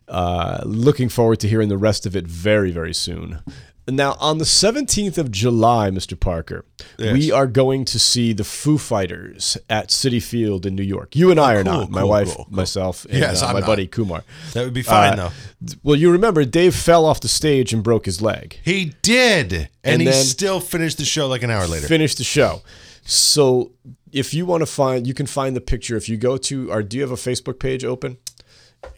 Uh, 0.08 0.62
looking 0.66 1.10
forward 1.10 1.40
to 1.42 1.48
hearing 1.48 1.68
the 1.68 1.78
rest 1.78 2.06
of 2.06 2.16
it 2.16 2.26
very, 2.26 2.72
very 2.72 2.94
soon. 2.94 3.42
Now, 3.88 4.16
on 4.20 4.40
the 4.40 4.46
17th 4.46 5.20
of 5.20 5.30
July, 5.32 5.92
Mr. 5.92 6.20
Parker, 6.20 6.66
Yes. 6.98 7.14
we 7.14 7.32
are 7.32 7.46
going 7.46 7.86
to 7.86 8.00
see 8.00 8.34
the 8.34 8.44
Foo 8.44 8.80
Fighters 8.80 9.58
at 9.70 9.90
Citi 9.90 10.22
Field 10.22 10.66
in 10.66 10.76
New 10.76 10.82
York. 10.84 11.16
You 11.16 11.30
and 11.30 11.40
I 11.40 11.54
are 11.54 11.64
cool, 11.64 11.72
not. 11.74 11.90
My 11.92 12.02
cool, 12.02 12.10
wife, 12.10 12.36
cool, 12.36 12.48
myself, 12.50 13.06
and 13.06 13.20
Yes, 13.20 13.44
uh, 13.44 13.54
my 13.54 13.60
not. 13.60 13.68
buddy 13.68 13.86
Kumar. 13.86 14.24
That 14.54 14.64
would 14.66 14.74
be 14.74 14.82
fine, 14.82 15.20
Uh, 15.20 15.30
though. 15.62 15.74
Well, 15.84 15.96
you 15.96 16.10
remember 16.12 16.44
Dave 16.46 16.76
fell 16.76 17.06
off 17.06 17.22
the 17.22 17.28
stage 17.28 17.74
and 17.74 17.84
broke 17.84 18.06
his 18.08 18.22
leg. 18.24 18.60
He 18.64 18.94
did, 19.04 19.54
and, 19.54 19.70
And 19.84 20.02
he 20.02 20.12
still 20.14 20.60
finished 20.60 20.98
the 20.98 21.06
show 21.06 21.28
like 21.28 21.44
an 21.44 21.52
hour 21.52 21.68
later. 21.68 21.86
Finished 21.88 22.18
the 22.18 22.24
show. 22.24 22.64
So 23.04 23.72
if 24.12 24.34
you 24.34 24.48
want 24.48 24.62
to 24.62 24.66
find, 24.66 25.06
you 25.06 25.14
can 25.14 25.28
find 25.28 25.56
the 25.56 25.62
picture. 25.62 25.96
If 25.96 26.10
you 26.10 26.18
go 26.18 26.38
to 26.38 26.72
our, 26.72 26.82
do 26.82 26.98
you 26.98 27.04
have 27.04 27.12
a 27.12 27.16
Facebook 27.16 27.60
page 27.60 27.86
open? 27.86 28.18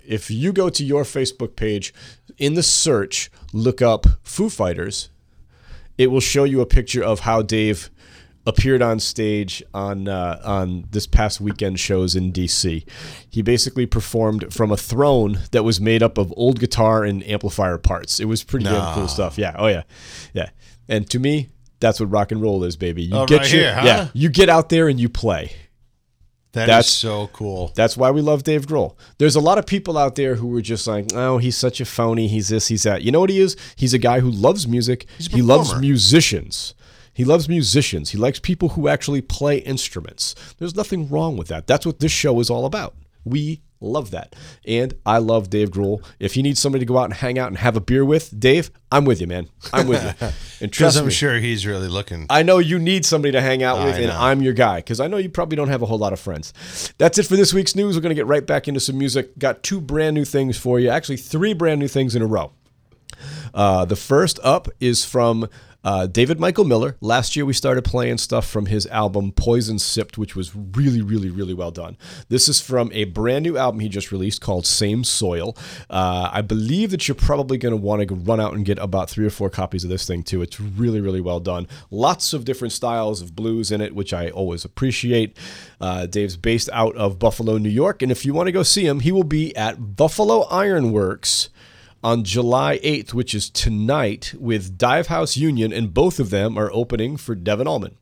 If 0.06 0.32
you 0.32 0.54
go 0.54 0.70
to 0.70 0.84
your 0.84 1.04
Facebook 1.04 1.56
page, 1.58 1.94
in 2.38 2.54
the 2.54 2.64
search, 2.64 3.30
look 3.54 3.82
up 3.82 4.06
Foo 4.24 4.50
Fighters. 4.50 5.10
It 5.98 6.08
will 6.12 6.20
show 6.22 6.44
you 6.44 6.62
a 6.62 6.66
picture 6.66 7.04
of 7.04 7.22
how 7.22 7.42
Dave 7.42 7.90
appeared 8.46 8.82
on 8.82 8.98
stage 9.00 9.62
on 9.74 10.08
uh, 10.08 10.40
on 10.46 10.86
this 10.92 11.06
past 11.08 11.42
weekend 11.42 11.80
shows 11.80 12.16
in 12.16 12.32
DC. 12.32 12.88
He 13.30 13.42
basically 13.42 13.86
performed 13.86 14.54
from 14.54 14.72
a 14.72 14.78
throne 14.78 15.40
that 15.52 15.64
was 15.64 15.82
made 15.82 16.02
up 16.04 16.18
of 16.18 16.34
old 16.38 16.60
guitar 16.60 17.04
and 17.04 17.24
amplifier 17.28 17.78
parts. 17.78 18.20
It 18.20 18.26
was 18.26 18.44
pretty 18.44 18.66
damn 18.66 18.94
cool 18.94 19.08
stuff. 19.08 19.38
Yeah. 19.38 19.56
Oh 19.58 19.68
yeah. 19.68 19.84
Yeah. 20.34 20.50
And 20.88 21.10
to 21.10 21.20
me, 21.20 21.50
that's 21.80 22.00
what 22.00 22.10
rock 22.10 22.32
and 22.32 22.42
roll 22.42 22.64
is, 22.64 22.78
baby. 22.78 23.04
You 23.04 23.16
Oh, 23.18 23.26
get 23.26 23.40
right 23.42 23.52
your, 23.52 23.62
here, 23.64 23.76
huh? 23.76 23.86
yeah, 23.86 24.08
you 24.14 24.30
get 24.30 24.48
out 24.50 24.70
there 24.70 24.88
and 24.88 25.00
you 25.00 25.10
play. 25.10 25.52
That 26.54 26.64
is 26.64 26.68
That's- 26.68 26.90
so 26.90 27.28
cool. 27.34 27.72
That's 27.76 27.98
why 27.98 28.10
we 28.12 28.22
love 28.22 28.44
Dave 28.44 28.66
Grohl. 28.66 28.96
There's 29.18 29.36
a 29.36 29.40
lot 29.42 29.58
of 29.58 29.66
people 29.66 29.98
out 29.98 30.16
there 30.16 30.36
who 30.36 30.56
are 30.56 30.62
just 30.62 30.88
like, 30.88 31.08
oh, 31.14 31.38
he's 31.38 31.58
such 31.58 31.80
a 31.82 31.86
phony. 31.86 32.28
He's 32.28 32.48
this, 32.50 32.68
he's 32.68 32.84
that. 32.84 33.02
You 33.04 33.12
know 33.12 33.20
what 33.20 33.30
he 33.30 33.40
is? 33.40 33.56
He's 33.76 33.94
a 33.94 34.00
guy 34.00 34.22
who 34.22 34.32
loves 34.32 34.68
music. 34.68 35.06
He 35.20 35.42
loves 35.42 35.76
musicians. 35.80 36.74
He 37.14 37.26
loves 37.26 37.50
musicians. 37.50 38.12
He 38.12 38.18
likes 38.18 38.40
people 38.40 38.70
who 38.70 38.88
actually 38.88 39.22
play 39.22 39.58
instruments. 39.58 40.36
There's 40.58 40.76
nothing 40.76 41.10
wrong 41.10 41.36
with 41.36 41.48
that. 41.48 41.68
That's 41.68 41.86
what 41.86 42.00
this 42.00 42.12
show 42.12 42.40
is 42.40 42.50
all 42.50 42.66
about. 42.66 42.96
We 43.26 43.62
love 43.80 44.12
that. 44.12 44.36
And 44.66 44.94
I 45.06 45.20
love 45.20 45.50
Dave 45.50 45.70
Grohl. 45.72 46.04
If 46.20 46.36
you 46.36 46.44
need 46.44 46.58
somebody 46.58 46.86
to 46.86 46.86
go 46.88 46.98
out 46.98 47.06
and 47.06 47.14
hang 47.14 47.38
out 47.38 47.48
and 47.48 47.58
have 47.58 47.76
a 47.76 47.82
beer 47.82 48.04
with, 48.04 48.38
Dave, 48.40 48.72
I'm 48.92 49.06
with 49.06 49.22
you, 49.22 49.28
man. 49.28 49.50
I'm 49.74 49.88
with 49.88 50.04
you. 50.04 50.28
And 50.60 50.72
Because 50.72 50.78
trust 50.78 50.98
I'm 50.98 51.06
me, 51.06 51.12
sure 51.12 51.38
he's 51.38 51.68
really 51.68 51.88
looking. 51.88 52.26
I 52.32 52.42
know 52.42 52.58
you 52.58 52.80
need 52.80 53.06
somebody 53.06 53.32
to 53.34 53.42
hang 53.42 53.62
out 53.62 53.84
with, 53.86 53.96
and. 53.98 54.12
I'm 54.12 54.42
your 54.42 54.54
guy 54.54 54.78
because 54.78 55.00
I 55.00 55.06
know 55.06 55.18
you 55.18 55.30
probably 55.30 55.56
don't 55.56 55.68
have 55.68 55.84
a 55.84 55.86
whole 55.86 56.00
lot 56.00 56.14
of 56.14 56.20
friends. 56.20 56.52
That's 56.98 57.20
it 57.20 57.28
for 57.28 57.36
this 57.36 57.54
week's 57.54 57.76
news. 57.76 57.96
We're 57.96 58.02
going 58.02 58.10
to 58.10 58.16
get 58.16 58.26
right 58.26 58.46
back 58.46 58.68
into 58.68 58.80
some 58.80 58.98
music. 58.98 59.38
Got 59.38 59.62
two 59.62 59.80
brand 59.80 60.16
new 60.16 60.26
things 60.26 60.58
for 60.58 60.80
you. 60.80 60.90
Actually, 60.90 61.18
three 61.18 61.54
brand 61.54 61.80
new 61.80 61.88
things 61.88 62.16
in 62.16 62.24
a 62.24 62.26
row. 62.26 62.52
Uh, 63.54 63.86
the 63.86 63.96
first 63.96 64.40
up 64.44 64.68
is 64.80 65.06
from 65.06 65.48
uh, 65.84 66.08
David 66.08 66.40
Michael 66.40 66.66
Miller. 66.66 66.98
Last 67.02 67.36
year 67.36 67.46
we 67.46 67.54
started 67.54 67.84
playing 67.84 68.18
stuff 68.18 68.48
from 68.48 68.66
his 68.66 68.86
album 68.88 69.32
Poison 69.32 69.80
Sipped, 69.80 70.18
which 70.18 70.36
was 70.36 70.56
really, 70.56 71.02
really, 71.02 71.30
really 71.30 71.54
well 71.54 71.72
done. 71.72 71.98
This 72.30 72.50
is 72.50 72.60
from 72.60 72.92
a 72.94 73.06
brand 73.06 73.44
new 73.44 73.58
album 73.58 73.80
he 73.80 73.90
just 73.90 74.12
released 74.12 74.42
called 74.42 74.66
Same 74.66 75.04
Soil. 75.04 75.56
Uh, 75.90 76.30
I 76.32 76.42
believe 76.42 76.92
that 76.92 77.08
you're 77.08 77.16
probably 77.16 77.58
going 77.58 77.72
to 77.72 77.82
want 77.82 78.08
to 78.08 78.16
run 78.16 78.40
out 78.40 78.54
and 78.54 78.66
get 78.66 78.80
about 78.80 79.10
three 79.10 79.26
or 79.26 79.30
four 79.30 79.50
copies 79.50 79.84
of 79.84 79.90
this 79.90 80.06
thing 80.06 80.24
too. 80.24 80.42
It's 80.42 80.60
really, 80.60 81.02
really 81.02 81.22
well 81.22 81.40
done. 81.40 81.68
Lots 81.90 82.34
of 82.34 82.46
different 82.46 82.74
styles 82.74 83.22
of 83.22 83.36
blues 83.36 83.72
in 83.72 83.82
it, 83.82 83.96
which 83.96 84.14
I 84.14 84.30
always 84.30 84.66
appreciate. 84.66 85.38
Uh, 85.80 86.06
Dave's 86.06 86.38
based 86.38 86.70
out 86.74 86.96
of 86.96 87.20
Buffalo, 87.20 87.58
New 87.58 87.70
York, 87.70 88.02
and 88.02 88.12
if 88.12 88.26
you 88.26 88.34
want 88.34 88.48
to 88.48 88.52
go 88.52 88.64
see 88.64 88.86
him, 88.86 89.02
he 89.02 89.12
will 89.12 89.24
be 89.24 89.56
at 89.56 89.96
Buffalo 89.96 90.42
Ironworks 90.44 91.50
on 92.04 92.24
July 92.24 92.80
8th, 92.80 93.14
which 93.14 93.34
is 93.34 93.50
tonight, 93.50 94.34
with 94.38 94.78
Dive 94.78 95.08
House 95.08 95.36
Union, 95.38 95.74
and 95.74 95.94
both 95.94 96.20
of 96.20 96.30
them 96.30 96.58
are 96.58 96.72
opening 96.72 97.18
for 97.18 97.36
Devon 97.36 97.68
Allman. 97.68 97.98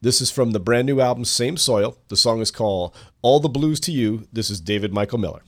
This 0.00 0.20
is 0.20 0.30
from 0.30 0.52
the 0.52 0.60
brand 0.60 0.86
new 0.86 1.00
album 1.00 1.24
Same 1.24 1.56
Soil. 1.56 1.96
The 2.08 2.16
song 2.16 2.40
is 2.40 2.50
called 2.50 2.94
All 3.22 3.40
the 3.40 3.48
Blues 3.48 3.80
to 3.80 3.92
You. 3.92 4.28
This 4.32 4.50
is 4.50 4.60
David 4.60 4.92
Michael 4.92 5.18
Miller. 5.18 5.42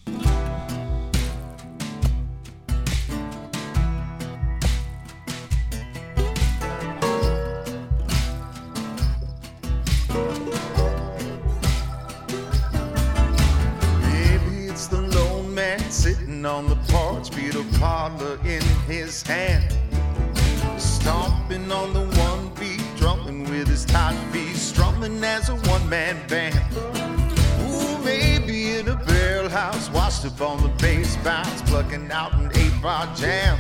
Plucking 31.91 32.12
out 32.12 32.33
an 32.35 32.51
eight 32.55 32.83
bar 32.83 33.09
jam. 33.17 33.59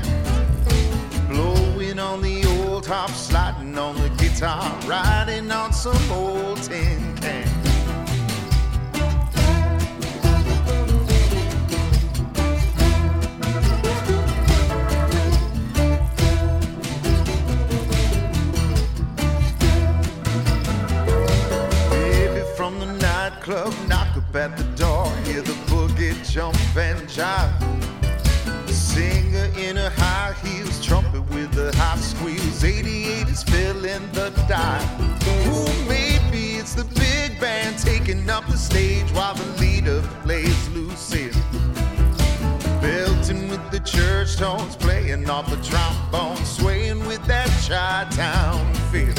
Blowing 1.28 1.98
on 1.98 2.22
the 2.22 2.44
old 2.46 2.84
top, 2.84 3.10
sliding 3.10 3.76
on 3.76 3.96
the 3.96 4.08
guitar, 4.10 4.78
riding 4.86 5.50
on 5.50 5.72
some 5.72 6.12
old 6.12 6.62
tin 6.62 7.16
can. 7.16 7.48
Baby 21.90 22.44
from 22.56 22.78
the 22.78 22.86
nightclub, 22.86 23.74
knock 23.88 24.16
up 24.16 24.36
at 24.36 24.56
the 24.56 24.64
door, 24.76 25.06
hear 25.24 25.42
the 25.42 25.52
boogie 25.66 26.14
jump 26.30 26.56
and 26.76 27.00
jive. 27.08 27.99
Singer 28.90 29.48
in 29.56 29.76
her 29.76 29.90
high 29.90 30.34
heels, 30.42 30.84
trumpet 30.84 31.22
with 31.30 31.52
the 31.52 31.70
high 31.76 31.96
squeals, 31.96 32.64
88 32.64 33.28
is 33.28 33.44
filling 33.44 34.10
the 34.10 34.30
dive. 34.48 34.82
Ooh, 35.46 35.88
maybe 35.88 36.56
it's 36.56 36.74
the 36.74 36.82
big 36.98 37.38
band 37.38 37.78
taking 37.78 38.28
up 38.28 38.44
the 38.48 38.56
stage 38.56 39.08
while 39.12 39.34
the 39.34 39.46
leader 39.60 40.02
plays 40.24 40.68
Lucille. 40.70 41.30
Belting 42.82 43.48
with 43.48 43.70
the 43.70 43.78
church 43.84 44.36
tones, 44.36 44.74
playing 44.74 45.30
off 45.30 45.48
the 45.48 45.62
trombone, 45.62 46.44
swaying 46.44 47.06
with 47.06 47.24
that 47.26 47.48
Chi-Town 47.68 48.74
feel. 48.90 49.14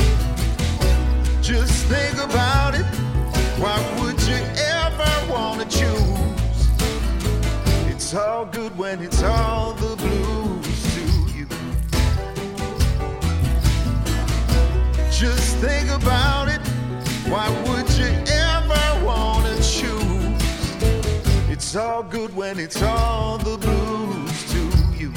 Just 1.41 1.85
think 1.85 2.21
about 2.21 2.75
it. 2.75 2.85
Why 3.57 3.77
would 4.01 4.10
It's 8.11 8.19
all 8.19 8.43
good 8.43 8.77
when 8.77 9.01
it's 9.01 9.23
all 9.23 9.71
the 9.71 9.95
blues 9.95 10.83
to 10.95 11.03
you. 11.31 11.47
Just 15.09 15.55
think 15.59 15.89
about 15.89 16.49
it. 16.49 16.59
Why 17.31 17.47
would 17.67 17.89
you 17.93 18.11
ever 18.27 19.05
want 19.05 19.45
to 19.45 19.55
choose? 19.63 20.43
It's 21.49 21.73
all 21.77 22.03
good 22.03 22.35
when 22.35 22.59
it's 22.59 22.81
all 22.81 23.37
the 23.37 23.57
blues 23.57 24.51
to 24.51 24.59
you. 24.99 25.13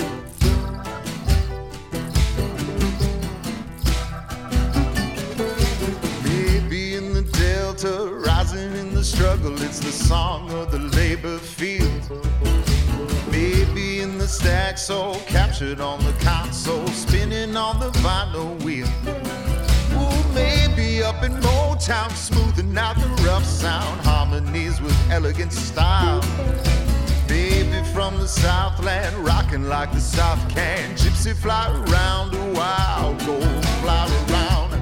Maybe 6.23 6.95
in 6.95 7.13
the 7.13 7.23
delta, 7.33 8.09
rising 8.25 8.73
in 8.77 8.95
the 8.95 9.03
struggle, 9.03 9.61
it's 9.61 9.81
the 9.81 9.91
song 9.91 10.49
of 10.53 10.71
the 10.71 10.79
labor 10.79 11.39
field. 11.39 12.44
Stack 14.45 14.77
soul, 14.77 15.15
captured 15.27 15.81
on 15.81 16.05
the 16.05 16.13
console, 16.21 16.87
spinning 16.89 17.57
on 17.57 17.81
the 17.81 17.89
vinyl 18.01 18.63
wheel. 18.63 18.87
Ooh, 19.97 20.35
maybe 20.35 21.03
up 21.03 21.25
in 21.25 21.33
Motown, 21.41 22.11
smoothing 22.11 22.77
out 22.77 22.95
the 22.97 23.09
rough 23.23 23.47
sound, 23.47 24.03
harmonies 24.03 24.83
with 24.83 24.95
elegant 25.11 25.51
style. 25.51 26.21
Baby 27.27 27.83
from 27.95 28.19
the 28.19 28.29
Southland, 28.29 29.17
rocking 29.25 29.67
like 29.67 29.91
the 29.93 30.01
South 30.01 30.47
can. 30.51 30.95
Gypsy 30.95 31.35
fly 31.35 31.67
around 31.89 32.35
a 32.35 32.53
wild 32.53 33.19
gold 33.25 33.65
fly 33.81 34.07
around. 34.29 34.74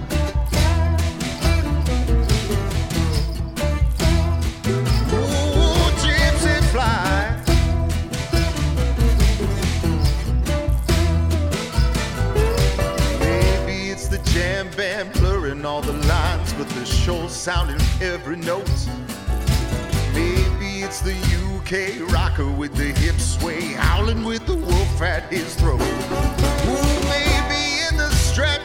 Show 17.13 17.29
sounding 17.29 17.81
every 18.01 18.37
note. 18.37 18.71
Maybe 20.15 20.83
it's 20.83 21.01
the 21.01 21.17
UK 21.57 22.11
rocker 22.13 22.49
with 22.51 22.75
the 22.75 22.93
hip 23.01 23.19
sway, 23.19 23.73
howling 23.73 24.25
with 24.25 24.47
the 24.47 24.55
wolf 24.55 25.03
at 25.03 25.25
his 25.33 25.55
throat. 25.55 25.81
Ooh, 25.81 27.01
maybe 27.15 27.63
in 27.89 27.97
the 27.97 28.11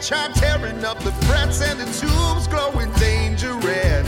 chime 0.00 0.32
tearing 0.32 0.84
up 0.84 0.98
the 1.00 1.12
frets 1.26 1.60
and 1.62 1.78
the 1.80 1.84
tubes 1.98 2.46
glowing 2.48 2.90
danger 2.92 3.52
red. 3.54 4.04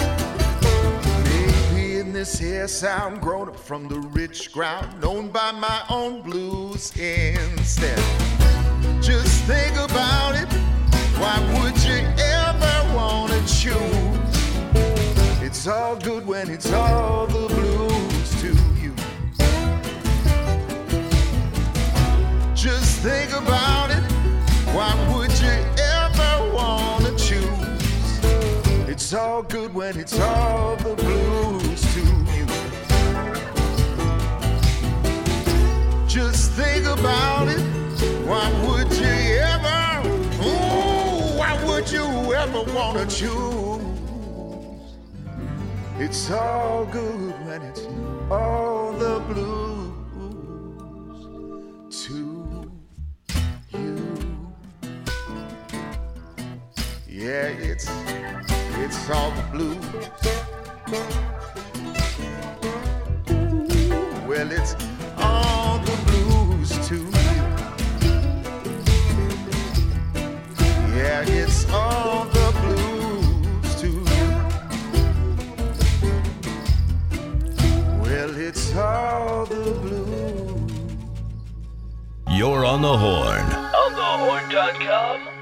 Maybe 1.25 1.99
in 1.99 2.13
this 2.13 2.39
here 2.39 2.69
sound 2.69 3.21
grown 3.21 3.49
up 3.49 3.59
from 3.59 3.89
the 3.89 4.01
rich 4.19 4.53
ground, 4.53 5.03
known 5.03 5.29
by 5.29 5.53
my 5.53 5.83
own 5.91 6.23
blues 6.23 6.97
instead. 6.97 7.99
Just 9.03 9.45
think 9.45 9.77
about 9.77 10.35
it. 10.37 10.49
Why 11.19 11.37
would 11.55 11.77
you 11.85 11.99
ever 12.19 12.95
wanna 12.95 13.41
choose? 13.47 14.10
It's 15.61 15.69
all 15.69 15.95
good 15.97 16.27
when 16.27 16.49
it's 16.49 16.73
all 16.73 17.27
the 17.27 17.47
blues 17.55 18.31
to 18.41 18.49
you. 18.81 18.95
Just 22.55 23.01
think 23.01 23.31
about 23.37 23.91
it. 23.91 24.03
Why 24.73 24.95
would 25.13 25.31
you 25.39 25.59
ever 25.99 26.51
wanna 26.55 27.11
choose? 27.19 28.21
It's 28.89 29.13
all 29.13 29.43
good 29.43 29.75
when 29.75 29.99
it's 29.99 30.19
all 30.19 30.77
the 30.77 30.95
blues 30.95 31.83
to 31.93 32.05
you. 32.35 32.47
Just 36.09 36.53
think 36.53 36.87
about 36.87 37.49
it. 37.49 37.61
Why 38.27 38.51
would 38.65 38.91
you 38.95 39.13
ever? 39.55 40.09
Ooh, 40.43 41.37
why 41.37 41.63
would 41.67 41.93
you 41.93 42.07
ever 42.33 42.63
wanna 42.73 43.05
choose? 43.05 43.70
It's 46.03 46.31
all 46.31 46.87
good 46.87 47.35
when 47.45 47.61
it's 47.61 47.87
all 48.31 48.93
the 48.93 49.21
blues 49.29 49.93
to 52.07 52.73
you. 53.75 54.17
Yeah, 57.07 57.49
it's 57.69 57.87
it's 58.79 59.11
all 59.11 59.31
the 59.33 59.43
blues. 59.53 59.77
Well, 64.27 64.51
it's 64.51 64.75
all 65.19 65.81
the 65.81 65.97
blues 66.07 66.71
to 66.89 66.97
you. 66.97 67.11
Yeah, 70.97 71.29
it's 71.29 71.69
all 71.71 72.25
the 72.25 72.40
You're 82.41 82.65
on 82.65 82.81
the 82.81 82.97
horn. 82.97 83.45
On. 84.89 85.40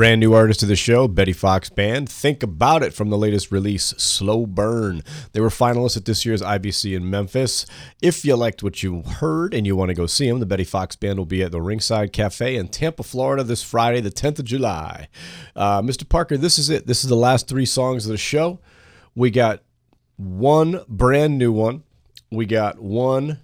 Brand 0.00 0.18
new 0.18 0.32
artist 0.32 0.60
to 0.60 0.66
the 0.66 0.76
show, 0.76 1.06
Betty 1.08 1.34
Fox 1.34 1.68
Band. 1.68 2.08
Think 2.08 2.42
about 2.42 2.82
it 2.82 2.94
from 2.94 3.10
the 3.10 3.18
latest 3.18 3.52
release, 3.52 3.92
Slow 3.98 4.46
Burn. 4.46 5.02
They 5.32 5.42
were 5.42 5.50
finalists 5.50 5.98
at 5.98 6.06
this 6.06 6.24
year's 6.24 6.40
IBC 6.40 6.96
in 6.96 7.10
Memphis. 7.10 7.66
If 8.00 8.24
you 8.24 8.34
liked 8.34 8.62
what 8.62 8.82
you 8.82 9.02
heard 9.02 9.52
and 9.52 9.66
you 9.66 9.76
want 9.76 9.90
to 9.90 9.94
go 9.94 10.06
see 10.06 10.26
them, 10.26 10.40
the 10.40 10.46
Betty 10.46 10.64
Fox 10.64 10.96
Band 10.96 11.18
will 11.18 11.26
be 11.26 11.42
at 11.42 11.52
the 11.52 11.60
Ringside 11.60 12.14
Cafe 12.14 12.56
in 12.56 12.68
Tampa, 12.68 13.02
Florida 13.02 13.44
this 13.44 13.62
Friday, 13.62 14.00
the 14.00 14.10
10th 14.10 14.38
of 14.38 14.46
July. 14.46 15.08
Uh, 15.54 15.82
Mr. 15.82 16.08
Parker, 16.08 16.38
this 16.38 16.58
is 16.58 16.70
it. 16.70 16.86
This 16.86 17.04
is 17.04 17.10
the 17.10 17.14
last 17.14 17.46
three 17.46 17.66
songs 17.66 18.06
of 18.06 18.10
the 18.10 18.16
show. 18.16 18.58
We 19.14 19.30
got 19.30 19.62
one 20.16 20.80
brand 20.88 21.36
new 21.36 21.52
one 21.52 21.82
We 22.30 22.46
got 22.46 22.80
one 22.80 23.40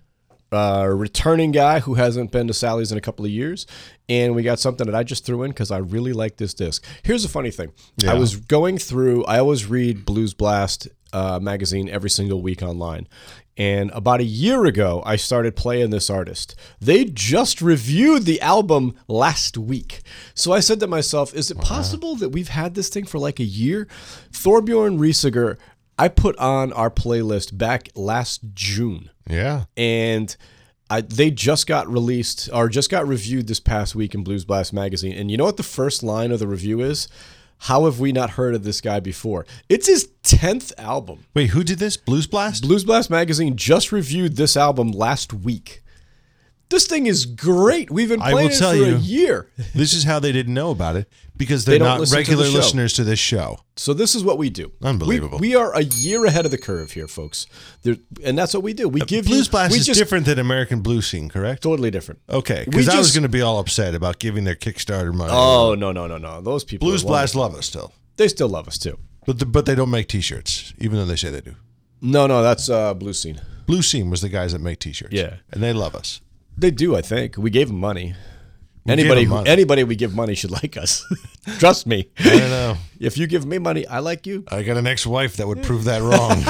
uh, 0.52 0.88
returning 0.90 1.52
guy 1.52 1.80
who 1.80 1.94
hasn't 1.94 2.30
been 2.30 2.46
to 2.46 2.54
Sally's 2.54 2.92
in 2.92 2.98
a 2.98 3.00
couple 3.02 3.24
of 3.24 3.30
years, 3.30 3.66
and 4.08 4.34
we 4.34 4.42
got 4.42 4.58
something 4.60 4.86
that 4.86 4.94
I 4.94 5.02
just 5.02 5.24
threw 5.24 5.42
in 5.42 5.50
because 5.50 5.70
I 5.70 5.78
really 5.78 6.12
like 6.12 6.36
this 6.36 6.54
disc. 6.54 6.84
Here's 7.02 7.24
a 7.24 7.28
funny 7.28 7.50
thing: 7.50 7.72
Yeah. 7.96 8.12
I 8.12 8.14
was 8.14 8.36
going 8.36 8.78
through. 8.78 9.24
I 9.24 9.38
always 9.38 9.66
read 9.66 10.04
Blues 10.04 10.34
Blast 10.34 10.88
uh, 11.12 11.38
magazine 11.40 11.88
every 11.88 12.10
single 12.10 12.42
week 12.42 12.62
online. 12.62 13.08
And 13.58 13.90
about 13.92 14.20
a 14.20 14.24
year 14.24 14.66
ago, 14.66 15.02
I 15.06 15.16
started 15.16 15.56
playing 15.56 15.88
this 15.88 16.10
artist. 16.10 16.54
They 16.78 17.06
just 17.06 17.62
reviewed 17.62 18.24
the 18.26 18.38
album 18.42 18.94
last 19.08 19.56
week. 19.56 20.02
So 20.34 20.52
I 20.52 20.60
said 20.60 20.78
to 20.80 20.86
myself, 20.86 21.32
is 21.34 21.50
it 21.50 21.56
possible 21.58 22.16
that 22.16 22.28
we've 22.30 22.48
had 22.50 22.74
this 22.74 22.90
thing 22.90 23.06
for 23.06 23.18
like 23.18 23.40
a 23.40 23.44
year? 23.44 23.88
Thorbjorn 24.30 24.98
Risager, 24.98 25.56
I 25.98 26.08
put 26.08 26.36
on 26.36 26.70
our 26.74 26.90
playlist 26.90 27.56
back 27.56 27.88
last 27.94 28.42
June 28.52 29.08
Yeah. 29.26 29.64
and 29.74 30.36
I, 30.88 31.00
they 31.00 31.30
just 31.30 31.66
got 31.66 31.88
released 31.88 32.48
or 32.52 32.68
just 32.68 32.90
got 32.90 33.06
reviewed 33.08 33.48
this 33.48 33.60
past 33.60 33.94
week 33.94 34.14
in 34.14 34.22
Blues 34.22 34.44
Blast 34.44 34.72
magazine. 34.72 35.16
And 35.16 35.30
you 35.30 35.36
know 35.36 35.44
what 35.44 35.56
the 35.56 35.62
first 35.62 36.02
line 36.02 36.30
of 36.30 36.38
the 36.38 36.46
review 36.46 36.80
is? 36.80 37.08
How 37.58 37.86
have 37.86 37.98
we 37.98 38.12
not 38.12 38.30
heard 38.30 38.54
of 38.54 38.64
this 38.64 38.80
guy 38.80 39.00
before? 39.00 39.46
It's 39.68 39.86
his 39.86 40.10
10th 40.22 40.72
album. 40.78 41.24
Wait, 41.34 41.50
who 41.50 41.64
did 41.64 41.78
this? 41.78 41.96
Blues 41.96 42.26
Blast? 42.26 42.62
Blues 42.62 42.84
Blast 42.84 43.10
magazine 43.10 43.56
just 43.56 43.92
reviewed 43.92 44.36
this 44.36 44.56
album 44.56 44.92
last 44.92 45.32
week. 45.32 45.82
This 46.68 46.86
thing 46.88 47.06
is 47.06 47.26
great. 47.26 47.90
We've 47.92 48.08
been 48.08 48.18
playing 48.20 48.50
it 48.50 48.56
for 48.58 48.74
you. 48.74 48.96
a 48.96 48.98
year. 48.98 49.48
This 49.74 49.92
is 49.94 50.02
how 50.04 50.18
they 50.18 50.32
didn't 50.32 50.54
know 50.54 50.70
about 50.72 50.96
it 50.96 51.08
because 51.36 51.64
They 51.64 51.72
they're 51.72 51.78
don't 51.80 51.88
not 51.88 52.00
listen 52.00 52.18
to 52.24 52.30
the 52.30 52.36
regular 52.36 52.58
listeners 52.58 52.92
to 52.94 53.04
this 53.04 53.18
show. 53.20 53.60
So 53.76 53.92
this 53.94 54.14
is 54.16 54.24
what 54.24 54.36
we 54.38 54.50
do. 54.50 54.72
Unbelievable. 54.82 55.38
We, 55.38 55.50
we 55.50 55.54
are 55.54 55.72
a 55.76 55.82
year 55.82 56.24
ahead 56.24 56.44
of 56.44 56.50
the 56.50 56.58
curve 56.58 56.90
here, 56.92 57.06
folks. 57.06 57.46
There, 57.82 57.96
and 58.24 58.36
that's 58.36 58.52
what 58.52 58.62
we 58.64 58.72
do. 58.72 58.88
We 58.88 59.00
give 59.00 59.26
Blues 59.26 59.46
you, 59.46 59.50
Blast 59.52 59.72
we 59.72 59.78
is 59.78 59.86
just- 59.86 59.98
different 59.98 60.26
than 60.26 60.38
American 60.40 60.80
Blues 60.80 61.06
Scene, 61.06 61.28
correct? 61.28 61.62
Totally 61.62 61.90
different. 61.92 62.20
Okay, 62.28 62.64
because 62.64 62.88
I 62.88 62.98
was 62.98 63.12
going 63.12 63.22
to 63.22 63.28
be 63.28 63.42
all 63.42 63.58
upset 63.60 63.94
about 63.94 64.18
giving 64.18 64.42
their 64.44 64.56
Kickstarter 64.56 65.14
money. 65.14 65.30
Oh 65.32 65.74
no 65.76 65.92
no 65.92 66.06
no 66.08 66.18
no! 66.18 66.40
Those 66.40 66.64
people. 66.64 66.88
Blues 66.88 67.04
Blast 67.04 67.34
love 67.36 67.54
us 67.54 67.66
still, 67.66 67.92
They 68.16 68.26
still 68.28 68.48
love 68.48 68.66
us 68.66 68.76
too. 68.78 68.98
but 69.26 69.38
the, 69.38 69.46
but 69.46 69.66
they 69.66 69.74
don't 69.76 69.90
make 69.90 70.08
T-shirts, 70.08 70.72
even 70.78 70.98
though 70.98 71.04
they 71.06 71.16
say 71.16 71.30
they 71.30 71.40
do. 71.42 71.54
No 72.00 72.26
no, 72.26 72.42
that's 72.42 72.68
uh, 72.68 72.92
Blue 72.94 73.12
Scene. 73.12 73.40
Blue 73.66 73.82
Scene 73.82 74.10
was 74.10 74.20
the 74.20 74.28
guys 74.28 74.52
that 74.52 74.60
make 74.60 74.78
T-shirts. 74.80 75.12
Yeah. 75.12 75.36
and 75.52 75.62
they 75.62 75.72
love 75.72 75.94
us. 75.94 76.20
They 76.58 76.70
do. 76.70 76.96
I 76.96 77.02
think 77.02 77.36
we 77.36 77.50
gave 77.50 77.68
them 77.68 77.78
money. 77.80 78.14
We 78.84 78.92
anybody 78.92 79.20
gave 79.22 79.26
'em 79.28 79.30
who, 79.30 79.34
money. 79.36 79.50
anybody 79.50 79.84
we 79.84 79.96
give 79.96 80.14
money 80.14 80.34
should 80.34 80.50
like 80.62 80.76
us. 80.76 81.04
Trust 81.58 81.86
me. 81.86 82.08
I 82.18 82.22
don't 82.30 82.50
know. 82.50 82.76
If 82.98 83.18
you 83.18 83.26
give 83.26 83.44
me 83.44 83.58
money, 83.58 83.86
I 83.86 83.98
like 83.98 84.26
you. 84.26 84.44
I 84.48 84.62
got 84.62 84.78
an 84.78 84.86
ex-wife 84.86 85.36
that 85.36 85.46
would 85.46 85.62
prove 85.62 85.84
that 85.84 86.00
wrong. 86.00 86.42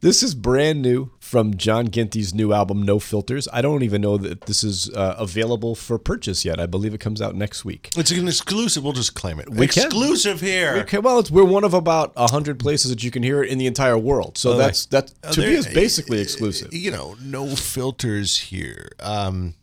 This 0.00 0.22
is 0.22 0.34
brand 0.34 0.82
new 0.82 1.10
from 1.28 1.54
John 1.58 1.90
Ginty's 1.90 2.32
new 2.32 2.54
album, 2.54 2.82
No 2.82 2.98
Filters. 2.98 3.46
I 3.52 3.60
don't 3.60 3.82
even 3.82 4.00
know 4.00 4.16
that 4.16 4.42
this 4.46 4.64
is 4.64 4.88
uh, 4.94 5.14
available 5.18 5.74
for 5.74 5.98
purchase 5.98 6.42
yet. 6.42 6.58
I 6.58 6.64
believe 6.64 6.94
it 6.94 7.00
comes 7.00 7.20
out 7.20 7.34
next 7.34 7.66
week. 7.66 7.90
it's 7.96 8.10
an 8.10 8.26
exclusive. 8.26 8.82
We'll 8.82 8.94
just 8.94 9.14
claim 9.14 9.38
it. 9.38 9.50
We 9.50 9.66
can. 9.68 9.84
exclusive 9.86 10.40
here. 10.40 10.76
Okay, 10.78 10.98
well, 10.98 11.18
it's, 11.18 11.30
we're 11.30 11.44
one 11.44 11.64
of 11.64 11.74
about 11.74 12.12
hundred 12.16 12.58
places 12.58 12.90
that 12.90 13.04
you 13.04 13.10
can 13.10 13.22
hear 13.22 13.42
it 13.42 13.50
in 13.50 13.58
the 13.58 13.66
entire 13.66 13.98
world. 13.98 14.38
So 14.38 14.52
Oh, 14.52 14.56
that's 14.56 14.86
that 14.86 15.12
Oh, 15.22 15.32
to 15.32 15.40
me 15.40 15.54
is 15.54 15.66
basically 15.66 16.20
exclusive. 16.20 16.72
You 16.72 16.90
know, 16.90 17.16
no 17.22 17.54
filters 17.54 18.38
here. 18.38 18.88
Um, 19.00 19.54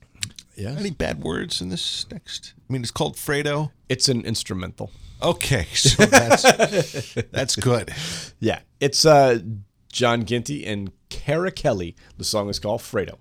Yeah. 0.55 0.75
Any 0.77 0.91
bad 0.91 1.23
words 1.23 1.61
in 1.61 1.69
this 1.69 2.05
next? 2.11 2.53
I 2.69 2.73
mean, 2.73 2.81
it's 2.83 2.91
called 2.91 3.15
Fredo. 3.15 3.71
It's 3.89 4.07
an 4.07 4.21
instrumental. 4.25 4.91
Okay, 5.21 5.65
so 5.73 6.05
that's 6.05 7.13
that's 7.31 7.55
good. 7.55 7.91
Yeah, 8.39 8.59
it's 8.79 9.05
uh, 9.05 9.39
John 9.95 10.25
Ginty 10.25 10.65
and 10.65 10.91
Kara 11.07 11.51
Kelly. 11.51 11.95
The 12.17 12.25
song 12.25 12.49
is 12.49 12.59
called 12.59 12.81
Fredo. 12.81 13.15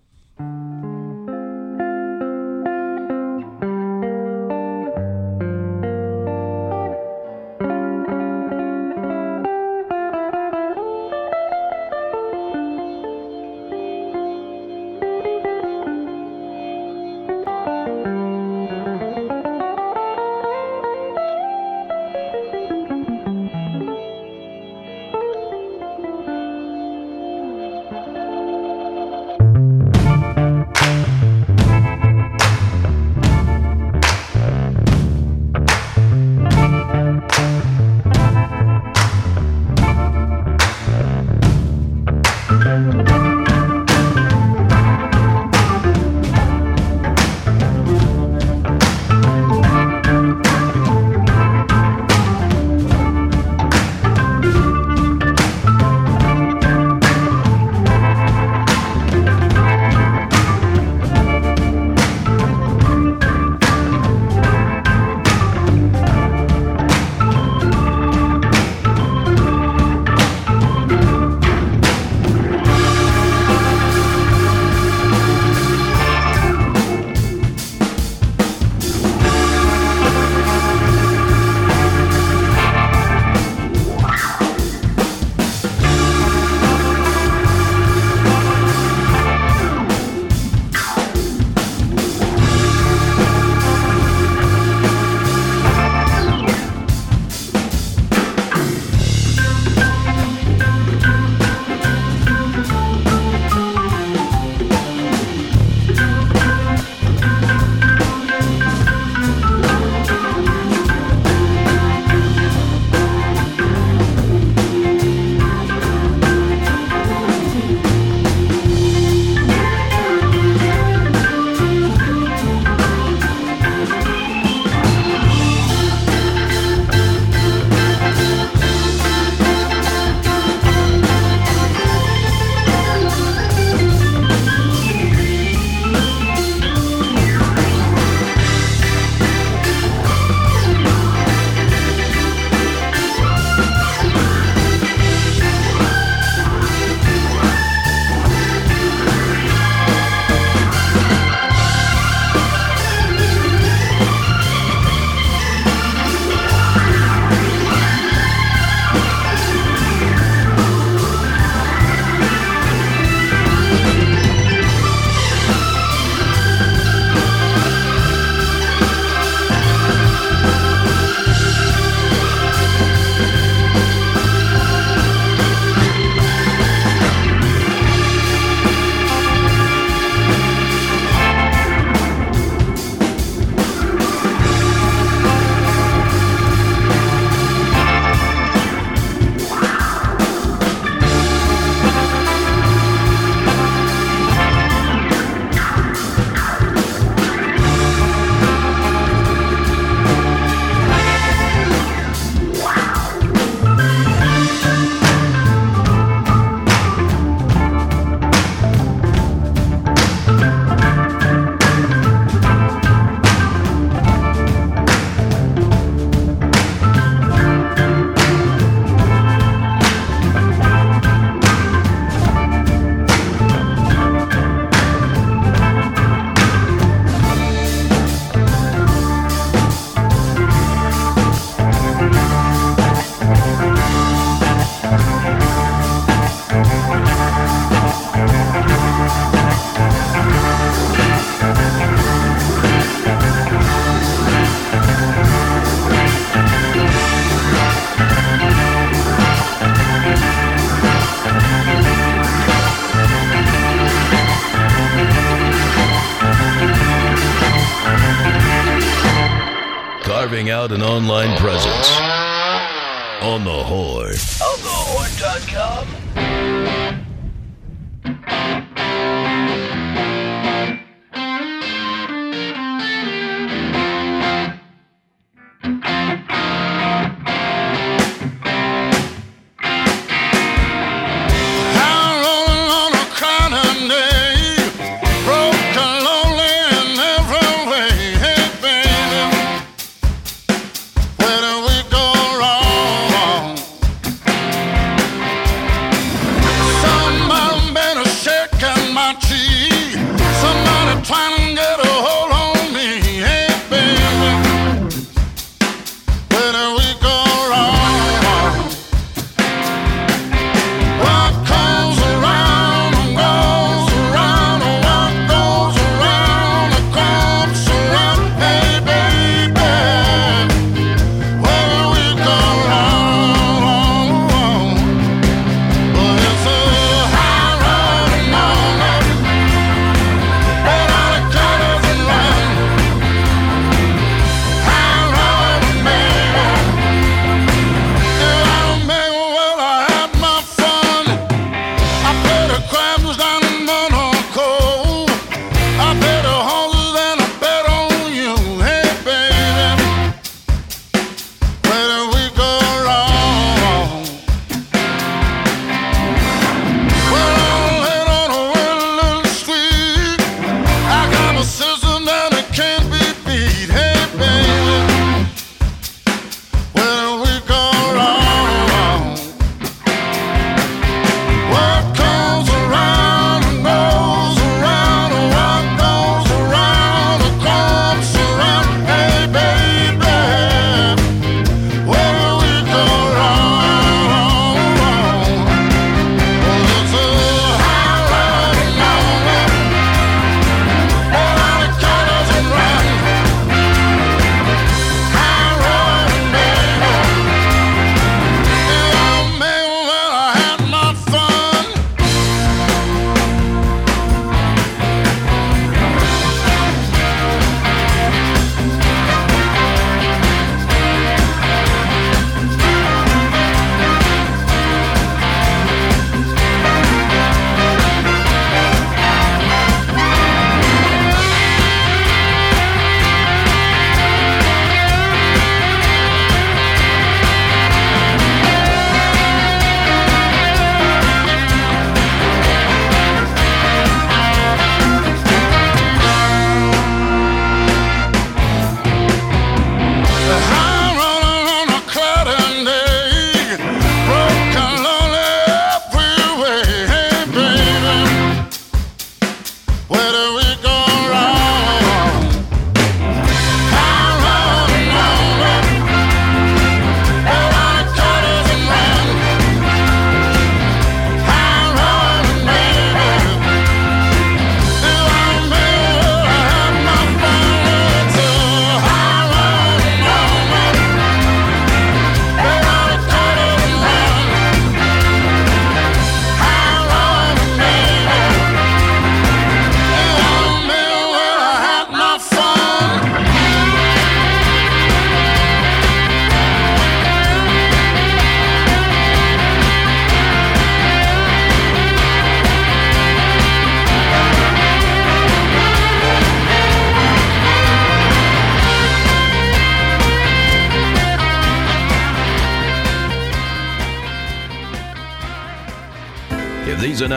and 260.73 260.83
online 260.83 261.37
presence. 261.37 262.04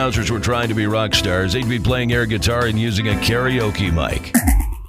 announcers 0.08 0.30
were 0.30 0.40
trying 0.40 0.68
to 0.68 0.74
be 0.74 0.86
rock 0.86 1.14
stars, 1.14 1.52
they'd 1.52 1.68
be 1.68 1.78
playing 1.78 2.10
air 2.14 2.24
guitar 2.24 2.64
and 2.64 2.78
using 2.78 3.08
a 3.08 3.12
karaoke 3.16 3.92
mic. 3.92 4.34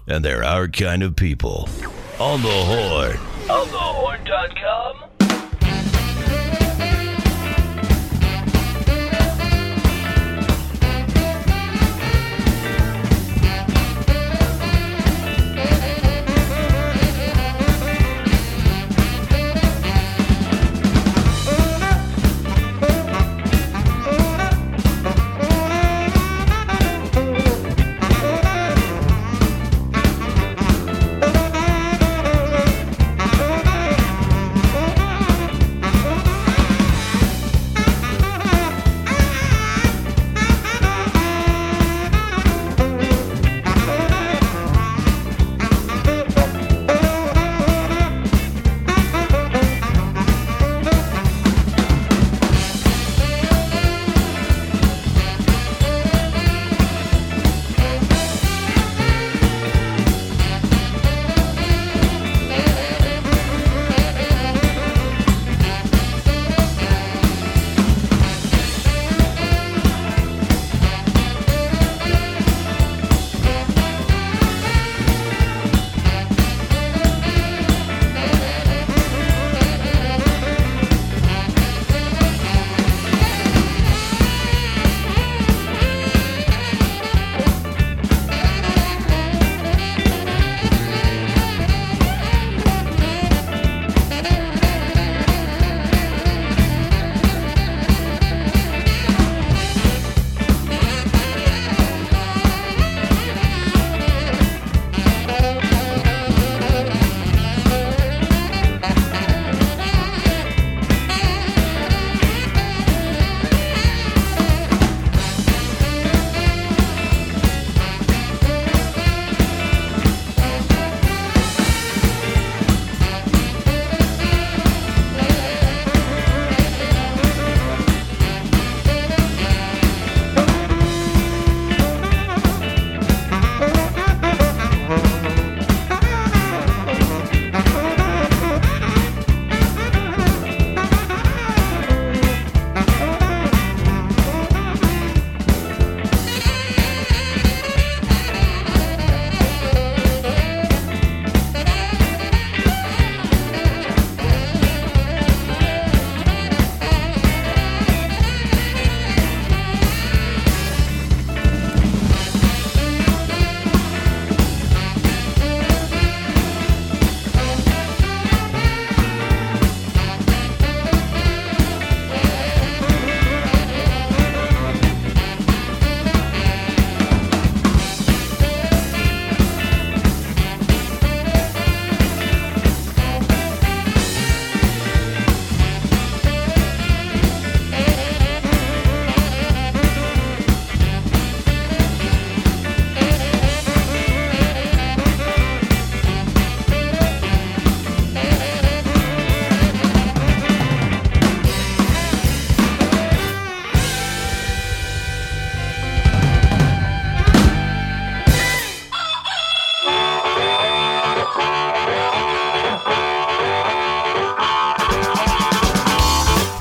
And 0.07 0.23
they're 0.23 0.45
our 0.45 0.69
kind 0.69 1.03
of 1.03 1.17
people. 1.17 1.67
On 2.21 2.41
the 2.41 2.47
horn. 2.47 3.38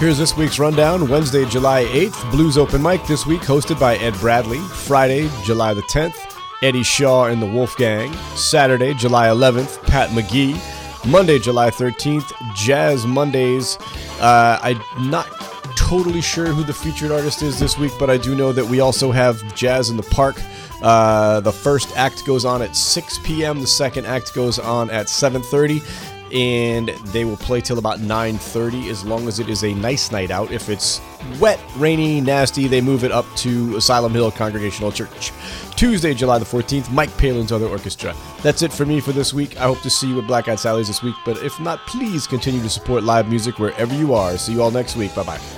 Here's 0.08 0.16
this 0.16 0.38
week's 0.38 0.58
rundown. 0.58 1.06
Wednesday, 1.06 1.44
July 1.44 1.84
8th, 1.84 2.30
Blues 2.30 2.56
Open 2.56 2.82
Mic 2.82 3.04
this 3.06 3.26
week, 3.26 3.42
hosted 3.42 3.78
by 3.78 3.96
Ed 3.96 4.14
Bradley. 4.14 4.58
Friday, 4.58 5.28
July 5.44 5.74
the 5.74 5.82
10th, 5.82 6.34
Eddie 6.62 6.82
Shaw 6.82 7.26
and 7.26 7.42
the 7.42 7.46
Wolfgang. 7.46 8.10
Saturday, 8.34 8.94
July 8.94 9.26
11th, 9.26 9.82
Pat 9.86 10.08
McGee. 10.08 10.58
Monday, 11.06 11.38
July 11.38 11.68
13th, 11.68 12.32
Jazz 12.54 13.06
Mondays. 13.06 13.76
Uh, 14.18 14.58
I'm 14.62 15.10
not 15.10 15.26
totally 15.76 16.22
sure 16.22 16.46
who 16.46 16.64
the 16.64 16.72
featured 16.72 17.10
artist 17.10 17.42
is 17.42 17.58
this 17.58 17.76
week, 17.76 17.92
but 17.98 18.08
I 18.08 18.16
do 18.16 18.34
know 18.34 18.50
that 18.52 18.64
we 18.64 18.80
also 18.80 19.12
have 19.12 19.54
Jazz 19.54 19.90
in 19.90 19.98
the 19.98 20.02
Park. 20.04 20.40
Uh, 20.80 21.40
the 21.40 21.52
first 21.52 21.94
act 21.96 22.24
goes 22.24 22.44
on 22.44 22.62
at 22.62 22.74
6 22.74 23.18
p.m. 23.24 23.60
The 23.60 23.66
second 23.66 24.06
act 24.06 24.32
goes 24.32 24.58
on 24.58 24.90
at 24.90 25.06
7:30 25.06 25.82
and 26.32 26.88
they 27.06 27.24
will 27.24 27.36
play 27.36 27.60
till 27.60 27.78
about 27.78 28.00
9:30 28.00 28.90
as 28.90 29.04
long 29.04 29.28
as 29.28 29.38
it 29.38 29.48
is 29.48 29.64
a 29.64 29.74
nice 29.74 30.10
night 30.10 30.30
out. 30.30 30.50
If 30.52 30.68
it's 30.68 31.00
wet, 31.40 31.60
rainy, 31.76 32.20
nasty, 32.20 32.68
they 32.68 32.80
move 32.80 33.04
it 33.04 33.12
up 33.12 33.26
to 33.36 33.76
Asylum 33.76 34.12
Hill 34.12 34.30
Congregational 34.30 34.92
Church. 34.92 35.32
Tuesday, 35.76 36.14
July 36.14 36.38
the 36.38 36.44
14th, 36.44 36.90
Mike 36.90 37.16
Palin's 37.18 37.52
Other 37.52 37.66
Orchestra. 37.66 38.14
That's 38.42 38.62
it 38.62 38.72
for 38.72 38.84
me 38.84 39.00
for 39.00 39.12
this 39.12 39.32
week. 39.32 39.56
I 39.58 39.64
hope 39.64 39.80
to 39.82 39.90
see 39.90 40.08
you 40.08 40.20
at 40.20 40.26
Black 40.26 40.48
Eyed 40.48 40.58
Sally's 40.58 40.88
this 40.88 41.02
week, 41.02 41.14
but 41.24 41.36
if 41.38 41.58
not, 41.60 41.86
please 41.86 42.26
continue 42.26 42.62
to 42.62 42.70
support 42.70 43.04
live 43.04 43.28
music 43.28 43.58
wherever 43.58 43.94
you 43.94 44.14
are. 44.14 44.36
See 44.38 44.52
you 44.52 44.62
all 44.62 44.70
next 44.70 44.96
week. 44.96 45.14
Bye 45.14 45.22
bye. 45.22 45.57